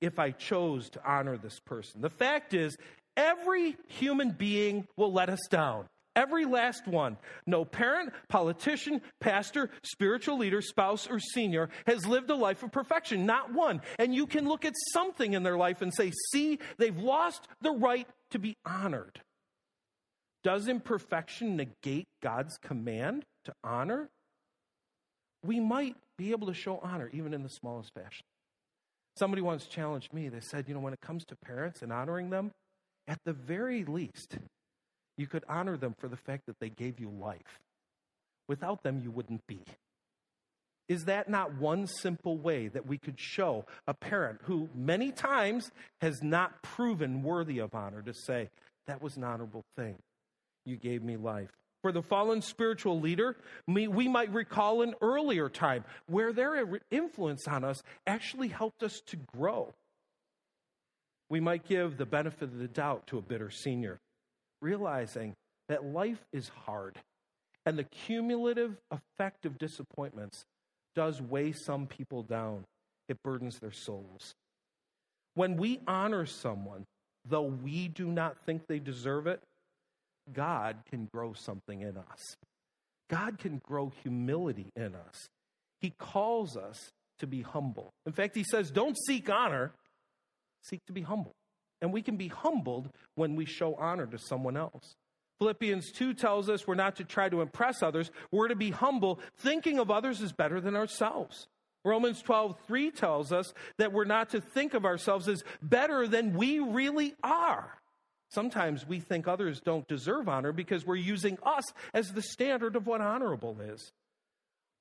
if 0.00 0.18
I 0.18 0.32
chose 0.32 0.90
to 0.90 1.00
honor 1.08 1.38
this 1.38 1.60
person? 1.60 2.00
The 2.00 2.10
fact 2.10 2.54
is, 2.54 2.76
every 3.16 3.76
human 3.86 4.30
being 4.30 4.88
will 4.96 5.12
let 5.12 5.28
us 5.28 5.46
down. 5.48 5.86
Every 6.16 6.44
last 6.44 6.86
one. 6.86 7.16
No 7.46 7.64
parent, 7.64 8.12
politician, 8.28 9.00
pastor, 9.20 9.70
spiritual 9.82 10.38
leader, 10.38 10.60
spouse, 10.60 11.08
or 11.08 11.18
senior 11.18 11.70
has 11.86 12.04
lived 12.04 12.30
a 12.30 12.34
life 12.34 12.62
of 12.62 12.72
perfection. 12.72 13.26
Not 13.26 13.54
one. 13.54 13.80
And 13.98 14.14
you 14.14 14.26
can 14.26 14.46
look 14.46 14.64
at 14.64 14.74
something 14.92 15.32
in 15.32 15.42
their 15.42 15.56
life 15.56 15.82
and 15.82 15.92
say, 15.94 16.10
see, 16.32 16.58
they've 16.78 16.98
lost 16.98 17.46
the 17.62 17.70
right 17.70 18.08
to 18.30 18.38
be 18.38 18.56
honored. 18.66 19.20
Does 20.42 20.68
imperfection 20.68 21.56
negate 21.56 22.08
God's 22.22 22.56
command 22.58 23.24
to 23.44 23.52
honor? 23.62 24.08
We 25.44 25.60
might 25.60 25.96
be 26.18 26.30
able 26.32 26.48
to 26.48 26.54
show 26.54 26.78
honor 26.82 27.10
even 27.12 27.34
in 27.34 27.42
the 27.42 27.48
smallest 27.48 27.92
fashion. 27.94 28.24
Somebody 29.16 29.42
once 29.42 29.66
challenged 29.66 30.12
me. 30.12 30.28
They 30.28 30.40
said, 30.40 30.68
you 30.68 30.74
know, 30.74 30.80
when 30.80 30.92
it 30.92 31.00
comes 31.00 31.24
to 31.26 31.36
parents 31.36 31.82
and 31.82 31.92
honoring 31.92 32.30
them, 32.30 32.52
at 33.06 33.18
the 33.24 33.32
very 33.32 33.84
least, 33.84 34.38
you 35.18 35.26
could 35.26 35.44
honor 35.48 35.76
them 35.76 35.94
for 35.98 36.08
the 36.08 36.16
fact 36.16 36.46
that 36.46 36.58
they 36.60 36.70
gave 36.70 36.98
you 36.98 37.10
life. 37.10 37.60
Without 38.48 38.82
them, 38.82 39.00
you 39.02 39.10
wouldn't 39.10 39.46
be. 39.46 39.60
Is 40.88 41.04
that 41.04 41.28
not 41.28 41.54
one 41.54 41.86
simple 41.86 42.36
way 42.36 42.68
that 42.68 42.86
we 42.86 42.98
could 42.98 43.18
show 43.18 43.64
a 43.86 43.94
parent 43.94 44.40
who 44.44 44.68
many 44.74 45.12
times 45.12 45.70
has 46.00 46.22
not 46.22 46.62
proven 46.62 47.22
worthy 47.22 47.58
of 47.58 47.74
honor 47.74 48.02
to 48.02 48.12
say, 48.12 48.50
that 48.86 49.00
was 49.00 49.16
an 49.16 49.24
honorable 49.24 49.64
thing? 49.76 49.96
You 50.64 50.76
gave 50.76 51.02
me 51.02 51.16
life. 51.16 51.50
For 51.82 51.90
the 51.90 52.02
fallen 52.02 52.42
spiritual 52.42 53.00
leader, 53.00 53.36
we 53.66 54.08
might 54.08 54.32
recall 54.32 54.82
an 54.82 54.94
earlier 55.00 55.48
time 55.48 55.84
where 56.06 56.32
their 56.32 56.80
influence 56.90 57.48
on 57.48 57.64
us 57.64 57.82
actually 58.06 58.48
helped 58.48 58.82
us 58.82 59.00
to 59.06 59.16
grow. 59.34 59.74
We 61.28 61.40
might 61.40 61.66
give 61.66 61.96
the 61.96 62.06
benefit 62.06 62.44
of 62.44 62.58
the 62.58 62.68
doubt 62.68 63.08
to 63.08 63.18
a 63.18 63.22
bitter 63.22 63.50
senior, 63.50 63.98
realizing 64.60 65.34
that 65.68 65.84
life 65.84 66.24
is 66.32 66.50
hard 66.66 66.98
and 67.64 67.78
the 67.78 67.84
cumulative 67.84 68.76
effect 68.90 69.46
of 69.46 69.58
disappointments 69.58 70.44
does 70.94 71.20
weigh 71.22 71.52
some 71.52 71.86
people 71.86 72.22
down. 72.22 72.64
It 73.08 73.22
burdens 73.22 73.58
their 73.58 73.72
souls. 73.72 74.34
When 75.34 75.56
we 75.56 75.80
honor 75.86 76.26
someone, 76.26 76.84
though 77.24 77.42
we 77.42 77.88
do 77.88 78.06
not 78.06 78.36
think 78.44 78.66
they 78.66 78.78
deserve 78.78 79.26
it, 79.26 79.40
God 80.30 80.76
can 80.90 81.06
grow 81.06 81.32
something 81.32 81.80
in 81.80 81.96
us. 81.96 82.36
God 83.10 83.38
can 83.38 83.60
grow 83.64 83.92
humility 84.02 84.70
in 84.76 84.94
us. 84.94 85.28
He 85.80 85.90
calls 85.90 86.56
us 86.56 86.90
to 87.18 87.26
be 87.26 87.42
humble. 87.42 87.92
In 88.06 88.12
fact, 88.12 88.34
he 88.34 88.44
says, 88.44 88.70
don't 88.70 88.96
seek 89.06 89.28
honor, 89.30 89.72
seek 90.62 90.80
to 90.86 90.92
be 90.92 91.02
humble. 91.02 91.34
And 91.80 91.92
we 91.92 92.02
can 92.02 92.16
be 92.16 92.28
humbled 92.28 92.90
when 93.16 93.34
we 93.34 93.44
show 93.44 93.74
honor 93.74 94.06
to 94.06 94.18
someone 94.18 94.56
else. 94.56 94.94
Philippians 95.40 95.90
2 95.92 96.14
tells 96.14 96.48
us 96.48 96.66
we're 96.66 96.76
not 96.76 96.96
to 96.96 97.04
try 97.04 97.28
to 97.28 97.40
impress 97.40 97.82
others, 97.82 98.12
we're 98.30 98.48
to 98.48 98.54
be 98.54 98.70
humble, 98.70 99.18
thinking 99.38 99.80
of 99.80 99.90
others 99.90 100.22
as 100.22 100.32
better 100.32 100.60
than 100.60 100.76
ourselves. 100.76 101.48
Romans 101.84 102.22
12, 102.22 102.56
3 102.68 102.90
tells 102.92 103.32
us 103.32 103.52
that 103.78 103.92
we're 103.92 104.04
not 104.04 104.30
to 104.30 104.40
think 104.40 104.74
of 104.74 104.84
ourselves 104.84 105.28
as 105.28 105.42
better 105.60 106.06
than 106.06 106.34
we 106.34 106.60
really 106.60 107.14
are. 107.24 107.76
Sometimes 108.32 108.86
we 108.86 108.98
think 108.98 109.28
others 109.28 109.60
don't 109.60 109.86
deserve 109.86 110.28
honor 110.28 110.52
because 110.52 110.86
we're 110.86 110.96
using 110.96 111.36
us 111.42 111.64
as 111.92 112.12
the 112.12 112.22
standard 112.22 112.76
of 112.76 112.86
what 112.86 113.02
honorable 113.02 113.60
is. 113.60 113.92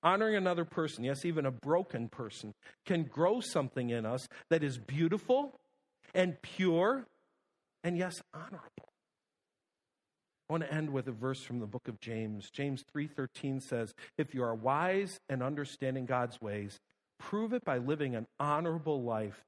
Honoring 0.04 0.36
another 0.36 0.64
person, 0.64 1.04
yes, 1.04 1.26
even 1.26 1.46
a 1.46 1.52
broken 1.52 2.08
person, 2.08 2.54
can 2.86 3.04
grow 3.04 3.42
something 3.42 3.90
in 3.90 4.06
us 4.06 4.28
that 4.50 4.64
is 4.64 4.78
beautiful 4.78 5.60
and 6.14 6.42
pure 6.42 7.06
and, 7.84 7.98
yes, 7.98 8.22
honorable. 8.34 8.94
I 10.50 10.54
want 10.54 10.64
to 10.64 10.74
end 10.74 10.92
with 10.92 11.08
a 11.08 11.12
verse 11.12 11.42
from 11.42 11.60
the 11.60 11.66
book 11.66 11.88
of 11.88 12.00
James. 12.00 12.50
James 12.52 12.84
3:13 12.84 13.60
says, 13.60 13.94
"If 14.18 14.34
you 14.34 14.44
are 14.44 14.54
wise 14.54 15.20
and 15.30 15.42
understanding 15.42 16.06
God's 16.06 16.40
ways, 16.42 16.80
prove 17.18 17.54
it 17.54 17.64
by 17.64 17.78
living 17.78 18.16
an 18.16 18.28
honorable 18.40 19.02
life, 19.02 19.46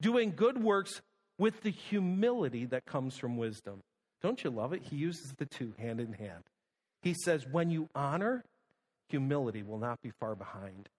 doing 0.00 0.34
good 0.34 0.62
works 0.62 1.02
with 1.40 1.62
the 1.62 1.70
humility 1.70 2.66
that 2.66 2.84
comes 2.84 3.16
from 3.16 3.38
wisdom. 3.38 3.80
Don't 4.22 4.44
you 4.44 4.50
love 4.50 4.74
it? 4.74 4.82
He 4.82 4.96
uses 4.96 5.32
the 5.38 5.46
two 5.46 5.72
hand 5.78 5.98
in 5.98 6.12
hand. 6.12 6.44
He 7.00 7.14
says, 7.14 7.46
when 7.50 7.70
you 7.70 7.88
honor, 7.94 8.44
humility 9.08 9.62
will 9.62 9.78
not 9.78 10.02
be 10.02 10.12
far 10.20 10.34
behind. 10.34 10.90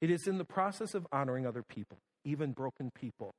It 0.00 0.08
is 0.08 0.28
in 0.28 0.38
the 0.38 0.44
process 0.44 0.94
of 0.94 1.08
honoring 1.10 1.44
other 1.44 1.64
people, 1.64 1.98
even 2.24 2.52
broken 2.52 2.92
people, 2.94 3.34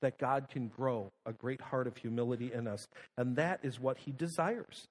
that 0.00 0.16
God 0.16 0.48
can 0.48 0.68
grow 0.68 1.12
a 1.26 1.32
great 1.34 1.60
heart 1.60 1.86
of 1.86 1.98
humility 1.98 2.50
in 2.54 2.66
us. 2.66 2.86
And 3.18 3.36
that 3.36 3.60
is 3.62 3.78
what 3.78 3.98
he 3.98 4.12
desires. 4.12 4.86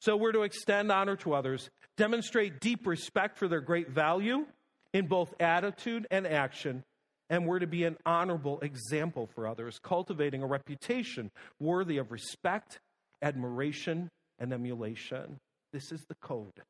So 0.00 0.16
we're 0.16 0.32
to 0.32 0.42
extend 0.42 0.90
honor 0.90 1.16
to 1.16 1.34
others, 1.34 1.68
demonstrate 1.98 2.60
deep 2.60 2.86
respect 2.86 3.36
for 3.36 3.46
their 3.46 3.60
great 3.60 3.90
value 3.90 4.46
in 4.94 5.06
both 5.06 5.34
attitude 5.38 6.06
and 6.10 6.26
action, 6.26 6.82
and 7.30 7.46
we're 7.46 7.58
to 7.58 7.66
be 7.66 7.84
an 7.84 7.96
honorable 8.04 8.60
example 8.60 9.28
for 9.34 9.46
others, 9.46 9.78
cultivating 9.82 10.42
a 10.42 10.46
reputation 10.46 11.30
worthy 11.58 11.98
of 11.98 12.12
respect, 12.12 12.80
admiration, 13.22 14.10
and 14.38 14.52
emulation. 14.52 15.38
This 15.72 15.90
is 15.90 16.04
the 16.08 16.16
code. 16.20 16.62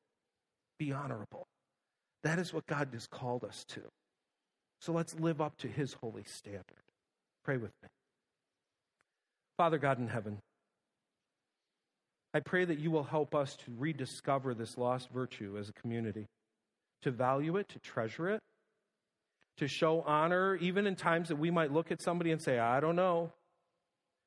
Be 0.78 0.92
honorable. 0.92 1.46
That 2.22 2.38
is 2.38 2.52
what 2.52 2.66
God 2.66 2.88
has 2.92 3.06
called 3.06 3.44
us 3.44 3.64
to. 3.68 3.82
So 4.80 4.92
let's 4.92 5.14
live 5.18 5.40
up 5.40 5.56
to 5.58 5.68
his 5.68 5.94
holy 5.94 6.24
standard. 6.24 6.64
Pray 7.44 7.56
with 7.56 7.72
me. 7.82 7.88
Father 9.56 9.78
God 9.78 9.98
in 9.98 10.08
heaven, 10.08 10.38
I 12.32 12.40
pray 12.40 12.64
that 12.64 12.80
you 12.80 12.90
will 12.90 13.04
help 13.04 13.34
us 13.34 13.56
to 13.56 13.72
rediscover 13.78 14.54
this 14.54 14.76
lost 14.76 15.10
virtue 15.10 15.56
as 15.58 15.68
a 15.68 15.72
community, 15.72 16.26
to 17.02 17.10
value 17.10 17.56
it, 17.56 17.68
to 17.68 17.78
treasure 17.78 18.28
it, 18.28 18.40
to 19.58 19.68
show 19.68 20.02
honor, 20.02 20.56
even 20.56 20.86
in 20.86 20.96
times 20.96 21.28
that 21.28 21.36
we 21.36 21.50
might 21.50 21.72
look 21.72 21.90
at 21.90 22.02
somebody 22.02 22.32
and 22.32 22.42
say, 22.42 22.58
I 22.58 22.80
don't 22.80 22.96
know. 22.96 23.32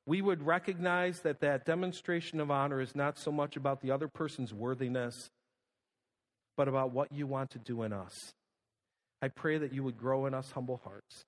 We 0.05 0.21
would 0.21 0.41
recognize 0.41 1.19
that 1.21 1.41
that 1.41 1.65
demonstration 1.65 2.39
of 2.39 2.49
honor 2.49 2.79
is 2.79 2.95
not 2.95 3.17
so 3.17 3.31
much 3.31 3.57
about 3.57 3.81
the 3.81 3.91
other 3.91 4.07
person's 4.07 4.53
worthiness, 4.53 5.29
but 6.55 6.69
about 6.69 6.91
what 6.91 7.11
you 7.11 7.27
want 7.27 7.51
to 7.51 7.59
do 7.59 7.83
in 7.83 7.91
us. 7.91 8.33
I 9.21 9.27
pray 9.27 9.57
that 9.57 9.73
you 9.73 9.83
would 9.83 9.97
grow 9.97 10.25
in 10.25 10.33
us 10.33 10.51
humble 10.51 10.79
hearts, 10.83 11.25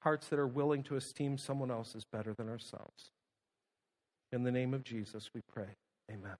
hearts 0.00 0.28
that 0.28 0.38
are 0.38 0.46
willing 0.46 0.82
to 0.84 0.96
esteem 0.96 1.38
someone 1.38 1.70
else 1.70 1.94
as 1.96 2.04
better 2.04 2.34
than 2.34 2.48
ourselves. 2.48 3.10
In 4.30 4.42
the 4.42 4.52
name 4.52 4.74
of 4.74 4.84
Jesus, 4.84 5.30
we 5.34 5.40
pray. 5.52 5.76
Amen. 6.10 6.36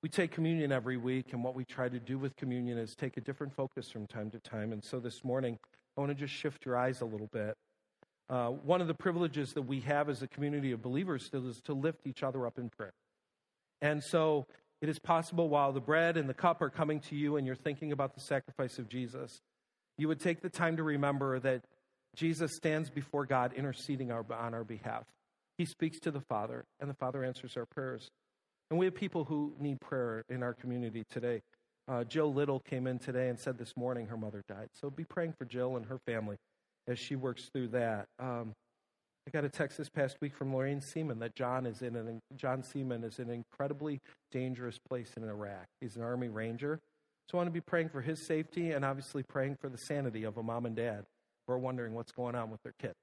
We 0.00 0.08
take 0.08 0.30
communion 0.30 0.70
every 0.70 0.96
week, 0.96 1.32
and 1.32 1.42
what 1.42 1.56
we 1.56 1.64
try 1.64 1.88
to 1.88 1.98
do 1.98 2.18
with 2.18 2.36
communion 2.36 2.78
is 2.78 2.94
take 2.94 3.16
a 3.16 3.20
different 3.20 3.52
focus 3.52 3.90
from 3.90 4.06
time 4.06 4.30
to 4.30 4.38
time. 4.38 4.72
And 4.72 4.84
so 4.84 5.00
this 5.00 5.24
morning, 5.24 5.58
I 5.96 6.00
want 6.00 6.10
to 6.10 6.14
just 6.14 6.32
shift 6.32 6.64
your 6.64 6.76
eyes 6.76 7.00
a 7.00 7.04
little 7.04 7.26
bit. 7.32 7.56
Uh, 8.30 8.48
one 8.50 8.80
of 8.80 8.86
the 8.86 8.94
privileges 8.94 9.54
that 9.54 9.62
we 9.62 9.80
have 9.80 10.08
as 10.08 10.22
a 10.22 10.28
community 10.28 10.70
of 10.70 10.82
believers 10.82 11.24
still 11.24 11.48
is 11.48 11.60
to 11.62 11.72
lift 11.72 12.06
each 12.06 12.22
other 12.22 12.46
up 12.46 12.58
in 12.58 12.70
prayer. 12.70 12.92
And 13.80 14.04
so 14.04 14.46
it 14.80 14.88
is 14.88 15.00
possible 15.00 15.48
while 15.48 15.72
the 15.72 15.80
bread 15.80 16.16
and 16.16 16.28
the 16.28 16.34
cup 16.34 16.62
are 16.62 16.70
coming 16.70 17.00
to 17.00 17.16
you 17.16 17.36
and 17.36 17.44
you're 17.44 17.56
thinking 17.56 17.90
about 17.90 18.14
the 18.14 18.20
sacrifice 18.20 18.78
of 18.78 18.88
Jesus, 18.88 19.40
you 19.96 20.06
would 20.06 20.20
take 20.20 20.42
the 20.42 20.50
time 20.50 20.76
to 20.76 20.84
remember 20.84 21.40
that 21.40 21.62
Jesus 22.14 22.54
stands 22.54 22.88
before 22.88 23.26
God 23.26 23.52
interceding 23.52 24.12
our, 24.12 24.24
on 24.32 24.54
our 24.54 24.64
behalf. 24.64 25.04
He 25.56 25.64
speaks 25.64 25.98
to 26.00 26.12
the 26.12 26.20
Father, 26.20 26.64
and 26.78 26.88
the 26.88 26.94
Father 26.94 27.24
answers 27.24 27.56
our 27.56 27.66
prayers. 27.66 28.10
And 28.70 28.78
we 28.78 28.86
have 28.86 28.94
people 28.94 29.24
who 29.24 29.54
need 29.58 29.80
prayer 29.80 30.24
in 30.28 30.42
our 30.42 30.54
community 30.54 31.04
today. 31.10 31.40
Uh, 31.88 32.04
Jill 32.04 32.32
Little 32.32 32.60
came 32.60 32.86
in 32.86 32.98
today 32.98 33.28
and 33.28 33.38
said 33.38 33.56
this 33.56 33.76
morning 33.76 34.06
her 34.08 34.16
mother 34.16 34.42
died. 34.46 34.68
So 34.74 34.90
be 34.90 35.04
praying 35.04 35.34
for 35.38 35.46
Jill 35.46 35.76
and 35.76 35.86
her 35.86 35.98
family 36.06 36.36
as 36.86 36.98
she 36.98 37.16
works 37.16 37.48
through 37.52 37.68
that. 37.68 38.06
Um, 38.18 38.52
I 39.26 39.30
got 39.30 39.44
a 39.44 39.48
text 39.50 39.76
this 39.76 39.90
past 39.90 40.16
week 40.22 40.34
from 40.34 40.54
Lorraine 40.54 40.80
Seaman 40.80 41.18
that 41.18 41.34
John 41.34 41.66
is 41.66 41.82
in 41.82 41.96
an 41.96 42.20
John 42.36 42.62
Seaman 42.62 43.04
is 43.04 43.18
in 43.18 43.28
an 43.28 43.34
incredibly 43.34 44.00
dangerous 44.32 44.78
place 44.78 45.12
in 45.18 45.24
Iraq. 45.24 45.66
He's 45.82 45.96
an 45.96 46.02
Army 46.02 46.28
Ranger, 46.28 46.80
So 47.30 47.36
I 47.36 47.38
want 47.38 47.48
to 47.48 47.52
be 47.52 47.60
praying 47.60 47.90
for 47.90 48.00
his 48.00 48.24
safety 48.24 48.70
and 48.70 48.86
obviously 48.86 49.22
praying 49.22 49.56
for 49.60 49.68
the 49.68 49.76
sanity 49.76 50.24
of 50.24 50.38
a 50.38 50.42
mom 50.42 50.64
and 50.64 50.74
dad 50.74 51.04
who 51.46 51.52
are 51.52 51.58
wondering 51.58 51.92
what's 51.92 52.12
going 52.12 52.34
on 52.36 52.50
with 52.50 52.62
their 52.62 52.72
kid. 52.80 52.94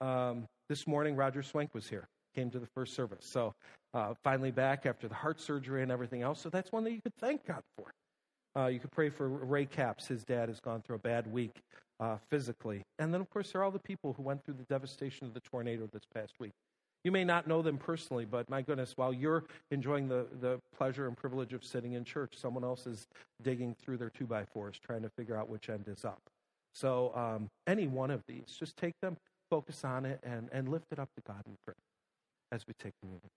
Um, 0.00 0.46
this 0.68 0.88
morning, 0.88 1.14
Roger 1.14 1.42
Swank 1.42 1.72
was 1.72 1.88
here, 1.88 2.08
came 2.34 2.50
to 2.50 2.58
the 2.58 2.66
first 2.66 2.94
service. 2.94 3.26
So 3.26 3.54
uh, 3.94 4.14
finally 4.22 4.50
back 4.50 4.86
after 4.86 5.08
the 5.08 5.14
heart 5.14 5.40
surgery 5.40 5.82
and 5.82 5.90
everything 5.90 6.22
else. 6.22 6.40
So 6.40 6.50
that's 6.50 6.72
one 6.72 6.84
that 6.84 6.92
you 6.92 7.00
could 7.00 7.16
thank 7.20 7.46
God 7.46 7.62
for. 7.76 7.92
Uh, 8.56 8.66
you 8.66 8.80
could 8.80 8.90
pray 8.90 9.08
for 9.08 9.28
Ray 9.28 9.66
Caps. 9.66 10.06
His 10.06 10.24
dad 10.24 10.48
has 10.48 10.60
gone 10.60 10.82
through 10.82 10.96
a 10.96 11.00
bad 11.00 11.30
week 11.32 11.62
uh, 12.00 12.16
physically. 12.28 12.82
And 12.98 13.12
then, 13.12 13.20
of 13.20 13.30
course, 13.30 13.52
there 13.52 13.60
are 13.60 13.64
all 13.64 13.70
the 13.70 13.78
people 13.78 14.12
who 14.14 14.22
went 14.22 14.44
through 14.44 14.54
the 14.54 14.64
devastation 14.64 15.26
of 15.26 15.34
the 15.34 15.40
tornado 15.40 15.88
this 15.92 16.02
past 16.14 16.34
week. 16.38 16.52
You 17.04 17.12
may 17.12 17.24
not 17.24 17.46
know 17.46 17.62
them 17.62 17.78
personally, 17.78 18.24
but 18.24 18.50
my 18.50 18.60
goodness, 18.60 18.94
while 18.96 19.12
you're 19.12 19.44
enjoying 19.70 20.08
the, 20.08 20.26
the 20.40 20.58
pleasure 20.76 21.06
and 21.06 21.16
privilege 21.16 21.52
of 21.52 21.64
sitting 21.64 21.92
in 21.92 22.04
church, 22.04 22.34
someone 22.36 22.64
else 22.64 22.86
is 22.86 23.06
digging 23.42 23.74
through 23.80 23.98
their 23.98 24.10
two 24.10 24.26
by 24.26 24.44
fours 24.44 24.78
trying 24.84 25.02
to 25.02 25.08
figure 25.10 25.36
out 25.36 25.48
which 25.48 25.70
end 25.70 25.84
is 25.86 26.04
up. 26.04 26.20
So, 26.74 27.12
um, 27.14 27.48
any 27.66 27.86
one 27.86 28.10
of 28.10 28.22
these, 28.26 28.56
just 28.58 28.76
take 28.76 28.94
them, 29.00 29.16
focus 29.48 29.84
on 29.84 30.04
it, 30.04 30.20
and, 30.24 30.48
and 30.52 30.68
lift 30.68 30.86
it 30.90 30.98
up 30.98 31.08
to 31.14 31.22
God 31.26 31.42
in 31.46 31.54
prayer 31.64 31.76
as 32.52 32.66
we 32.66 32.74
take 32.74 32.94
communion. 33.00 33.30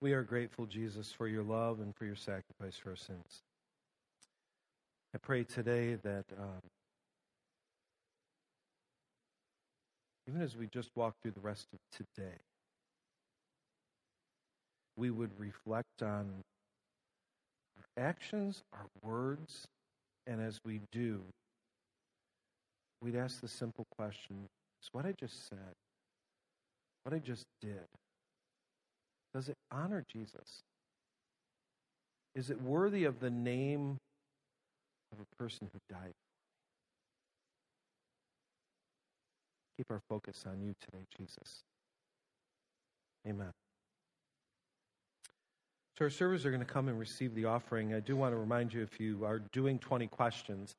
We 0.00 0.12
are 0.12 0.22
grateful, 0.22 0.66
Jesus, 0.66 1.12
for 1.12 1.26
your 1.26 1.42
love 1.42 1.80
and 1.80 1.94
for 1.96 2.04
your 2.04 2.14
sacrifice 2.14 2.76
for 2.76 2.90
our 2.90 2.96
sins. 2.96 3.42
I 5.14 5.18
pray 5.18 5.42
today 5.42 5.94
that 5.94 6.24
um, 6.38 6.60
even 10.28 10.40
as 10.40 10.56
we 10.56 10.68
just 10.68 10.90
walk 10.94 11.14
through 11.20 11.32
the 11.32 11.40
rest 11.40 11.66
of 11.72 11.78
today, 11.90 12.36
we 14.96 15.10
would 15.10 15.30
reflect 15.38 16.02
on 16.02 16.30
our 17.76 18.04
actions, 18.04 18.62
our 18.72 18.86
words, 19.02 19.66
And 20.28 20.42
as 20.42 20.60
we 20.62 20.80
do, 20.92 21.22
we'd 23.00 23.16
ask 23.16 23.40
the 23.40 23.48
simple 23.48 23.86
question 23.96 24.46
is 24.82 24.88
what 24.92 25.06
I 25.06 25.12
just 25.18 25.48
said, 25.48 25.74
what 27.02 27.14
I 27.14 27.18
just 27.18 27.46
did, 27.62 27.86
does 29.34 29.48
it 29.48 29.56
honor 29.70 30.04
Jesus? 30.10 30.62
Is 32.34 32.50
it 32.50 32.60
worthy 32.60 33.04
of 33.04 33.20
the 33.20 33.30
name 33.30 33.98
of 35.12 35.18
a 35.20 35.42
person 35.42 35.68
who 35.72 35.78
died? 35.92 36.14
Keep 39.76 39.90
our 39.90 40.00
focus 40.08 40.44
on 40.46 40.60
you 40.60 40.74
today, 40.80 41.04
Jesus. 41.16 41.62
Amen. 43.26 43.52
So, 45.98 46.04
our 46.04 46.10
servers 46.10 46.44
are 46.46 46.50
going 46.50 46.64
to 46.64 46.66
come 46.66 46.88
and 46.88 46.98
receive 46.98 47.34
the 47.34 47.44
offering. 47.44 47.92
I 47.92 48.00
do 48.00 48.16
want 48.16 48.32
to 48.32 48.38
remind 48.38 48.72
you 48.72 48.82
if 48.82 49.00
you 49.00 49.24
are 49.24 49.40
doing 49.52 49.78
20 49.78 50.06
questions, 50.08 50.74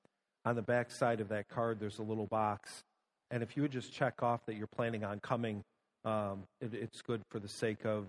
on 0.46 0.56
the 0.56 0.62
back 0.62 0.92
side 0.92 1.20
of 1.20 1.30
that 1.30 1.50
card, 1.50 1.80
there's 1.80 2.00
a 2.00 2.04
little 2.04 2.28
box. 2.28 2.84
And 3.32 3.44
if 3.44 3.56
you 3.56 3.62
would 3.62 3.72
just 3.72 3.94
check 3.94 4.24
off 4.24 4.46
that 4.46 4.56
you're 4.56 4.68
planning 4.68 5.04
on 5.04 5.20
coming, 5.20 5.64
um, 6.06 6.44
it, 6.62 6.74
it's 6.74 7.02
good 7.02 7.22
for 7.30 7.40
the 7.40 7.48
sake 7.48 7.86
of 7.86 8.06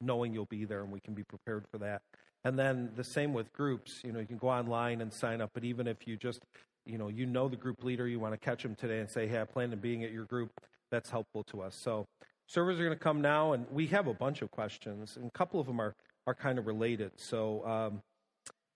knowing 0.00 0.32
you'll 0.32 0.46
be 0.46 0.64
there 0.64 0.82
and 0.82 0.92
we 0.92 1.00
can 1.00 1.14
be 1.14 1.24
prepared 1.24 1.64
for 1.70 1.78
that. 1.78 2.02
And 2.44 2.58
then 2.58 2.90
the 2.96 3.04
same 3.04 3.32
with 3.32 3.52
groups. 3.52 4.00
You 4.04 4.12
know, 4.12 4.20
you 4.20 4.26
can 4.26 4.38
go 4.38 4.48
online 4.48 5.00
and 5.00 5.12
sign 5.12 5.40
up, 5.40 5.50
but 5.54 5.64
even 5.64 5.86
if 5.86 6.06
you 6.06 6.16
just, 6.16 6.40
you 6.86 6.98
know, 6.98 7.08
you 7.08 7.26
know 7.26 7.48
the 7.48 7.56
group 7.56 7.84
leader, 7.84 8.06
you 8.06 8.20
want 8.20 8.34
to 8.34 8.38
catch 8.38 8.62
them 8.62 8.74
today 8.74 9.00
and 9.00 9.10
say, 9.10 9.26
hey, 9.26 9.40
I 9.40 9.44
plan 9.44 9.72
on 9.72 9.78
being 9.78 10.04
at 10.04 10.12
your 10.12 10.24
group, 10.24 10.50
that's 10.90 11.10
helpful 11.10 11.44
to 11.44 11.62
us. 11.62 11.74
So 11.74 12.06
servers 12.46 12.78
are 12.80 12.84
going 12.84 12.96
to 12.96 13.02
come 13.02 13.20
now, 13.20 13.52
and 13.52 13.66
we 13.70 13.86
have 13.88 14.06
a 14.06 14.14
bunch 14.14 14.42
of 14.42 14.50
questions, 14.50 15.16
and 15.16 15.26
a 15.26 15.30
couple 15.30 15.60
of 15.60 15.66
them 15.66 15.80
are, 15.80 15.94
are 16.26 16.34
kind 16.34 16.58
of 16.58 16.66
related. 16.66 17.12
So 17.16 17.66
um, 17.66 18.00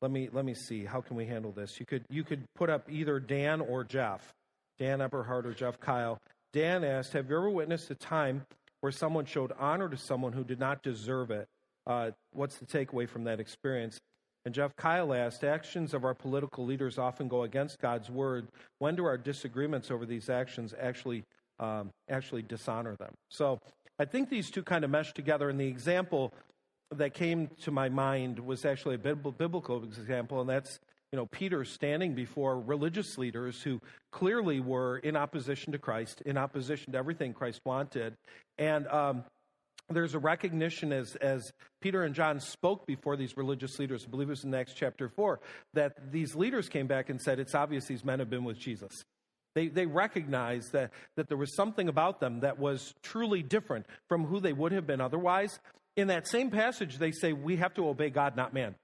let 0.00 0.10
me 0.10 0.28
let 0.32 0.44
me 0.44 0.54
see. 0.54 0.84
How 0.84 1.00
can 1.00 1.16
we 1.16 1.26
handle 1.26 1.52
this? 1.52 1.78
You 1.78 1.86
could 1.86 2.04
you 2.10 2.24
could 2.24 2.44
put 2.54 2.68
up 2.68 2.90
either 2.90 3.20
Dan 3.20 3.60
or 3.60 3.84
Jeff, 3.84 4.34
Dan 4.78 5.00
Eberhard 5.00 5.46
or 5.46 5.54
Jeff 5.54 5.80
Kyle. 5.80 6.18
Dan 6.52 6.84
asked, 6.84 7.12
"Have 7.12 7.30
you 7.30 7.36
ever 7.36 7.50
witnessed 7.50 7.90
a 7.90 7.94
time 7.94 8.46
where 8.80 8.92
someone 8.92 9.24
showed 9.24 9.52
honor 9.58 9.88
to 9.88 9.96
someone 9.96 10.32
who 10.32 10.44
did 10.44 10.58
not 10.58 10.82
deserve 10.82 11.30
it? 11.30 11.48
Uh, 11.86 12.10
what's 12.32 12.58
the 12.58 12.66
takeaway 12.66 13.08
from 13.08 13.24
that 13.24 13.40
experience?" 13.40 14.00
And 14.44 14.54
Jeff 14.54 14.74
Kyle 14.76 15.14
asked, 15.14 15.44
Actions 15.44 15.94
of 15.94 16.04
our 16.04 16.14
political 16.14 16.64
leaders 16.64 16.98
often 16.98 17.28
go 17.28 17.44
against 17.44 17.80
God's 17.80 18.10
word. 18.10 18.48
When 18.78 18.96
do 18.96 19.04
our 19.04 19.16
disagreements 19.16 19.90
over 19.90 20.04
these 20.04 20.28
actions 20.28 20.74
actually, 20.78 21.24
um, 21.60 21.90
actually 22.08 22.42
dishonor 22.42 22.96
them? 22.96 23.14
So 23.30 23.60
I 23.98 24.04
think 24.04 24.30
these 24.30 24.50
two 24.50 24.62
kind 24.62 24.84
of 24.84 24.90
mesh 24.90 25.12
together. 25.12 25.48
And 25.48 25.60
the 25.60 25.68
example 25.68 26.32
that 26.90 27.14
came 27.14 27.48
to 27.62 27.70
my 27.70 27.88
mind 27.88 28.38
was 28.40 28.64
actually 28.64 28.96
a 28.96 28.98
biblical 28.98 29.84
example, 29.84 30.40
and 30.40 30.50
that's 30.50 30.78
you 31.12 31.18
know 31.18 31.26
Peter 31.26 31.64
standing 31.64 32.14
before 32.14 32.58
religious 32.58 33.18
leaders 33.18 33.62
who 33.62 33.80
clearly 34.10 34.60
were 34.60 34.98
in 34.98 35.16
opposition 35.16 35.72
to 35.72 35.78
Christ, 35.78 36.22
in 36.22 36.38
opposition 36.38 36.92
to 36.92 36.98
everything 36.98 37.34
Christ 37.34 37.60
wanted, 37.64 38.14
and 38.58 38.86
um, 38.88 39.24
there's 39.90 40.14
a 40.14 40.18
recognition 40.18 40.92
as 40.92 41.14
as 41.16 41.52
Peter 41.80 42.02
and 42.02 42.14
John 42.14 42.40
spoke 42.40 42.86
before 42.86 43.16
these 43.16 43.36
religious 43.36 43.78
leaders. 43.78 44.04
I 44.06 44.10
believe 44.10 44.28
it 44.28 44.30
was 44.30 44.44
in 44.44 44.54
Acts 44.54 44.74
chapter 44.74 45.08
four 45.08 45.40
that 45.74 46.10
these 46.10 46.34
leaders 46.34 46.68
came 46.68 46.86
back 46.86 47.10
and 47.10 47.20
said, 47.20 47.38
"It's 47.38 47.54
obvious 47.54 47.84
these 47.86 48.04
men 48.04 48.18
have 48.18 48.30
been 48.30 48.44
with 48.44 48.58
Jesus." 48.58 49.04
They, 49.54 49.68
they 49.68 49.84
recognized 49.84 50.72
that, 50.72 50.92
that 51.18 51.28
there 51.28 51.36
was 51.36 51.54
something 51.54 51.86
about 51.86 52.20
them 52.20 52.40
that 52.40 52.58
was 52.58 52.94
truly 53.02 53.42
different 53.42 53.84
from 54.08 54.24
who 54.24 54.40
they 54.40 54.54
would 54.54 54.72
have 54.72 54.86
been 54.86 55.02
otherwise 55.02 55.58
in 55.96 56.08
that 56.08 56.26
same 56.26 56.50
passage, 56.50 56.98
they 56.98 57.12
say 57.12 57.32
we 57.32 57.56
have 57.56 57.74
to 57.74 57.88
obey 57.88 58.10
God, 58.10 58.36
not 58.36 58.54
man. 58.54 58.74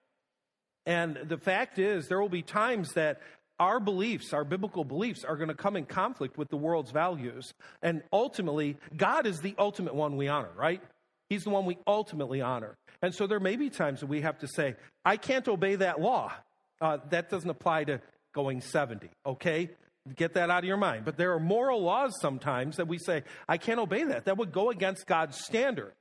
And 0.89 1.19
the 1.23 1.37
fact 1.37 1.79
is, 1.79 2.09
there 2.09 2.19
will 2.19 2.31
be 2.31 2.41
times 2.41 2.95
that 2.95 3.21
our 3.61 3.79
beliefs, 3.79 4.33
our 4.33 4.43
biblical 4.43 4.85
beliefs, 4.85 5.23
are 5.23 5.37
going 5.37 5.51
to 5.51 5.55
come 5.55 5.77
in 5.77 5.85
conflict 5.85 6.39
with 6.39 6.49
the 6.49 6.57
world's 6.57 6.93
values. 6.93 7.53
And 7.83 8.03
ultimately, 8.11 8.79
God 8.97 9.27
is 9.27 9.39
the 9.41 9.55
ultimate 9.59 9.95
one 9.95 10.17
we 10.17 10.29
honor, 10.29 10.49
right? 10.57 10.81
He's 11.29 11.45
the 11.45 11.51
one 11.51 11.67
we 11.67 11.77
ultimately 11.87 12.41
honor. 12.41 12.79
And 13.03 13.15
so 13.15 13.27
there 13.27 13.39
may 13.39 13.57
be 13.57 13.69
times 13.69 14.01
that 14.01 14.07
we 14.07 14.23
have 14.23 14.39
to 14.39 14.49
say, 14.49 14.77
I 15.05 15.19
can't 15.19 15.47
obey 15.47 15.75
that 15.75 16.01
law. 16.01 16.33
Uh, 16.81 16.97
that 17.11 17.29
doesn't 17.29 17.51
apply 17.51 17.85
to 17.85 18.01
going 18.33 18.63
70, 18.63 19.11
okay? 19.27 19.69
Get 20.17 20.35
that 20.35 20.49
out 20.49 20.61
of 20.61 20.65
your 20.65 20.79
mind. 20.79 21.05
But 21.05 21.19
there 21.19 21.35
are 21.35 21.41
moral 21.41 21.83
laws 21.83 22.15
sometimes 22.19 22.77
that 22.77 22.89
we 22.89 22.97
say, 22.97 23.25
I 23.47 23.59
can't 23.59 23.79
obey 23.79 24.05
that. 24.05 24.25
That 24.25 24.39
would 24.39 24.53
go 24.53 24.71
against 24.71 25.07
God's 25.07 25.37
standard. 25.39 25.93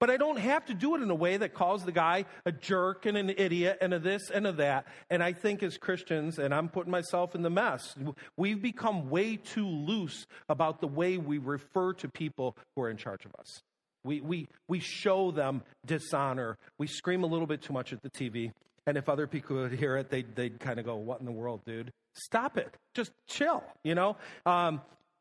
But 0.00 0.10
I 0.10 0.16
don't 0.16 0.38
have 0.38 0.64
to 0.66 0.74
do 0.74 0.94
it 0.94 1.02
in 1.02 1.10
a 1.10 1.14
way 1.14 1.36
that 1.36 1.54
calls 1.54 1.84
the 1.84 1.92
guy 1.92 2.26
a 2.46 2.52
jerk 2.52 3.06
and 3.06 3.16
an 3.16 3.30
idiot 3.36 3.78
and 3.80 3.92
a 3.92 3.98
this 3.98 4.30
and 4.30 4.46
a 4.46 4.52
that. 4.52 4.86
And 5.10 5.22
I 5.22 5.32
think 5.32 5.62
as 5.62 5.76
Christians, 5.76 6.38
and 6.38 6.54
I'm 6.54 6.68
putting 6.68 6.92
myself 6.92 7.34
in 7.34 7.42
the 7.42 7.50
mess, 7.50 7.94
we've 8.36 8.62
become 8.62 9.10
way 9.10 9.36
too 9.36 9.66
loose 9.66 10.26
about 10.48 10.80
the 10.80 10.86
way 10.86 11.18
we 11.18 11.38
refer 11.38 11.94
to 11.94 12.08
people 12.08 12.56
who 12.76 12.82
are 12.82 12.90
in 12.90 12.96
charge 12.96 13.24
of 13.24 13.34
us. 13.38 13.62
We, 14.04 14.20
we, 14.20 14.48
we 14.68 14.78
show 14.78 15.32
them 15.32 15.62
dishonor. 15.84 16.56
We 16.78 16.86
scream 16.86 17.24
a 17.24 17.26
little 17.26 17.46
bit 17.46 17.62
too 17.62 17.72
much 17.72 17.92
at 17.92 18.02
the 18.02 18.10
TV. 18.10 18.52
And 18.86 18.96
if 18.96 19.08
other 19.08 19.26
people 19.26 19.56
would 19.56 19.72
hear 19.72 19.96
it, 19.96 20.08
they'd, 20.08 20.34
they'd 20.34 20.60
kind 20.60 20.78
of 20.78 20.86
go, 20.86 20.96
What 20.96 21.20
in 21.20 21.26
the 21.26 21.32
world, 21.32 21.60
dude? 21.66 21.92
Stop 22.14 22.56
it. 22.56 22.74
Just 22.94 23.12
chill, 23.26 23.62
you 23.84 23.94
know? 23.94 24.16
Um, 24.46 24.80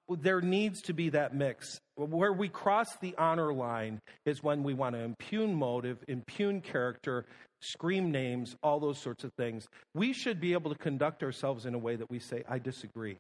there 0.10 0.42
needs 0.42 0.82
to 0.84 0.94
be 0.94 1.10
that 1.10 1.36
mix. 1.36 1.80
Where 1.96 2.32
we 2.32 2.48
cross 2.48 2.96
the 2.98 3.16
honor 3.18 3.54
line 3.54 4.00
is 4.26 4.42
when 4.42 4.64
we 4.64 4.74
want 4.74 4.96
to 4.96 5.02
impugn 5.02 5.54
motive, 5.54 6.04
impugn 6.08 6.62
character, 6.62 7.26
scream 7.62 8.12
names, 8.12 8.56
all 8.64 8.80
those 8.80 9.00
sorts 9.00 9.24
of 9.24 9.34
things. 9.34 9.68
We 9.94 10.14
should 10.14 10.40
be 10.40 10.54
able 10.54 10.72
to 10.72 10.78
conduct 10.78 11.24
ourselves 11.24 11.66
in 11.66 11.74
a 11.74 11.80
way 11.80 11.96
that 11.96 12.10
we 12.10 12.20
say, 12.20 12.44
I 12.48 12.60
disagree. 12.60 13.18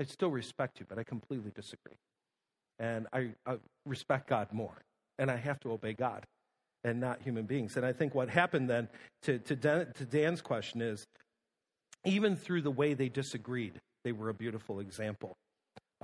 I 0.00 0.04
still 0.04 0.30
respect 0.30 0.80
you, 0.80 0.86
but 0.88 0.98
I 0.98 1.04
completely 1.04 1.50
disagree. 1.54 1.96
And 2.78 3.06
I, 3.12 3.30
I 3.46 3.56
respect 3.86 4.28
God 4.28 4.48
more. 4.52 4.76
And 5.18 5.30
I 5.30 5.36
have 5.36 5.60
to 5.60 5.72
obey 5.72 5.94
God 5.94 6.24
and 6.82 7.00
not 7.00 7.22
human 7.22 7.46
beings. 7.46 7.76
And 7.76 7.86
I 7.86 7.92
think 7.92 8.14
what 8.14 8.28
happened 8.28 8.68
then 8.68 8.88
to, 9.22 9.38
to, 9.38 9.56
Dan, 9.56 9.86
to 9.94 10.04
Dan's 10.04 10.42
question 10.42 10.82
is 10.82 11.06
even 12.04 12.36
through 12.36 12.62
the 12.62 12.70
way 12.70 12.94
they 12.94 13.08
disagreed, 13.08 13.80
they 14.04 14.12
were 14.12 14.28
a 14.28 14.34
beautiful 14.34 14.80
example 14.80 15.36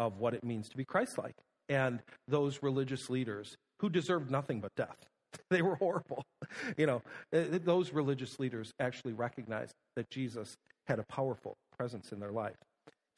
of 0.00 0.18
what 0.18 0.34
it 0.34 0.42
means 0.42 0.68
to 0.70 0.76
be 0.76 0.84
Christ 0.84 1.18
like. 1.18 1.36
And 1.68 2.00
those 2.26 2.62
religious 2.62 3.08
leaders 3.08 3.54
who 3.80 3.90
deserved 3.90 4.30
nothing 4.30 4.60
but 4.60 4.74
death. 4.74 4.96
They 5.48 5.62
were 5.62 5.76
horrible. 5.76 6.24
You 6.76 6.86
know, 6.86 7.02
those 7.30 7.92
religious 7.92 8.40
leaders 8.40 8.72
actually 8.80 9.12
recognized 9.12 9.72
that 9.94 10.10
Jesus 10.10 10.56
had 10.88 10.98
a 10.98 11.04
powerful 11.04 11.54
presence 11.78 12.10
in 12.10 12.18
their 12.18 12.32
life. 12.32 12.56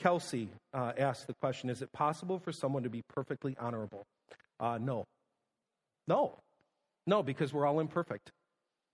Kelsey 0.00 0.50
uh, 0.74 0.92
asked 0.98 1.26
the 1.28 1.34
question 1.40 1.70
Is 1.70 1.80
it 1.80 1.90
possible 1.92 2.38
for 2.38 2.52
someone 2.52 2.82
to 2.82 2.90
be 2.90 3.00
perfectly 3.08 3.56
honorable? 3.58 4.04
Uh, 4.60 4.78
no. 4.78 5.04
No. 6.06 6.38
No, 7.06 7.22
because 7.22 7.54
we're 7.54 7.66
all 7.66 7.80
imperfect. 7.80 8.30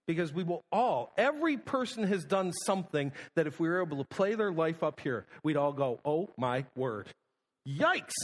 Because 0.07 0.33
we 0.33 0.45
will 0.45 0.63
all, 0.71 1.13
every 1.19 1.57
person 1.57 2.05
has 2.05 2.25
done 2.25 2.53
something 2.53 3.13
that 3.35 3.49
if 3.49 3.59
we 3.59 3.69
were 3.69 3.83
able 3.83 3.99
to 3.99 4.09
play 4.09 4.35
their 4.35 4.53
life 4.53 4.85
up 4.85 5.01
here, 5.01 5.27
we'd 5.43 5.57
all 5.57 5.73
go, 5.73 5.99
Oh 6.05 6.29
my 6.37 6.65
word. 6.77 7.09
Yikes! 7.69 8.15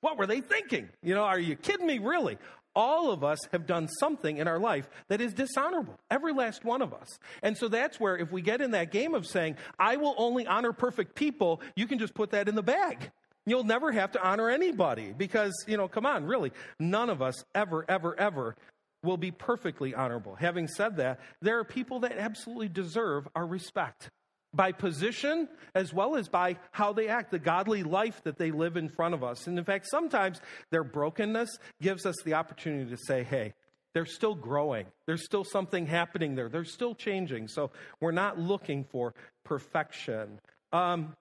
What 0.00 0.18
were 0.18 0.26
they 0.26 0.40
thinking? 0.40 0.88
You 1.02 1.14
know, 1.14 1.24
are 1.24 1.38
you 1.38 1.56
kidding 1.56 1.86
me? 1.86 1.98
Really? 1.98 2.38
All 2.76 3.10
of 3.10 3.22
us 3.22 3.38
have 3.52 3.66
done 3.66 3.88
something 3.88 4.38
in 4.38 4.48
our 4.48 4.58
life 4.58 4.88
that 5.08 5.20
is 5.20 5.32
dishonorable. 5.32 5.98
Every 6.10 6.32
last 6.32 6.64
one 6.64 6.82
of 6.82 6.92
us. 6.92 7.18
And 7.42 7.56
so 7.56 7.68
that's 7.68 8.00
where, 8.00 8.16
if 8.16 8.32
we 8.32 8.42
get 8.42 8.60
in 8.60 8.72
that 8.72 8.90
game 8.90 9.14
of 9.14 9.26
saying, 9.26 9.56
I 9.78 9.96
will 9.96 10.14
only 10.18 10.46
honor 10.46 10.72
perfect 10.72 11.14
people, 11.14 11.60
you 11.76 11.86
can 11.86 11.98
just 11.98 12.14
put 12.14 12.30
that 12.30 12.48
in 12.48 12.54
the 12.54 12.62
bag. 12.62 13.10
You'll 13.46 13.64
never 13.64 13.92
have 13.92 14.12
to 14.12 14.26
honor 14.26 14.50
anybody 14.50 15.14
because, 15.16 15.52
you 15.68 15.76
know, 15.76 15.86
come 15.86 16.06
on, 16.06 16.24
really, 16.24 16.52
none 16.80 17.10
of 17.10 17.22
us 17.22 17.44
ever, 17.54 17.84
ever, 17.88 18.18
ever 18.18 18.56
will 19.02 19.18
be 19.18 19.30
perfectly 19.30 19.94
honorable. 19.94 20.34
Having 20.34 20.68
said 20.68 20.96
that, 20.96 21.20
there 21.42 21.58
are 21.58 21.64
people 21.64 22.00
that 22.00 22.18
absolutely 22.18 22.68
deserve 22.68 23.28
our 23.36 23.46
respect 23.46 24.10
by 24.54 24.72
position 24.72 25.48
as 25.74 25.92
well 25.92 26.16
as 26.16 26.28
by 26.28 26.56
how 26.70 26.92
they 26.92 27.08
act, 27.08 27.30
the 27.30 27.38
godly 27.38 27.82
life 27.82 28.22
that 28.24 28.38
they 28.38 28.50
live 28.50 28.76
in 28.76 28.88
front 28.88 29.14
of 29.14 29.24
us. 29.24 29.46
And 29.46 29.58
in 29.58 29.64
fact, 29.64 29.86
sometimes 29.90 30.40
their 30.70 30.84
brokenness 30.84 31.58
gives 31.82 32.06
us 32.06 32.16
the 32.24 32.34
opportunity 32.34 32.90
to 32.90 32.96
say, 32.96 33.24
hey, 33.24 33.54
they're 33.94 34.06
still 34.06 34.34
growing. 34.34 34.86
There's 35.06 35.24
still 35.24 35.44
something 35.44 35.86
happening 35.86 36.34
there. 36.34 36.48
They're 36.48 36.64
still 36.64 36.94
changing. 36.94 37.48
So 37.48 37.70
we're 38.00 38.12
not 38.12 38.38
looking 38.38 38.84
for 38.84 39.14
perfection. 39.44 40.40
Um, 40.72 41.14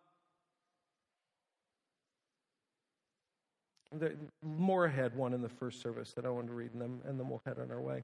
the, 3.91 4.15
more 4.41 4.86
ahead 4.86 5.15
one 5.15 5.34
in 5.34 5.41
the 5.41 5.49
first 5.49 5.81
service 5.81 6.13
that 6.15 6.25
I 6.25 6.29
wanted 6.29 6.47
to 6.47 6.53
read, 6.53 6.73
and 6.73 6.81
then, 6.81 7.01
and 7.05 7.19
then 7.19 7.29
we'll 7.29 7.43
head 7.45 7.59
on 7.59 7.69
our 7.69 7.81
way. 7.81 8.03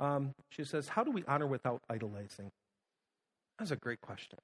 Um, 0.00 0.34
she 0.50 0.64
says, 0.64 0.88
How 0.88 1.02
do 1.02 1.10
we 1.10 1.24
honor 1.26 1.46
without 1.46 1.82
idolizing? 1.88 2.50
That's 3.58 3.70
a 3.70 3.76
great 3.76 4.00
question. 4.00 4.38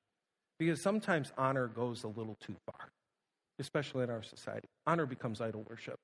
Because 0.60 0.82
sometimes 0.82 1.32
honor 1.38 1.68
goes 1.68 2.04
a 2.04 2.08
little 2.08 2.36
too 2.38 2.54
far, 2.66 2.90
especially 3.58 4.04
in 4.04 4.10
our 4.10 4.22
society. 4.22 4.68
Honor 4.86 5.06
becomes 5.06 5.40
idol 5.40 5.64
worship. 5.66 5.98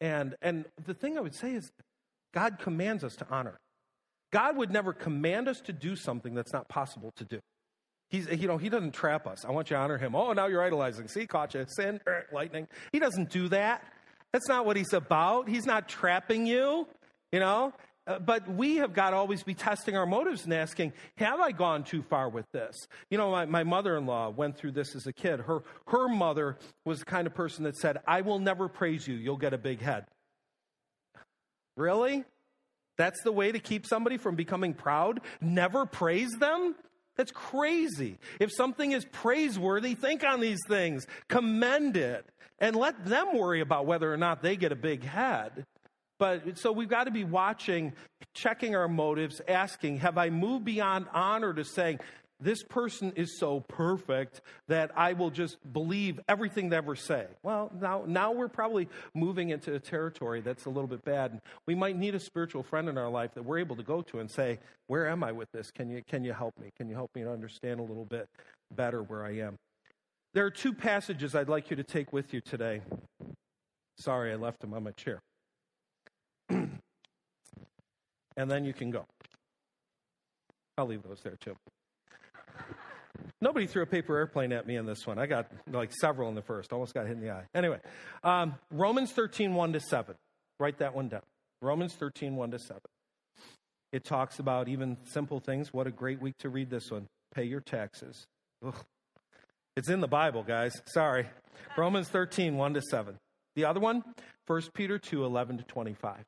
And, 0.00 0.36
and 0.40 0.64
the 0.86 0.94
thing 0.94 1.18
I 1.18 1.20
would 1.20 1.34
say 1.34 1.54
is, 1.54 1.72
God 2.32 2.60
commands 2.60 3.02
us 3.02 3.16
to 3.16 3.26
honor. 3.28 3.58
God 4.32 4.56
would 4.56 4.70
never 4.70 4.92
command 4.92 5.48
us 5.48 5.60
to 5.62 5.72
do 5.72 5.96
something 5.96 6.34
that's 6.34 6.52
not 6.52 6.68
possible 6.68 7.10
to 7.16 7.24
do. 7.24 7.40
He's, 8.10 8.28
you 8.28 8.46
know, 8.46 8.58
he 8.58 8.68
doesn't 8.68 8.92
trap 8.92 9.26
us. 9.26 9.44
I 9.44 9.50
want 9.50 9.70
you 9.70 9.76
to 9.76 9.82
honor 9.82 9.98
him. 9.98 10.14
Oh, 10.14 10.32
now 10.34 10.46
you're 10.46 10.62
idolizing. 10.62 11.08
See, 11.08 11.26
caught 11.26 11.54
you. 11.54 11.64
Sin, 11.66 12.00
er, 12.06 12.26
lightning. 12.32 12.68
He 12.92 13.00
doesn't 13.00 13.30
do 13.30 13.48
that. 13.48 13.82
That's 14.32 14.46
not 14.46 14.66
what 14.66 14.76
he's 14.76 14.92
about. 14.92 15.48
He's 15.48 15.66
not 15.66 15.88
trapping 15.88 16.46
you, 16.46 16.86
you 17.32 17.40
know. 17.40 17.72
Uh, 18.10 18.18
but 18.18 18.48
we 18.48 18.76
have 18.78 18.92
got 18.92 19.10
to 19.10 19.16
always 19.16 19.44
be 19.44 19.54
testing 19.54 19.96
our 19.96 20.04
motives 20.04 20.42
and 20.42 20.52
asking, 20.52 20.92
have 21.14 21.38
I 21.38 21.52
gone 21.52 21.84
too 21.84 22.02
far 22.02 22.28
with 22.28 22.50
this? 22.50 22.88
You 23.08 23.18
know, 23.18 23.30
my, 23.30 23.44
my 23.44 23.62
mother 23.62 23.96
in 23.96 24.04
law 24.04 24.30
went 24.30 24.56
through 24.56 24.72
this 24.72 24.96
as 24.96 25.06
a 25.06 25.12
kid. 25.12 25.38
Her, 25.38 25.62
her 25.86 26.08
mother 26.08 26.58
was 26.84 26.98
the 26.98 27.04
kind 27.04 27.28
of 27.28 27.34
person 27.34 27.62
that 27.64 27.76
said, 27.76 27.98
I 28.08 28.22
will 28.22 28.40
never 28.40 28.66
praise 28.66 29.06
you. 29.06 29.14
You'll 29.14 29.36
get 29.36 29.54
a 29.54 29.58
big 29.58 29.80
head. 29.80 30.06
Really? 31.76 32.24
That's 32.98 33.22
the 33.22 33.30
way 33.30 33.52
to 33.52 33.60
keep 33.60 33.86
somebody 33.86 34.16
from 34.16 34.34
becoming 34.34 34.74
proud? 34.74 35.20
Never 35.40 35.86
praise 35.86 36.32
them? 36.32 36.74
That's 37.16 37.30
crazy. 37.30 38.18
If 38.40 38.50
something 38.52 38.90
is 38.90 39.04
praiseworthy, 39.04 39.94
think 39.94 40.24
on 40.24 40.40
these 40.40 40.58
things, 40.66 41.06
commend 41.28 41.96
it, 41.96 42.26
and 42.58 42.74
let 42.74 43.04
them 43.04 43.36
worry 43.38 43.60
about 43.60 43.86
whether 43.86 44.12
or 44.12 44.16
not 44.16 44.42
they 44.42 44.56
get 44.56 44.72
a 44.72 44.76
big 44.76 45.04
head. 45.04 45.64
But 46.20 46.58
so 46.58 46.70
we've 46.70 46.88
got 46.88 47.04
to 47.04 47.10
be 47.10 47.24
watching, 47.24 47.94
checking 48.34 48.76
our 48.76 48.88
motives, 48.88 49.40
asking, 49.48 50.00
have 50.00 50.18
I 50.18 50.28
moved 50.28 50.66
beyond 50.66 51.06
honor 51.14 51.54
to 51.54 51.64
saying, 51.64 51.98
this 52.38 52.62
person 52.62 53.12
is 53.16 53.38
so 53.38 53.60
perfect 53.60 54.42
that 54.68 54.90
I 54.96 55.14
will 55.14 55.30
just 55.30 55.56
believe 55.72 56.20
everything 56.28 56.68
they 56.68 56.76
ever 56.76 56.94
say. 56.94 57.26
Well, 57.42 57.72
now, 57.80 58.04
now 58.06 58.32
we're 58.32 58.48
probably 58.48 58.88
moving 59.14 59.48
into 59.48 59.74
a 59.74 59.78
territory 59.78 60.42
that's 60.42 60.66
a 60.66 60.70
little 60.70 60.88
bit 60.88 61.04
bad. 61.04 61.40
We 61.66 61.74
might 61.74 61.96
need 61.96 62.14
a 62.14 62.20
spiritual 62.20 62.62
friend 62.62 62.88
in 62.90 62.98
our 62.98 63.10
life 63.10 63.32
that 63.34 63.44
we're 63.44 63.58
able 63.58 63.76
to 63.76 63.82
go 63.82 64.02
to 64.02 64.20
and 64.20 64.30
say, 64.30 64.58
Where 64.88 65.08
am 65.08 65.24
I 65.24 65.32
with 65.32 65.50
this? 65.52 65.70
Can 65.70 65.90
you, 65.90 66.02
can 66.06 66.22
you 66.22 66.34
help 66.34 66.58
me? 66.58 66.70
Can 66.76 66.88
you 66.88 66.94
help 66.94 67.10
me 67.14 67.22
to 67.22 67.32
understand 67.32 67.80
a 67.80 67.82
little 67.82 68.06
bit 68.06 68.28
better 68.74 69.02
where 69.02 69.24
I 69.24 69.38
am? 69.38 69.56
There 70.34 70.44
are 70.44 70.50
two 70.50 70.74
passages 70.74 71.34
I'd 71.34 71.48
like 71.48 71.70
you 71.70 71.76
to 71.76 71.84
take 71.84 72.12
with 72.12 72.34
you 72.34 72.40
today. 72.42 72.82
Sorry, 73.98 74.32
I 74.32 74.36
left 74.36 74.60
them 74.60 74.74
on 74.74 74.84
my 74.84 74.92
chair. 74.92 75.20
and 78.36 78.50
then 78.50 78.64
you 78.64 78.72
can 78.72 78.90
go. 78.90 79.06
I'll 80.76 80.86
leave 80.86 81.02
those 81.02 81.20
there 81.22 81.36
too. 81.40 81.56
Nobody 83.40 83.66
threw 83.66 83.82
a 83.82 83.86
paper 83.86 84.16
airplane 84.16 84.52
at 84.52 84.66
me 84.66 84.76
in 84.76 84.86
this 84.86 85.06
one. 85.06 85.18
I 85.18 85.26
got 85.26 85.50
like 85.70 85.92
several 85.92 86.28
in 86.28 86.34
the 86.34 86.42
first. 86.42 86.72
Almost 86.72 86.94
got 86.94 87.06
hit 87.06 87.16
in 87.16 87.20
the 87.20 87.30
eye. 87.30 87.44
Anyway, 87.54 87.78
um, 88.22 88.54
Romans 88.70 89.12
13, 89.12 89.54
1 89.54 89.72
to 89.74 89.80
7. 89.80 90.14
Write 90.58 90.78
that 90.78 90.94
one 90.94 91.08
down. 91.08 91.22
Romans 91.62 91.94
13, 91.94 92.36
1 92.36 92.50
to 92.50 92.58
7. 92.58 92.80
It 93.92 94.04
talks 94.04 94.38
about 94.38 94.68
even 94.68 94.96
simple 95.04 95.40
things. 95.40 95.72
What 95.72 95.86
a 95.86 95.90
great 95.90 96.20
week 96.20 96.36
to 96.38 96.48
read 96.48 96.70
this 96.70 96.90
one. 96.90 97.06
Pay 97.34 97.44
your 97.44 97.60
taxes. 97.60 98.26
Ugh. 98.64 98.74
It's 99.76 99.88
in 99.88 100.00
the 100.00 100.08
Bible, 100.08 100.42
guys. 100.42 100.80
Sorry. 100.86 101.26
Romans 101.76 102.08
13, 102.08 102.56
1 102.56 102.74
to 102.74 102.82
7. 102.82 103.18
The 103.56 103.64
other 103.64 103.80
one, 103.80 104.04
1 104.46 104.62
Peter 104.74 104.98
2, 104.98 105.24
11 105.24 105.58
to 105.58 105.64
25. 105.64 106.24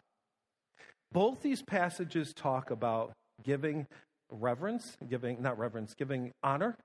Both 1.12 1.42
these 1.42 1.62
passages 1.62 2.32
talk 2.32 2.70
about 2.70 3.12
giving 3.42 3.86
reverence, 4.30 4.96
giving, 5.08 5.42
not 5.42 5.58
reverence, 5.58 5.94
giving 5.94 6.32
honor 6.42 6.76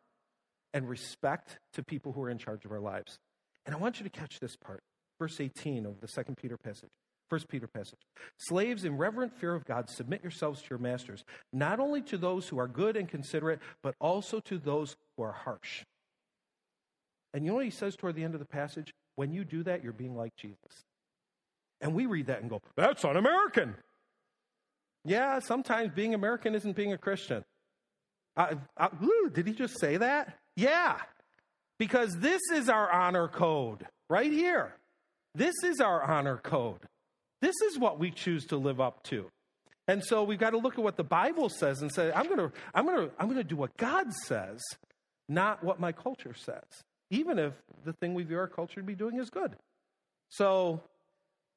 and 0.73 0.87
respect 0.87 1.59
to 1.73 1.83
people 1.83 2.11
who 2.11 2.21
are 2.23 2.29
in 2.29 2.37
charge 2.37 2.65
of 2.65 2.71
our 2.71 2.79
lives. 2.79 3.17
And 3.65 3.73
I 3.73 3.77
want 3.77 3.99
you 3.99 4.03
to 4.03 4.09
catch 4.09 4.39
this 4.39 4.55
part, 4.55 4.81
verse 5.19 5.39
18 5.39 5.85
of 5.85 6.01
the 6.01 6.07
second 6.07 6.37
Peter 6.37 6.57
passage. 6.57 6.89
First 7.29 7.49
Peter 7.49 7.67
passage. 7.67 7.99
Slaves, 8.37 8.85
in 8.85 8.97
reverent 8.97 9.33
fear 9.33 9.53
of 9.53 9.65
God, 9.65 9.89
submit 9.89 10.23
yourselves 10.23 10.61
to 10.61 10.67
your 10.69 10.79
masters, 10.79 11.25
not 11.51 11.79
only 11.79 12.01
to 12.03 12.17
those 12.17 12.47
who 12.47 12.57
are 12.57 12.69
good 12.69 12.95
and 12.95 13.09
considerate, 13.09 13.59
but 13.83 13.95
also 13.99 14.39
to 14.41 14.57
those 14.57 14.95
who 15.15 15.23
are 15.23 15.33
harsh. 15.33 15.83
And 17.33 17.43
you 17.43 17.51
know 17.51 17.55
what 17.55 17.65
he 17.65 17.71
says 17.71 17.97
toward 17.97 18.15
the 18.15 18.23
end 18.23 18.33
of 18.33 18.39
the 18.39 18.45
passage? 18.45 18.93
When 19.15 19.33
you 19.33 19.43
do 19.43 19.63
that, 19.63 19.83
you're 19.83 19.91
being 19.91 20.15
like 20.15 20.35
Jesus. 20.37 20.85
And 21.81 21.93
we 21.93 22.05
read 22.05 22.27
that 22.27 22.41
and 22.41 22.49
go, 22.49 22.61
that's 22.75 23.03
un 23.03 23.17
American. 23.17 23.75
Yeah, 25.07 25.39
sometimes 25.39 25.93
being 25.95 26.13
American 26.13 26.53
isn't 26.53 26.75
being 26.75 26.91
a 26.91 26.97
Christian. 26.97 27.45
I, 28.35 28.57
I, 28.77 28.89
did 29.33 29.47
he 29.47 29.53
just 29.53 29.79
say 29.79 29.97
that? 29.97 30.37
Yeah, 30.57 30.97
because 31.79 32.17
this 32.19 32.41
is 32.53 32.67
our 32.67 32.91
honor 32.91 33.29
code 33.29 33.87
right 34.09 34.31
here. 34.31 34.75
This 35.33 35.55
is 35.63 35.79
our 35.79 36.03
honor 36.03 36.37
code. 36.37 36.81
This 37.41 37.55
is 37.61 37.79
what 37.79 37.99
we 37.99 38.11
choose 38.11 38.45
to 38.47 38.57
live 38.57 38.81
up 38.81 39.03
to. 39.03 39.29
And 39.87 40.03
so 40.03 40.23
we've 40.23 40.39
got 40.39 40.49
to 40.49 40.57
look 40.57 40.73
at 40.73 40.83
what 40.83 40.97
the 40.97 41.03
Bible 41.03 41.47
says 41.47 41.81
and 41.81 41.89
say, 41.89 42.11
I'm 42.11 42.25
going 42.25 42.39
to, 42.39 42.51
I'm 42.75 42.85
going 42.85 43.07
to, 43.07 43.13
I'm 43.17 43.27
going 43.27 43.37
to 43.37 43.43
do 43.45 43.55
what 43.55 43.77
God 43.77 44.11
says, 44.25 44.61
not 45.29 45.63
what 45.63 45.79
my 45.79 45.93
culture 45.93 46.33
says, 46.35 46.63
even 47.11 47.39
if 47.39 47.53
the 47.85 47.93
thing 47.93 48.13
we 48.13 48.23
view 48.23 48.39
our 48.39 48.47
culture 48.47 48.81
to 48.81 48.85
be 48.85 48.95
doing 48.95 49.19
is 49.19 49.29
good. 49.29 49.55
So 50.29 50.81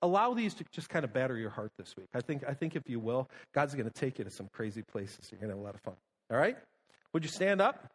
allow 0.02 0.34
these 0.34 0.54
to 0.54 0.64
just 0.72 0.88
kind 0.88 1.04
of 1.04 1.12
batter 1.12 1.36
your 1.36 1.50
heart 1.50 1.72
this 1.78 1.96
week. 1.96 2.08
I 2.14 2.20
think, 2.20 2.42
I 2.46 2.54
think 2.54 2.76
if 2.76 2.88
you 2.88 3.00
will, 3.00 3.28
God's 3.54 3.74
going 3.74 3.88
to 3.88 3.92
take 3.92 4.18
you 4.18 4.24
to 4.24 4.30
some 4.30 4.48
crazy 4.52 4.82
places. 4.82 5.28
You're 5.30 5.40
going 5.40 5.50
to 5.50 5.56
have 5.56 5.62
a 5.62 5.64
lot 5.64 5.74
of 5.74 5.80
fun. 5.82 5.94
All 6.30 6.38
right? 6.38 6.56
Would 7.12 7.24
you 7.24 7.30
stand 7.30 7.60
up? 7.60 7.90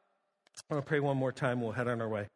I'm 0.69 0.75
going 0.75 0.83
to 0.83 0.87
pray 0.87 0.99
one 0.99 1.17
more 1.17 1.31
time. 1.31 1.61
We'll 1.61 1.71
head 1.71 1.87
on 1.87 2.01
our 2.01 2.09
way. 2.09 2.27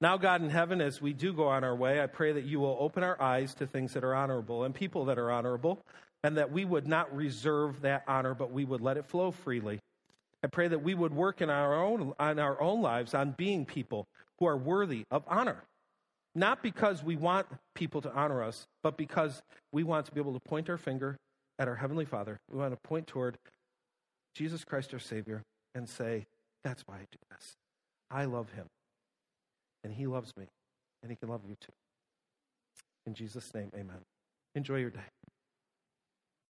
Now, 0.00 0.16
God 0.16 0.42
in 0.42 0.50
heaven, 0.50 0.80
as 0.80 1.02
we 1.02 1.12
do 1.12 1.32
go 1.32 1.48
on 1.48 1.64
our 1.64 1.74
way, 1.74 2.00
I 2.00 2.06
pray 2.06 2.32
that 2.32 2.44
you 2.44 2.60
will 2.60 2.76
open 2.78 3.02
our 3.02 3.20
eyes 3.20 3.54
to 3.56 3.66
things 3.66 3.94
that 3.94 4.04
are 4.04 4.14
honorable 4.14 4.64
and 4.64 4.74
people 4.74 5.06
that 5.06 5.18
are 5.18 5.30
honorable, 5.30 5.80
and 6.22 6.36
that 6.36 6.52
we 6.52 6.64
would 6.64 6.86
not 6.86 7.14
reserve 7.14 7.80
that 7.82 8.04
honor, 8.06 8.34
but 8.34 8.52
we 8.52 8.64
would 8.64 8.80
let 8.80 8.96
it 8.96 9.06
flow 9.06 9.32
freely. 9.32 9.80
I 10.44 10.46
pray 10.46 10.68
that 10.68 10.82
we 10.82 10.94
would 10.94 11.12
work 11.12 11.40
in 11.40 11.50
our 11.50 11.74
own, 11.74 12.12
on 12.18 12.38
our 12.38 12.60
own 12.60 12.80
lives 12.80 13.12
on 13.12 13.34
being 13.36 13.66
people 13.66 14.06
who 14.38 14.46
are 14.46 14.56
worthy 14.56 15.02
of 15.10 15.24
honor 15.26 15.64
not 16.38 16.62
because 16.62 17.02
we 17.02 17.16
want 17.16 17.46
people 17.74 18.00
to 18.02 18.12
honor 18.12 18.42
us, 18.42 18.66
but 18.82 18.96
because 18.96 19.42
we 19.72 19.82
want 19.82 20.06
to 20.06 20.12
be 20.12 20.20
able 20.20 20.34
to 20.34 20.40
point 20.40 20.68
our 20.68 20.78
finger 20.78 21.16
at 21.58 21.68
our 21.68 21.76
Heavenly 21.76 22.04
Father. 22.04 22.38
We 22.50 22.58
want 22.58 22.72
to 22.72 22.88
point 22.88 23.06
toward 23.06 23.38
Jesus 24.34 24.64
Christ, 24.64 24.92
our 24.92 25.00
Savior, 25.00 25.42
and 25.74 25.88
say, 25.88 26.26
That's 26.64 26.82
why 26.86 26.96
I 26.96 27.06
do 27.10 27.18
this. 27.30 27.56
I 28.10 28.24
love 28.24 28.50
Him, 28.52 28.66
and 29.84 29.92
He 29.92 30.06
loves 30.06 30.36
me, 30.36 30.46
and 31.02 31.10
He 31.10 31.16
can 31.16 31.28
love 31.28 31.42
you 31.46 31.56
too. 31.60 31.72
In 33.06 33.14
Jesus' 33.14 33.52
name, 33.54 33.70
amen. 33.74 33.98
Enjoy 34.54 34.76
your 34.76 34.90
day. 34.90 35.00